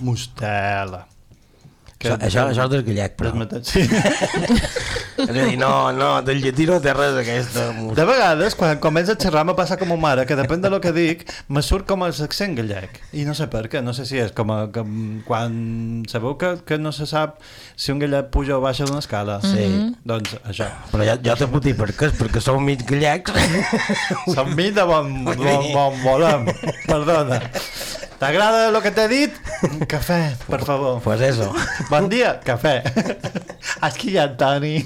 Mostela. 0.00 1.06
Això, 2.00 2.16
això, 2.20 2.46
això 2.50 2.66
és 2.66 2.72
del 2.74 2.84
gallec, 2.86 3.16
però. 3.16 3.32
Sí. 3.64 3.86
És 5.16 5.30
a 5.30 5.32
dir, 5.32 5.56
no, 5.56 5.70
no, 5.96 6.08
del 6.20 6.42
llatí 6.44 6.66
no 6.68 6.76
té 6.84 6.92
res 6.92 7.16
aquesta... 7.22 7.70
De 7.96 8.04
vegades, 8.04 8.54
quan 8.58 8.76
comença 8.84 9.14
a 9.14 9.20
xerrar, 9.20 9.46
me 9.48 9.54
passa 9.56 9.78
com 9.80 9.94
a 9.94 9.96
mare, 10.00 10.26
que 10.28 10.36
depèn 10.36 10.60
de 10.60 10.68
lo 10.72 10.80
que 10.84 10.92
dic, 10.92 11.24
me 11.48 11.62
surt 11.64 11.86
com 11.88 12.04
l'accent 12.04 12.56
gallec. 12.58 13.00
I 13.16 13.24
no 13.24 13.32
sé 13.36 13.48
per 13.52 13.64
què, 13.72 13.80
no 13.84 13.94
sé 13.96 14.04
si 14.08 14.20
és 14.20 14.34
com 14.36 14.52
a, 14.52 14.58
que, 14.72 14.84
quan... 15.24 15.56
Sabeu 16.12 16.36
que, 16.40 16.52
que 16.68 16.76
no 16.78 16.92
se 16.92 17.08
sap 17.08 17.40
si 17.80 17.94
un 17.94 18.02
gallec 18.02 18.28
puja 18.34 18.58
o 18.58 18.60
baixa 18.64 18.84
d'una 18.84 19.00
escala? 19.00 19.38
Sí. 19.44 19.66
Doncs 20.06 20.36
això. 20.44 20.68
Però 20.92 21.08
ja, 21.08 21.16
ja 21.24 21.38
te 21.40 21.48
puc 21.48 21.64
dir 21.64 21.76
per 21.80 21.88
què, 21.96 22.12
perquè 22.20 22.44
sou 22.44 22.60
mig 22.60 22.84
gallecs. 22.88 23.32
Som 24.36 24.52
mi 24.52 24.68
de 24.76 24.84
bon, 24.84 25.14
bon, 25.32 25.70
bon 25.72 26.02
volem. 26.04 26.50
Perdona. 26.84 27.40
T'agrada 28.16 28.68
el 28.70 28.76
que 28.80 28.90
t'he 28.96 29.04
dit? 29.12 29.34
Un 29.66 29.82
cafè, 29.88 30.20
per 30.48 30.62
favor. 30.64 31.02
Pues 31.04 31.20
eso. 31.20 31.50
Bon 31.86 32.08
dia, 32.10 32.36
cafè. 32.42 32.80
Aquí 33.86 34.10
hi 34.10 34.18
ha 34.18 34.26
Toni. 34.38 34.80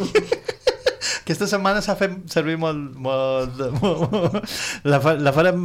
Aquesta 1.22 1.46
setmana 1.48 1.80
s'ha 1.84 1.94
fet 1.96 2.16
servir 2.32 2.58
molt... 2.60 2.96
molt, 3.00 3.60
molt 3.80 4.36
la, 4.84 4.98
fa, 5.00 5.14
la 5.16 5.32
farem, 5.32 5.62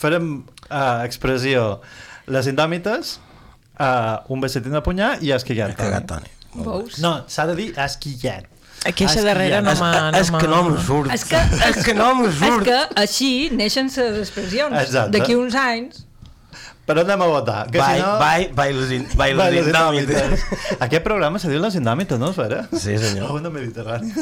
farem 0.00 0.30
uh, 0.70 1.02
expressió 1.04 1.80
les 2.32 2.48
indòmites, 2.48 3.16
uh, 3.76 4.22
un 4.32 4.40
besetín 4.44 4.76
de 4.78 4.82
punyar 4.84 5.16
i 5.24 5.34
esquillat. 5.36 5.76
Cagat, 5.76 6.08
Toni. 6.08 6.32
Veus? 6.56 7.02
No, 7.04 7.18
s'ha 7.28 7.48
de 7.50 7.58
dir 7.58 7.68
esquillat. 7.84 8.48
Aquesta 8.88 9.24
darrera 9.26 9.60
no 9.60 9.74
És, 9.74 9.80
m'ha... 9.82 9.92
no 10.14 10.18
és 10.22 10.32
que 10.32 10.48
no 10.48 10.58
em 10.64 10.74
surt. 10.86 11.12
És 11.12 11.24
que, 11.28 11.40
és 11.68 11.80
que 11.86 11.96
no 11.98 12.12
em 12.14 12.26
és 12.30 12.36
surt. 12.40 12.68
que 12.68 12.80
així 13.02 13.32
neixen 13.52 13.90
les 13.92 14.20
expressions. 14.22 14.94
D'aquí 15.12 15.36
uns 15.36 15.58
anys 15.58 16.06
Però 16.88 17.02
anem 17.04 17.20
a 17.22 17.26
votar. 17.28 17.66
Que 17.70 17.78
Vai, 17.82 17.96
si 17.98 18.02
no... 18.02 18.12
vai, 18.18 18.48
vai, 18.56 18.72
les, 18.72 18.90
in, 18.96 19.02
vai, 19.14 19.34
Vai, 19.36 19.50
les 19.52 19.66
les 19.66 19.66
indòmites. 19.68 20.44
Aquest 20.80 21.04
programa 21.04 21.38
se 21.42 21.50
diu 21.52 21.60
les 21.60 21.74
indòmites, 21.76 22.18
no, 22.18 22.30
Esfera? 22.32 22.62
Sí, 22.72 22.96
senyor. 22.98 23.30
Una 23.36 23.50
mediterrània. 23.52 24.14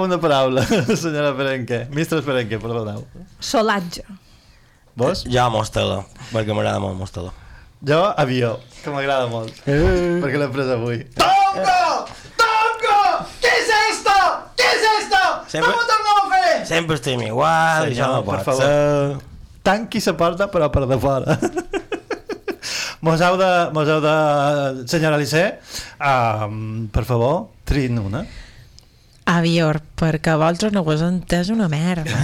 Una 0.00 0.16
paraula, 0.18 0.64
senyora 0.96 1.34
Perenque. 1.36 1.86
Mistres 1.94 2.24
Perenque, 2.24 2.58
perdoneu. 2.58 3.04
solatge. 3.38 4.02
Vos? 4.98 5.22
Ja 5.30 5.44
mostela, 5.52 6.00
perquè 6.32 6.50
m'agrada 6.56 6.80
molt 6.82 6.96
mostela. 6.98 7.30
Jo, 7.86 8.00
avió, 8.18 8.56
que 8.82 8.90
m'agrada 8.90 9.28
molt. 9.30 9.52
Eh. 9.70 10.18
Perquè 10.24 10.40
l'he 10.40 10.48
pres 10.50 10.72
avui. 10.74 11.04
¡Tongo! 11.14 12.08
¡Tongo! 12.40 12.98
¿Qué 13.44 13.52
es 13.60 13.70
esto? 13.92 14.16
¿Qué 14.58 14.66
es 14.66 14.88
esto? 15.04 15.20
Sempre- 15.46 15.70
Com 15.70 15.84
ho 15.84 15.86
tornem 15.92 16.18
a 16.24 16.26
fer? 16.34 16.66
Sempre 16.66 16.96
estem 16.98 17.22
igual, 17.28 17.84
Senyor, 17.86 17.92
això 17.94 18.10
no 18.16 18.24
per 18.24 18.40
pot 18.40 18.44
favor. 18.50 18.64
ser. 18.64 19.37
Tanqui 19.68 20.00
se 20.00 20.14
porta, 20.16 20.48
però 20.48 20.70
per 20.72 20.86
de 20.88 20.96
fora. 21.00 21.34
mos 23.04 23.20
heu 23.20 23.36
de... 23.36 23.48
Mos 23.76 23.88
heu 23.92 24.00
de... 24.00 24.14
Senyora 24.88 25.18
Licé, 25.20 25.58
um, 26.00 26.88
per 26.92 27.04
favor, 27.04 27.50
trin 27.68 27.98
una. 28.00 28.24
Avior, 29.28 29.82
perquè 30.00 30.32
vosaltres 30.40 30.72
no 30.72 30.80
ho 30.80 30.88
has 30.94 31.04
entès 31.04 31.52
una 31.52 31.68
merda. 31.68 32.16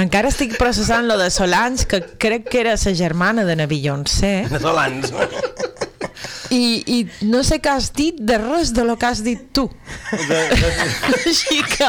Encara 0.00 0.28
estic 0.32 0.56
processant 0.60 1.04
lo 1.08 1.16
de 1.20 1.28
Solange, 1.32 1.84
que 1.88 2.00
crec 2.20 2.48
que 2.48 2.60
era 2.64 2.76
sa 2.80 2.92
germana 2.96 3.44
de 3.44 3.56
na 3.56 3.68
Beyoncé. 3.68 4.48
De 4.48 4.60
Solans. 4.60 5.12
I, 6.50 6.62
i 6.86 6.98
no 7.26 7.42
sé 7.46 7.58
què 7.62 7.72
has 7.76 7.90
dit 7.96 8.16
de 8.20 8.38
res 8.42 8.72
de 8.76 8.84
lo 8.86 8.96
que 8.98 9.06
has 9.08 9.22
dit 9.26 9.46
tu. 9.56 9.66
Així 11.26 11.60
que, 11.72 11.88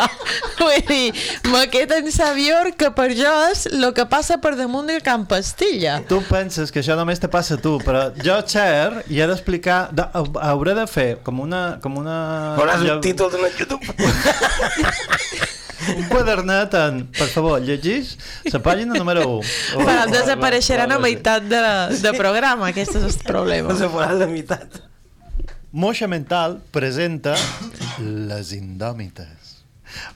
vull 0.59 0.81
dir, 0.88 1.13
me 1.51 1.63
queda 1.73 1.99
en 2.01 2.11
sabior 2.13 2.71
que 2.77 2.91
per 2.97 3.09
jo 3.17 3.33
és 3.51 3.65
el 3.71 3.88
que 3.97 4.05
passa 4.09 4.39
per 4.43 4.55
damunt 4.59 4.88
de 4.91 4.99
Can 5.05 5.25
Pastilla. 5.29 5.99
Tu 6.09 6.19
penses 6.29 6.71
que 6.73 6.81
això 6.83 6.97
només 6.99 7.19
te 7.23 7.29
passa 7.31 7.57
a 7.57 7.61
tu, 7.61 7.77
però 7.83 8.07
jo, 8.23 8.39
Cher, 8.47 9.03
i 9.09 9.21
he 9.21 9.27
d'explicar... 9.29 9.89
de- 9.95 10.09
Hauré 10.47 10.73
de 10.77 10.88
fer 10.89 11.09
com 11.25 11.39
una... 11.43 11.77
Com 11.83 11.97
una 12.01 12.17
Veuràs 12.57 12.83
un 12.88 13.01
títol 13.01 13.31
de 13.33 13.51
YouTube. 13.59 13.81
un 15.95 16.03
quadernet 16.09 16.73
en... 16.80 17.01
Per 17.17 17.28
favor, 17.32 17.61
llegís 17.63 18.15
la 18.51 18.61
pàgina 18.63 18.97
número 18.97 19.25
1. 19.38 19.84
Però 19.84 20.05
desapareixeran 20.11 20.93
a 20.95 20.99
meitat 21.03 21.47
de, 21.47 21.63
de 22.03 22.13
programa, 22.17 22.71
aquest 22.73 22.97
és 22.99 23.07
el 23.09 23.17
problema. 23.28 23.75
Farà 23.78 24.13
la 24.17 24.30
meitat. 24.32 24.82
Moixa 25.71 26.07
Mental 26.09 26.57
presenta 26.73 27.36
Les 27.99 28.53
Indòmites. 28.55 29.57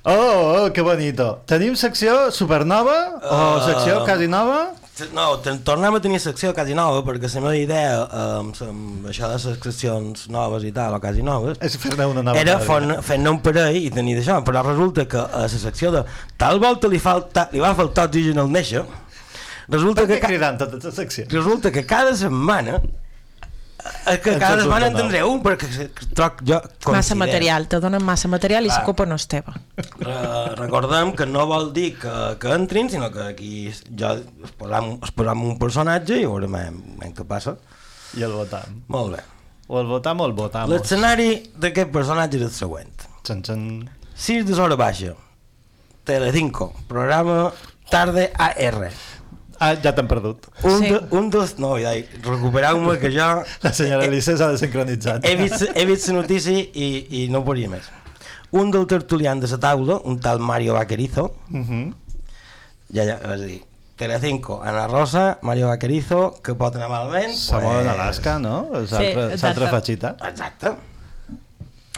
Oh, 0.04 0.14
oh, 0.14 0.66
que 0.74 0.84
bonito. 0.84 1.42
Tenim 1.50 1.76
secció 1.80 2.30
supernova 2.34 2.98
o 3.22 3.42
Uh, 3.42 3.62
secció 3.68 4.02
quasi 4.06 4.28
nova? 4.28 4.72
No, 5.16 5.24
tornem 5.66 5.96
a 5.96 6.00
tenir 6.04 6.20
secció 6.22 6.52
quasi 6.54 6.76
nova 6.78 7.00
perquè 7.08 7.30
la 7.32 7.42
meva 7.42 7.56
idea 7.58 7.94
eh, 8.04 8.24
amb, 8.42 8.58
amb 8.68 9.08
això 9.10 9.30
de 9.32 9.38
les 9.40 9.46
seccions 9.64 10.28
noves 10.30 10.66
i 10.68 10.72
tal, 10.76 10.94
o 10.94 11.00
quasi 11.02 11.24
noves. 11.26 11.58
És 11.64 11.78
fer-ne 11.80 12.06
una 12.12 12.22
nova 12.28 12.38
era 12.38 12.58
fer- 12.60 13.00
fer-ne 13.08 13.32
un 13.32 13.40
parell 13.42 13.80
i 13.80 13.90
tenir 13.90 14.18
d'això 14.20 14.42
però 14.46 14.62
resulta 14.68 15.08
que 15.10 15.18
a 15.24 15.46
la 15.46 15.50
secció 15.50 15.92
de 15.96 16.04
tal 16.38 16.60
volta 16.62 16.92
li, 16.92 17.00
falta, 17.02 17.48
li 17.54 17.64
va 17.64 17.74
faltar 17.74 18.10
oxigen 18.12 18.38
al 18.44 18.52
néixer. 18.52 18.84
Resulta 19.72 20.06
que, 20.06 20.20
ca- 20.20 20.54
totes 20.60 20.84
les 20.84 20.96
seccions? 21.00 21.32
resulta 21.34 21.72
que 21.72 21.86
cada 21.88 22.14
setmana 22.16 22.82
eh, 22.82 22.90
que 24.22 24.34
En 24.34 24.40
cada 24.40 24.56
saps 24.56 24.64
setmana 24.64 24.88
un 24.88 24.92
en 24.92 24.98
tindré 25.02 25.24
un 25.24 25.42
perquè 25.44 25.88
troc 26.16 26.42
jo 26.46 26.58
Massa 26.60 26.84
considero- 26.86 27.20
material, 27.20 27.68
te 27.68 27.80
donen 27.80 28.04
massa 28.04 28.28
material 28.28 28.66
i 28.66 28.70
la 28.70 28.84
culpa 28.84 29.06
no 29.06 29.16
és 29.16 29.28
teva. 29.28 29.54
Eh, 29.78 30.56
recordem 30.58 31.14
que 31.16 31.26
no 31.26 31.46
vol 31.48 31.72
dir 31.74 31.98
que, 32.00 32.14
que 32.40 32.54
entrin, 32.54 32.90
sinó 32.90 33.12
que 33.12 33.22
aquí 33.22 33.72
jo 33.98 34.12
es 34.18 34.52
posam, 34.58 34.98
es 35.04 35.12
posam 35.12 35.44
un 35.46 35.58
personatge 35.60 36.20
i 36.22 36.26
veurem 36.26 36.56
eh, 36.62 37.12
què 37.16 37.26
passa. 37.28 37.56
I 38.18 38.24
el 38.28 38.34
votam. 38.36 38.82
Molt 38.92 39.16
bé. 39.16 39.24
O 39.68 39.80
el 39.80 39.88
votam 39.88 40.20
o 40.20 40.26
el 40.28 40.34
votam. 40.36 40.70
L'escenari 40.70 41.52
d'aquest 41.56 41.92
personatge 41.94 42.38
és 42.42 42.44
el 42.50 42.52
següent. 42.52 42.92
Xan, 43.24 43.44
xan. 43.46 43.90
6 44.16 44.46
de 44.46 44.58
hora 44.60 44.76
baixa. 44.76 45.14
Telecinco. 46.04 46.74
Programa 46.90 47.54
Tarde 47.90 48.32
AR. 48.38 48.92
Ah, 49.62 49.76
ja 49.78 49.92
t'han 49.94 50.08
perdut. 50.10 50.48
Un, 50.66 50.80
Sí. 50.82 50.90
de, 50.90 51.00
un 51.14 51.30
dos... 51.30 51.52
No, 51.62 51.76
ja, 51.78 51.92
recupereu-me 52.26 52.96
que 53.02 53.12
jo... 53.14 53.28
La 53.62 53.72
senyora 53.78 54.08
Alice 54.10 54.34
s'ha 54.38 54.48
desincronitzat. 54.56 55.24
He 55.30 55.36
vist, 55.38 55.68
he 55.76 55.86
vist 55.86 56.08
la 56.10 56.16
notícia 56.24 56.52
i, 56.58 56.88
i 57.22 57.28
no 57.30 57.44
podia 57.46 57.70
més. 57.70 57.86
Un 58.58 58.72
del 58.74 58.88
tertulian 58.90 59.40
de 59.40 59.48
la 59.48 59.60
taula, 59.62 60.00
un 60.04 60.18
tal 60.20 60.40
Mario 60.40 60.74
Vaquerizo, 60.74 61.36
Uh 61.54 61.60
-huh. 61.62 61.94
ja, 62.92 63.04
ja, 63.06 63.16
és 63.22 63.42
a 63.42 63.46
dir, 63.46 63.62
Telecinco, 63.96 64.62
Ana 64.64 64.88
Rosa, 64.88 65.38
Mario 65.44 65.68
Vaquerizo, 65.68 66.34
que 66.44 66.56
pot 66.56 66.76
anar 66.76 66.90
malament... 66.90 67.34
Samoa 67.38 67.84
d'Alaska, 67.84 68.40
no? 68.40 68.66
Sí, 68.88 68.96
L'altra 68.96 69.28
exacte. 69.34 69.62
sí, 69.66 69.68
fatxita. 69.72 70.16
Exacte. 70.28 70.72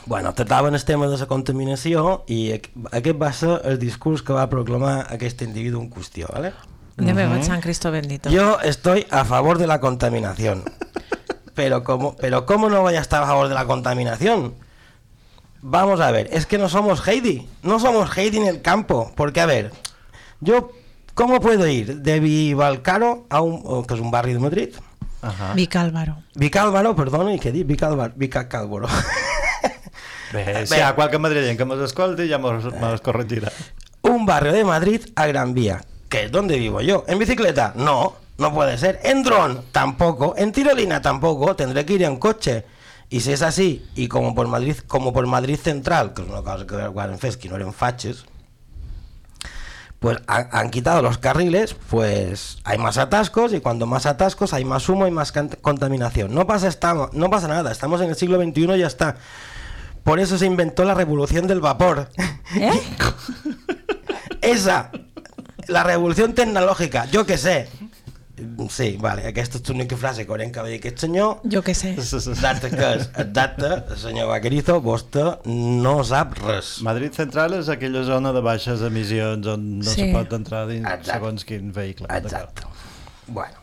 Bueno, 0.06 0.34
tractaven 0.34 0.74
el 0.76 0.84
tema 0.84 1.08
de 1.08 1.18
la 1.18 1.26
contaminació 1.28 2.24
i 2.28 2.52
aqu- 2.52 2.90
aquest 2.92 3.22
va 3.22 3.32
ser 3.32 3.62
el 3.64 3.80
discurs 3.80 4.22
que 4.22 4.34
va 4.36 4.50
proclamar 4.52 5.08
aquest 5.16 5.42
individu 5.42 5.80
en 5.80 5.90
qüestió, 5.90 6.28
¿vale? 6.34 6.52
De 6.98 7.12
uh 7.12 7.44
San 7.44 7.62
Cristo 7.62 7.92
bendito. 7.92 8.30
Yo 8.30 8.60
estoy 8.62 9.08
a 9.10 9.26
favor 9.26 9.58
de 9.58 9.68
la 9.68 9.80
contaminación. 9.80 10.64
Pero 11.56 11.84
¿cómo, 11.84 12.16
pero 12.16 12.46
¿cómo 12.46 12.70
no 12.70 12.82
voy 12.82 12.96
a 12.96 13.02
estar 13.02 13.24
a 13.24 13.28
favor 13.28 13.48
de 13.48 13.54
la 13.54 13.66
contaminación? 13.66 14.56
Vamos 15.62 16.02
a 16.02 16.12
ver, 16.12 16.28
es 16.32 16.46
que 16.46 16.58
no 16.58 16.68
somos 16.70 17.08
Heidi. 17.08 17.48
No 17.64 17.80
somos 17.80 18.16
Heidi 18.18 18.38
en 18.38 18.48
el 18.48 18.62
campo. 18.62 19.12
Porque, 19.16 19.40
a 19.40 19.46
ver, 19.46 19.72
yo, 20.42 20.72
¿cómo 21.14 21.40
puedo 21.40 21.68
ir 21.68 22.02
de 22.02 22.20
Vivalcaro 22.20 23.26
a 23.30 23.42
un, 23.42 23.62
o 23.64 23.84
que 23.86 23.94
es 23.94 24.00
un 24.00 24.12
barrio 24.12 24.34
de 24.34 24.40
Madrid? 24.40 24.70
Ajá. 25.22 25.54
Vicálvaro. 25.54 26.18
Vicálvaro, 26.36 26.96
perdón, 26.96 27.32
¿y 27.32 27.40
qué 27.40 27.52
di? 27.52 27.64
Vicálvaro, 27.64 28.14
Vicálvaro. 28.16 28.88
Bé, 30.34 30.66
si 30.66 30.76
hi 30.76 30.82
ha 30.82 30.96
qualque 30.98 31.20
madrileny 31.22 31.56
que 31.56 31.66
mos 31.66 31.80
escolti, 31.86 32.26
ja 32.28 32.40
mos, 32.42 32.66
mos 32.82 33.02
corregirà. 33.06 33.52
un 34.02 34.26
barrio 34.26 34.52
de 34.52 34.64
Madrid 34.66 35.02
a 35.16 35.28
Gran 35.28 35.54
Vía, 35.54 35.82
que 36.14 36.26
es 36.26 36.32
donde 36.32 36.60
vivo 36.60 36.80
yo. 36.82 37.04
¿En 37.08 37.18
bicicleta? 37.18 37.74
No, 37.76 38.14
no 38.38 38.54
puede 38.54 38.78
ser. 38.78 39.00
¿En 39.04 39.24
dron? 39.24 39.64
Tampoco. 39.72 40.36
¿En 40.38 40.52
tirolina? 40.52 41.02
Tampoco. 41.02 41.56
Tendré 41.56 41.86
que 41.88 41.94
ir 41.94 42.04
en 42.04 42.18
coche. 42.18 42.66
Y 43.10 43.22
si 43.22 43.32
es 43.32 43.42
así, 43.42 43.84
y 43.96 44.08
como 44.10 44.36
por 44.36 44.48
Madrid, 44.48 44.78
como 44.86 45.12
por 45.12 45.26
Madrid 45.26 45.58
Central, 45.58 46.14
que 46.14 46.22
es 46.22 46.30
una 46.30 46.44
cosa 46.44 46.68
que 46.68 46.76
van 46.76 47.18
fer 47.18 47.36
que 47.40 47.50
no 47.50 47.56
eren 47.56 47.74
faches, 47.74 48.26
pues 49.98 50.20
ha- 50.28 50.60
han 50.60 50.70
quitado 50.70 51.02
los 51.02 51.18
carriles, 51.18 51.76
pues 51.90 52.60
hay 52.64 52.78
más 52.78 53.00
atascos 53.00 53.52
y 53.52 53.60
cuando 53.60 53.88
más 53.88 54.06
atascos 54.06 54.54
hay 54.54 54.66
más 54.66 54.88
humo 54.90 55.08
y 55.08 55.12
más 55.12 55.32
contaminación. 55.64 56.36
No 56.36 56.46
pasa, 56.46 56.68
estamos, 56.68 57.12
no 57.14 57.32
pasa 57.32 57.48
nada, 57.48 57.72
estamos 57.72 58.02
en 58.02 58.10
el 58.10 58.16
siglo 58.16 58.40
XXI 58.40 58.76
y 58.76 58.78
ya 58.80 58.88
está. 58.88 59.16
Por 60.04 60.20
eso 60.20 60.38
se 60.38 60.46
inventó 60.46 60.84
la 60.86 60.94
revolución 60.94 61.48
del 61.48 61.60
vapor. 61.60 62.10
Esa, 64.42 64.92
la 65.68 65.84
revolución 65.84 66.34
tecnológica, 66.34 67.06
yo 67.12 67.26
que 67.26 67.38
sé. 67.38 67.68
Sí, 68.74 68.98
vale, 69.00 69.28
aquesta 69.30 69.60
és 69.60 69.68
l'única 69.70 69.96
frase 69.96 70.26
que 70.26 70.32
va 70.34 70.66
dir 70.68 70.80
aquest 70.80 71.04
senyor. 71.06 71.36
Jo 71.54 71.62
què 71.64 71.76
sé. 71.78 71.92
Exacte, 72.02 72.72
que 72.74 72.88
és 72.98 73.06
exacte, 73.22 73.70
senyor 74.02 74.28
Vaquerizo, 74.32 74.80
vostè 74.84 75.26
no 75.46 76.00
sap 76.04 76.34
res. 76.42 76.80
Madrid 76.84 77.14
Central 77.14 77.54
és 77.60 77.70
aquella 77.70 78.02
zona 78.08 78.34
de 78.34 78.42
baixes 78.44 78.82
emissions 78.82 79.48
on 79.54 79.68
no 79.80 79.86
Sí. 79.86 80.02
se 80.02 80.14
pot 80.16 80.34
entrar 80.34 80.66
dins 80.68 80.82
Exacte. 80.84 81.12
segons 81.14 81.46
quin 81.46 81.72
vehicle. 81.72 82.08
Exacte. 82.10 82.64
Bueno. 83.28 83.62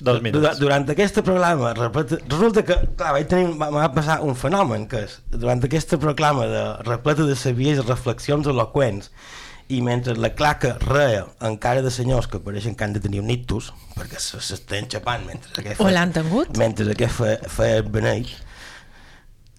Dos 0.00 0.20
minuts. 0.22 0.40
Durant, 0.42 0.58
durant 0.58 0.90
aquest 0.90 1.20
programa, 1.22 1.72
resulta 1.74 2.64
que, 2.66 2.74
clar, 2.98 3.12
vaig 3.14 3.28
tenir, 3.30 3.52
va, 3.60 3.68
va 3.74 3.86
passar 3.94 4.20
un 4.26 4.34
fenomen, 4.36 4.86
que 4.90 5.04
és, 5.06 5.20
durant 5.30 5.62
aquest 5.64 5.94
programa 6.02 6.46
de 6.50 6.64
repleta 6.86 7.24
de 7.28 7.36
sabies 7.38 7.78
i 7.78 7.84
reflexions 7.86 8.46
eloqüents, 8.50 9.10
i 9.68 9.80
mentre 9.80 10.14
la 10.20 10.34
claca 10.36 10.74
reia 10.82 11.24
encara 11.48 11.80
de 11.82 11.90
senyors 11.90 12.26
que 12.28 12.38
pareixen 12.38 12.74
que 12.76 12.84
han 12.84 12.92
de 12.92 13.00
tenir 13.00 13.20
un 13.22 13.30
ictus, 13.32 13.72
perquè 13.96 14.18
se- 14.20 14.40
s'estan 14.44 14.88
xapant 14.92 15.24
mentre 15.26 15.50
aquest 15.62 15.80
O 15.80 15.88
l'han 15.90 16.12
tingut? 16.12 16.56
mentre 16.58 16.90
aquest 16.92 17.14
fa, 17.16 17.30
fa 17.48 17.68
el 17.78 17.82
beneit, 17.88 18.28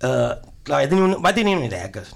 eh, 0.01 0.35
clar, 0.63 0.83
va 0.83 0.89
tenir, 0.89 1.01
una, 1.03 1.17
va 1.23 1.33
tenir 1.33 1.55
una 1.57 1.65
idea 1.65 1.89
que 1.91 2.03
és, 2.05 2.13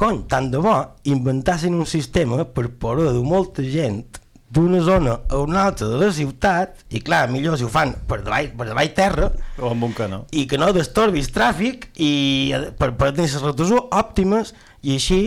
cony, 0.00 0.22
tant 0.32 0.48
de 0.52 0.58
bo 0.64 0.74
inventassin 1.12 1.74
un 1.76 1.86
sistema 1.86 2.44
per 2.48 2.70
poder 2.80 3.10
dur 3.12 3.24
molta 3.26 3.62
gent 3.62 4.04
d'una 4.50 4.80
zona 4.82 5.12
a 5.30 5.38
una 5.38 5.66
altra 5.68 5.86
de 5.86 5.98
la 6.00 6.08
ciutat 6.12 6.80
i 6.90 6.98
clar, 7.06 7.28
millor 7.30 7.58
si 7.60 7.62
ho 7.64 7.68
fan 7.70 7.92
per 8.08 8.22
davall, 8.24 8.48
per 8.58 8.66
davall 8.72 8.88
terra 8.96 9.28
o 9.60 9.68
amb 9.70 9.84
un 9.86 9.92
canó 9.94 10.24
i 10.34 10.46
que 10.50 10.58
no 10.58 10.72
destorbis 10.74 11.28
tràfic 11.36 11.90
i 12.02 12.10
eh, 12.56 12.72
per, 12.74 12.94
per 12.98 13.12
tenir 13.12 13.28
les 13.30 13.44
rotes 13.44 13.70
òptimes 13.78 14.54
i 14.82 14.96
així 14.96 15.20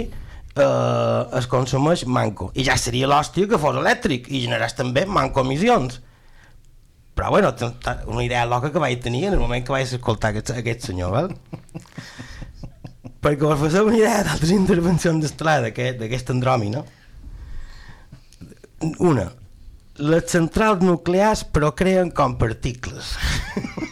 eh, 0.55 1.37
es 1.39 1.47
consumeix 1.51 2.05
manco 2.05 2.51
i 2.53 2.63
ja 2.67 2.77
seria 2.77 3.07
l'hòstia 3.09 3.47
que 3.49 3.59
fos 3.61 3.77
elèctric 3.81 4.29
i 4.29 4.43
generàs 4.45 4.75
també 4.77 5.05
manco 5.05 5.41
emissions 5.45 5.99
però 7.13 7.29
bueno, 7.29 7.51
una 8.09 8.23
idea 8.25 8.45
loca 8.49 8.71
que 8.73 8.81
vaig 8.81 8.99
tenir 9.03 9.27
en 9.27 9.33
el 9.35 9.39
moment 9.39 9.65
que 9.65 9.71
vaig 9.75 9.85
escoltar 9.85 10.31
aquest, 10.31 10.49
aquest 10.57 10.87
senyor 10.87 11.11
val? 11.13 11.29
perquè 13.23 13.45
us 13.47 13.59
faceu 13.61 13.85
una 13.87 13.97
idea 13.99 14.23
d'altres 14.25 14.51
intervencions 14.51 15.21
d'estelada 15.21 15.69
d'aquest- 15.69 16.33
andròmina 16.33 16.81
una 18.99 19.29
les 20.03 20.25
centrals 20.31 20.81
nuclears 20.81 21.43
però 21.45 21.69
creen 21.77 22.09
com 22.11 22.33
particles 22.41 23.13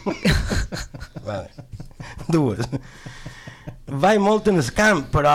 vale. 1.28 1.48
dues 2.28 2.66
vaig 3.92 4.20
molt 4.22 4.48
en 4.48 4.60
el 4.62 4.68
camp 4.76 5.04
però 5.12 5.32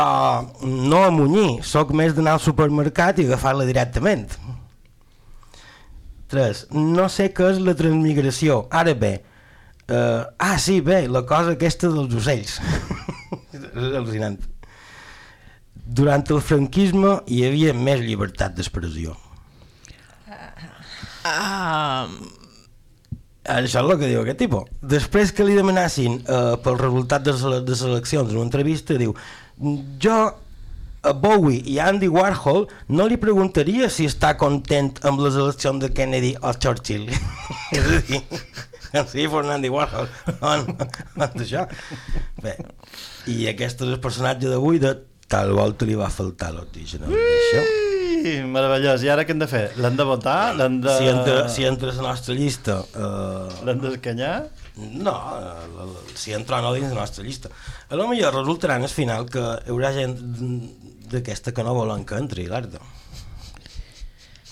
no 0.65 1.03
a 1.05 1.11
munyir 1.13 1.63
sóc 1.65 1.93
més 1.93 2.15
d'anar 2.17 2.37
al 2.37 2.43
supermercat 2.43 3.19
i 3.21 3.27
agafar-la 3.27 3.67
directament 3.69 4.31
3. 6.27 6.65
No 6.75 7.07
sé 7.11 7.29
què 7.35 7.53
és 7.53 7.61
la 7.63 7.75
transmigració. 7.77 8.65
Ara 8.75 8.93
bé, 8.99 9.13
eh, 9.87 10.23
ah, 10.37 10.57
sí, 10.59 10.81
bé, 10.81 11.05
la 11.07 11.23
cosa 11.27 11.55
aquesta 11.55 11.91
dels 11.93 12.15
ocells. 12.19 12.57
és 13.55 13.93
al·lucinant. 13.95 14.37
Durant 15.87 16.25
el 16.35 16.41
franquisme 16.43 17.13
hi 17.31 17.43
havia 17.47 17.73
més 17.73 18.03
llibertat 18.03 18.57
d'expressió. 18.57 19.15
Ah, 21.27 22.07
Això 23.47 23.79
és 23.79 23.85
el 23.85 23.93
que 23.99 24.09
diu 24.09 24.23
aquest 24.23 24.41
tipus. 24.43 24.67
Després 24.95 25.31
que 25.35 25.45
li 25.47 25.55
demanassin 25.55 26.19
eh, 26.19 26.55
pel 26.63 26.79
resultat 26.81 27.23
de 27.23 27.35
les 27.35 27.63
de 27.63 27.71
les 27.71 27.85
eleccions 27.87 28.29
en 28.29 28.41
una 28.41 28.47
entrevista, 28.49 28.97
diu 28.99 29.15
jo 30.03 30.17
a 31.07 31.13
Bowie 31.13 31.61
i 31.65 31.77
a 31.79 31.87
Andy 31.91 32.09
Warhol 32.11 32.65
no 32.89 33.07
li 33.07 33.17
preguntaria 33.21 33.89
si 33.93 34.07
està 34.09 34.33
content 34.39 34.91
amb 35.07 35.21
les 35.23 35.37
eleccions 35.39 35.81
de 35.83 35.91
Kennedy 35.95 36.33
o 36.41 36.53
Churchill. 36.53 37.07
és 37.77 37.87
a 37.87 38.01
dir, 38.09 38.21
sí, 39.13 39.27
Fernando 39.31 39.71
Warhol, 39.73 40.09
on, 40.41 40.67
on 41.15 41.43
això. 41.45 41.67
Bé, 42.43 42.57
i 43.31 43.47
aquest 43.53 43.83
és 43.83 43.93
el 43.93 44.01
personatge 44.03 44.51
d'avui 44.51 44.83
de 44.83 44.97
tal 45.27 45.53
volta 45.55 45.87
li 45.87 45.97
va 45.99 46.11
faltar 46.11 46.53
l'oxigen 46.55 47.07
al 47.07 47.15
néixer. 47.15 47.86
Meravellós. 48.47 49.03
I 49.05 49.09
ara 49.13 49.23
què 49.27 49.33
hem 49.35 49.39
de 49.41 49.47
fer? 49.51 49.63
L'hem 49.81 49.95
de 49.99 50.05
votar? 50.07 50.37
L'hem 50.57 50.79
de... 50.83 50.93
Si 50.97 51.07
entra, 51.11 51.37
si 51.53 51.65
entra 51.69 51.91
a 51.93 51.97
la 52.01 52.09
nostra 52.11 52.35
llista... 52.37 52.77
Eh, 52.95 53.63
L'hem 53.67 53.81
d'escanyar? 53.83 54.33
No, 54.77 55.15
eh, 55.37 55.67
la- 55.77 55.87
la- 55.93 56.03
si 56.17 56.33
entra 56.37 56.59
o 56.59 56.65
no 56.67 56.73
dins 56.75 56.91
la 56.93 57.01
nostra 57.05 57.23
llista. 57.25 57.49
A 57.89 57.95
lo 57.99 58.07
millor 58.11 58.35
resultarà 58.35 58.75
en 58.77 58.85
el 58.87 58.93
final 58.93 59.25
que 59.31 59.41
hi 59.41 59.73
haurà 59.73 59.93
gent 59.95 60.15
d'aquesta 61.11 61.53
que 61.55 61.63
no 61.63 61.73
volen 61.77 62.03
que 62.05 62.17
entri, 62.19 62.45
l'Arda. 62.51 62.79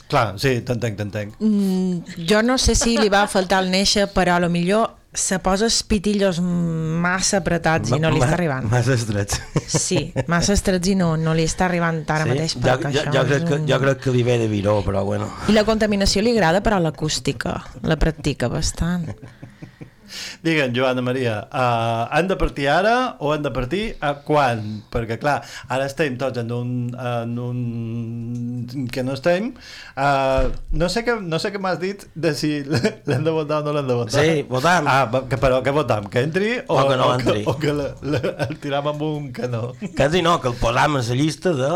Clar, 0.08 0.36
sí, 0.40 0.60
t'entenc, 0.62 1.00
t'entenc. 1.00 1.34
Mm, 1.42 2.26
jo 2.30 2.42
no 2.46 2.60
sé 2.62 2.76
si 2.78 2.94
li 3.00 3.10
va 3.10 3.24
faltar 3.28 3.64
el 3.64 3.72
néixer, 3.74 4.06
però 4.14 4.36
a 4.38 4.44
lo 4.44 4.52
millor 4.54 4.92
se 5.16 5.40
posa 5.40 5.66
els 5.66 5.78
pitillos 5.88 6.40
massa 6.44 7.40
apretats 7.42 7.92
i 7.96 8.00
no 8.00 8.10
li 8.12 8.20
està 8.22 8.34
arribant. 8.38 8.68
Massa 8.70 8.94
estrets. 8.98 9.40
Sí, 9.68 10.12
massa 10.28 10.54
estrets 10.54 10.92
i 10.92 10.96
no, 11.00 11.14
no 11.18 11.34
li 11.34 11.46
està 11.48 11.66
arribant 11.70 12.04
ara 12.08 12.26
mateix. 12.30 12.56
jo, 12.60 12.76
jo, 12.84 13.06
jo, 13.14 13.24
crec 13.30 13.48
que, 13.48 13.54
un- 13.62 13.68
jo 13.70 13.80
crec 13.82 14.04
que 14.04 14.12
li 14.12 14.24
ve 14.28 14.38
de 14.44 14.48
viró, 14.52 14.82
però 14.86 15.04
bueno. 15.08 15.30
I 15.50 15.56
la 15.58 15.64
contaminació 15.66 16.22
li 16.22 16.36
agrada, 16.36 16.62
però 16.62 16.80
l'acústica 16.84 17.64
la 17.84 17.96
practica 17.98 18.48
bastant. 18.52 19.10
Digue'm, 20.46 20.74
Joana 20.76 21.02
Maria, 21.06 21.36
uh, 21.50 22.06
han 22.14 22.28
de 22.30 22.36
partir 22.40 22.68
ara 22.72 23.16
o 23.20 23.32
han 23.34 23.44
de 23.46 23.52
partir 23.56 23.84
a 24.04 24.14
quan? 24.26 24.62
Perquè, 24.94 25.18
clar, 25.22 25.40
ara 25.72 25.88
estem 25.90 26.18
tots 26.22 26.42
en 26.44 26.52
un, 26.56 26.72
en 26.96 27.38
un 27.40 28.88
que 28.92 29.04
no 29.04 29.14
estem. 29.18 29.52
Uh, 29.96 30.52
no 30.76 30.90
sé 30.92 31.04
què, 31.08 31.18
no 31.22 31.40
sé 31.42 31.52
què 31.54 31.62
m'has 31.62 31.80
dit 31.82 32.06
de 32.16 32.34
si 32.38 32.52
l'hem 33.10 33.26
de 33.26 33.34
votar 33.36 33.62
o 33.62 33.68
no 33.68 33.76
l'hem 33.76 33.88
de 33.90 33.98
votar. 34.02 34.24
Sí, 34.24 34.46
votam. 34.50 34.88
Ah, 34.92 35.06
que, 35.30 35.40
però 35.42 35.62
què 35.66 35.74
votam? 35.76 36.10
Que 36.12 36.26
entri 36.28 36.56
o, 36.68 36.80
O 36.80 36.88
que 36.90 36.98
no 37.00 37.10
o 37.12 37.18
entri. 37.18 37.44
Que, 37.44 37.50
o 37.52 37.58
que 37.62 37.74
la, 37.76 37.92
la, 38.06 38.22
el 38.48 38.58
tiram 38.64 38.92
amb 38.94 39.06
un 39.08 39.30
canó? 39.36 39.70
Quasi 39.98 40.22
no, 40.26 40.38
que 40.42 40.52
el 40.54 40.60
posam 40.62 41.00
a 41.00 41.04
la 41.06 41.16
llista 41.20 41.54
de... 41.58 41.72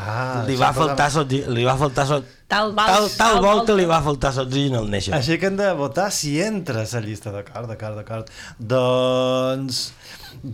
Ah, 0.00 0.44
li, 0.46 0.54
va 0.56 0.70
posam- 0.70 0.90
faltar 0.92 1.08
sotgi, 1.12 1.40
li 1.50 1.64
va 1.66 1.74
faltar 1.80 2.06
so, 2.08 2.20
Tal, 2.50 2.72
tal, 2.74 3.08
tal 3.16 3.40
volta 3.44 3.74
li 3.78 3.84
va 3.86 4.00
faltar 4.02 4.32
l'oxigen 4.36 4.74
al 4.80 4.88
néixer. 4.90 5.14
Així 5.14 5.38
que 5.38 5.46
hem 5.46 5.56
de 5.60 5.68
votar 5.78 6.08
si 6.12 6.36
entra 6.42 6.82
a 6.82 6.88
la 6.92 7.00
llista, 7.06 7.30
d'acord, 7.30 7.68
d'acord, 7.70 7.96
d'acord. 8.00 8.32
Doncs 8.58 9.92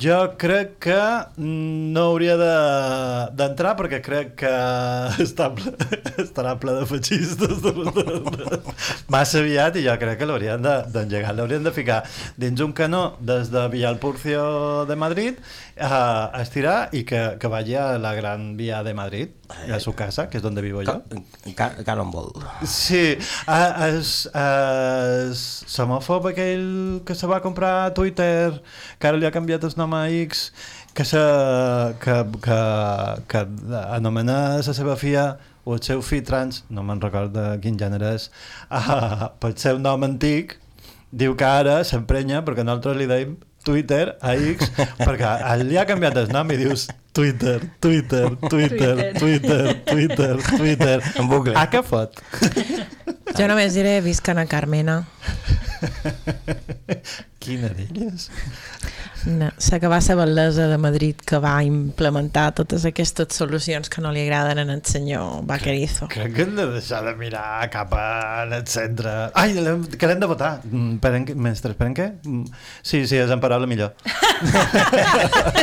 jo 0.02 0.16
crec 0.40 0.78
que 0.82 0.98
no 1.38 2.02
hauria 2.10 2.36
de- 2.40 3.26
d'entrar 3.38 3.74
de, 3.76 3.82
perquè 3.82 4.00
crec 4.02 4.32
que 4.40 4.52
està 5.26 5.50
ple, 5.54 5.72
estarà 6.24 6.54
ple 6.60 6.74
de 6.80 6.86
feixistes 6.90 7.60
de, 7.62 7.72
de, 7.72 8.04
de, 8.16 8.60
massa 9.12 9.38
aviat 9.44 9.76
i 9.76 9.84
jo 9.86 9.94
crec 10.00 10.18
que 10.22 10.28
l'haurien 10.28 10.64
de- 10.64 10.78
d'engegar, 10.94 11.34
l'haurien 11.36 11.62
de 11.68 11.72
ficar 11.76 12.00
dins 12.40 12.60
un 12.64 12.72
canó 12.72 13.04
des 13.20 13.52
de 13.52 13.66
Villalpurcio 13.72 14.86
de 14.88 14.96
Madrid 14.96 15.38
a, 15.78 16.32
a 16.32 16.40
estirar 16.42 16.88
i 16.96 17.04
que, 17.04 17.36
que 17.38 17.52
vagi 17.52 17.76
a 17.76 17.98
la 18.00 18.14
gran 18.16 18.56
vía 18.56 18.82
de 18.82 18.94
Madrid, 18.96 19.28
a 19.70 19.78
su 19.78 19.92
casa, 19.94 20.26
que 20.28 20.38
és 20.40 20.42
donde 20.42 20.62
vivo 20.64 20.80
jo. 20.82 20.96
Cannonball. 21.86 22.32
Sí, 22.66 23.14
a- 23.46 23.88
es, 23.88 24.26
es 24.34 25.42
semòfob 25.70 26.28
aquell 26.32 26.66
que 27.06 27.14
se 27.14 27.30
va 27.30 27.38
comprar 27.44 27.74
a 27.86 27.92
Twitter, 27.94 28.58
que 28.98 29.08
ara 29.08 29.20
li 29.20 29.28
ha 29.28 29.32
canviat 29.34 29.64
el 29.68 29.76
nom 29.78 29.94
a 29.94 30.04
X, 30.10 30.50
que, 30.96 31.04
se, 31.06 31.22
que, 32.02 32.16
que, 32.42 32.60
que 33.30 33.44
anomena 33.94 34.38
la 34.58 34.74
seva 34.76 34.96
filla 34.98 35.28
o 35.66 35.74
el 35.74 35.82
seu 35.82 36.02
fill 36.02 36.22
trans, 36.26 36.62
no 36.70 36.82
me'n 36.86 37.00
recordo 37.02 37.42
quin 37.62 37.78
gènere 37.78 38.14
és, 38.18 38.28
uh, 38.70 39.28
pel 39.42 39.56
seu 39.58 39.78
nom 39.82 40.04
antic, 40.06 40.58
diu 41.10 41.34
que 41.38 41.46
ara 41.46 41.80
s'emprenya 41.86 42.42
perquè 42.46 42.64
nosaltres 42.66 42.98
li 42.98 43.06
deim 43.10 43.36
Twitter 43.66 44.14
a 44.22 44.34
X 44.38 44.70
perquè 45.06 45.32
li 45.64 45.78
ha 45.78 45.86
canviat 45.88 46.18
el 46.22 46.30
nom 46.34 46.50
i 46.54 46.58
dius 46.60 46.86
Twitter, 47.16 47.62
Twitter, 47.80 48.36
Twitter, 48.36 49.14
Twitter, 49.16 49.82
Twitter, 49.88 50.36
Twitter. 50.58 50.98
En 51.16 51.30
bucle. 51.30 51.54
A 51.56 51.64
què 51.72 51.80
fot? 51.80 52.20
Jo 53.38 53.46
només 53.48 53.72
diré 53.72 54.02
visca 54.04 54.34
na 54.36 54.44
Carmena. 54.50 54.98
Quina 57.46 57.68
d'elles? 57.70 58.30
No, 59.26 59.48
la 59.50 59.78
que 59.82 59.88
va 59.90 59.98
ser 60.02 60.14
bellesa 60.18 60.66
de 60.70 60.78
Madrid 60.78 61.18
que 61.26 61.38
va 61.42 61.54
implementar 61.66 62.52
totes 62.58 62.84
aquestes 62.86 63.34
solucions 63.34 63.90
que 63.90 64.02
no 64.02 64.12
li 64.14 64.22
agraden 64.22 64.60
en 64.62 64.70
el 64.70 64.82
senyor 64.86 65.44
Vaquerizo. 65.46 66.08
Crec 66.12 66.34
que 66.34 66.46
hem 66.46 66.54
de 66.58 66.66
deixar 66.76 67.02
de 67.06 67.14
mirar 67.18 67.68
cap 67.74 67.94
al 67.98 68.54
centre. 68.70 69.14
Ai, 69.34 69.54
que 69.54 70.10
l'hem 70.10 70.22
de 70.22 70.30
votar. 70.30 70.52
Mm, 70.64 70.96
Esperen, 70.98 71.28
mentre 71.34 71.74
esperen 71.74 71.94
què? 71.98 72.08
Mm, 72.24 72.44
Sí, 72.82 73.04
sí, 73.06 73.18
és 73.18 73.30
en 73.30 73.42
paraula 73.42 73.66
millor. 73.66 73.94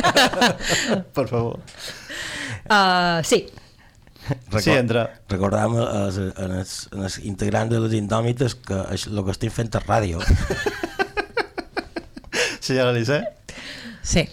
per 1.16 1.28
favor. 1.28 1.60
Uh, 2.70 3.20
sí. 3.28 3.46
Sí, 4.64 4.72
entra. 4.72 5.08
Recordam 5.30 5.74
els, 5.82 6.18
en 6.22 6.52
els, 6.60 6.74
en 6.94 7.02
els 7.10 7.18
integrants 7.28 7.72
de 7.74 7.80
les 7.84 7.96
indòmites 7.98 8.56
que 8.56 8.78
el 8.96 9.24
que 9.26 9.34
estem 9.36 9.52
fent 9.52 9.72
és 9.76 9.88
ràdio. 9.90 10.22
Senyora 12.64 12.92
Elisé? 12.94 13.22
Sí. 14.02 14.24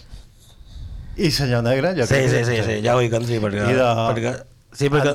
I 1.17 1.29
senyor 1.35 1.63
Negre? 1.63 1.91
Jo 1.97 2.05
sí, 2.07 2.21
sí, 2.31 2.43
sí, 2.47 2.55
sí, 2.63 2.77
ja 2.85 2.93
vull 2.95 3.09
que 3.11 3.19
entri 3.19 3.39
perquè, 3.43 3.65
I 3.67 3.75
de- 3.75 3.89
perquè, 4.07 4.31
sí, 4.73 4.87
perquè 4.89 5.11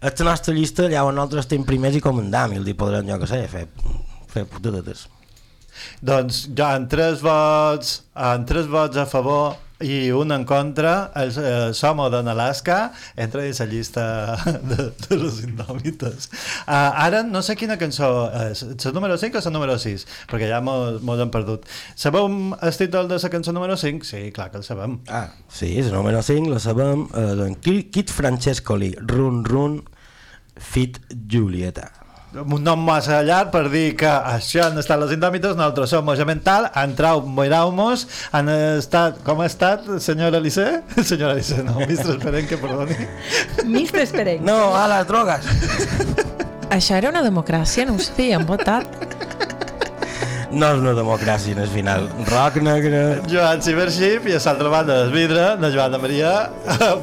a 0.00 0.12
la 0.14 0.28
nostra 0.30 0.54
llista 0.54 0.86
llavors 0.88 1.16
nosaltres 1.16 1.44
estem 1.48 1.64
primers 1.66 1.96
i 1.98 2.02
comandam 2.04 2.54
i 2.54 2.60
els 2.60 2.68
hi 2.70 2.74
podrem, 2.78 3.08
jo 3.10 3.18
que 3.20 3.26
sé, 3.28 3.40
fer, 3.50 3.64
fer 4.30 4.44
putadetes. 4.48 5.08
Doncs 6.06 6.44
jo 6.54 6.64
amb 6.68 6.88
tres 6.92 7.20
vots, 7.24 7.96
amb 8.14 8.46
tres 8.48 8.70
vots 8.70 8.96
a 9.02 9.06
favor 9.10 9.58
i 9.80 10.10
un 10.12 10.32
en 10.32 10.44
contra, 10.44 11.10
el 11.16 11.30
eh, 11.40 11.72
Somo 11.74 12.08
d'en 12.12 12.28
Alaska 12.28 12.92
entra 13.16 13.42
dins 13.46 13.60
la 13.62 13.66
llista 13.70 14.04
de, 14.70 14.90
de 15.06 15.16
les 15.20 15.38
indòmites. 15.46 16.28
Uh, 16.66 16.74
ara 17.06 17.22
no 17.24 17.40
sé 17.46 17.56
quina 17.56 17.78
cançó 17.80 18.10
és, 18.50 18.64
la 18.84 18.92
número 18.96 19.16
5 19.20 19.40
o 19.40 19.44
la 19.46 19.54
número 19.54 19.78
6? 19.80 20.04
Perquè 20.30 20.50
ja 20.50 20.60
mos, 20.64 21.00
hem 21.24 21.30
perdut. 21.32 21.64
Sabeu 21.96 22.28
el 22.60 22.76
títol 22.76 23.08
de 23.08 23.20
la 23.22 23.30
cançó 23.32 23.52
número 23.56 23.76
5? 23.80 24.04
Sí, 24.04 24.26
clar 24.36 24.50
que 24.50 24.60
el 24.60 24.64
sabem. 24.68 24.98
Ah, 25.08 25.30
sí, 25.48 25.72
la 25.82 25.96
número 25.96 26.20
5 26.22 26.50
la 26.52 26.60
sabem 26.60 27.06
eh, 27.14 27.30
d'en 27.40 27.56
Ki- 27.60 27.88
Kit 27.90 28.10
Francescoli, 28.12 28.94
Run 29.00 29.44
Run, 29.44 29.80
Fit 30.60 31.00
Julieta. 31.08 31.90
Un 32.30 32.62
nom 32.62 32.78
massa 32.86 33.20
llarg 33.26 33.50
per 33.50 33.64
dir 33.72 33.96
que 33.98 34.08
això 34.08 34.68
han 34.68 34.78
estat 34.78 35.00
les 35.02 35.14
indòmites, 35.16 35.56
nosaltres 35.58 35.90
som 35.90 36.04
Moja 36.06 36.26
Mental, 36.28 36.68
entrau, 36.78 37.24
moirau-mos, 37.26 38.06
han 38.36 38.50
estat, 38.54 39.18
com 39.26 39.42
ha 39.42 39.48
estat, 39.50 39.86
senyora 40.02 40.38
Elisé? 40.38 40.68
Senyora 41.10 41.34
Elisé, 41.34 41.62
no, 41.66 41.80
mistre 41.82 42.14
Esperenque, 42.14 42.58
perdoni. 42.60 42.96
Mistre 43.76 44.04
Esperenque. 44.06 44.46
No, 44.46 44.76
a 44.78 44.86
les 44.92 45.06
drogues. 45.10 45.48
Això 46.76 46.94
era 47.00 47.10
una 47.10 47.24
democràcia, 47.26 47.86
no 47.88 47.96
ho 47.98 48.02
sabia, 48.02 48.38
han 48.38 48.46
votat. 48.46 48.86
No 50.50 50.66
és 50.74 50.80
una 50.82 50.94
democràcia 50.98 51.54
el 51.62 51.70
final. 51.70 52.08
Rock 52.30 52.58
negre... 52.62 53.02
Joan 53.30 53.62
Cibership 53.62 54.26
i 54.30 54.34
a 54.38 54.42
l'altra 54.42 54.70
banda 54.70 55.00
del 55.04 55.14
vidre 55.14 55.52
de 55.62 55.70
Joana 55.74 56.02
Maria 56.02 56.34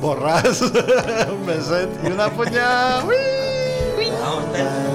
Borràs 0.03 0.65
un 0.67 1.47
beset 1.47 1.95
i 2.03 2.11
una 2.11 2.27
punyà 2.35 2.67
Ui! 3.07 4.86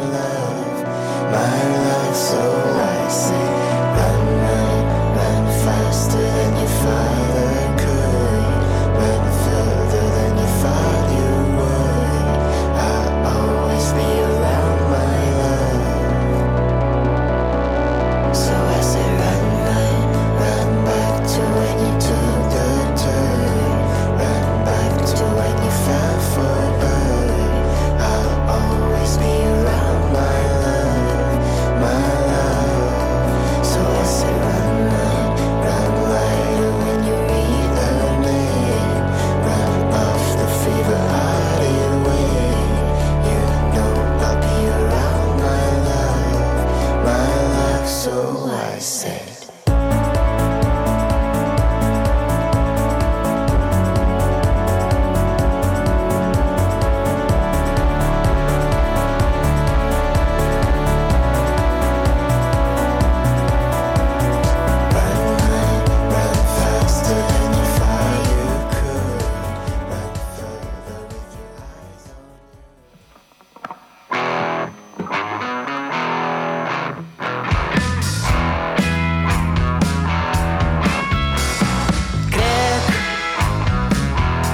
My 1.32 1.38
love 1.38 2.14
so 2.14 2.71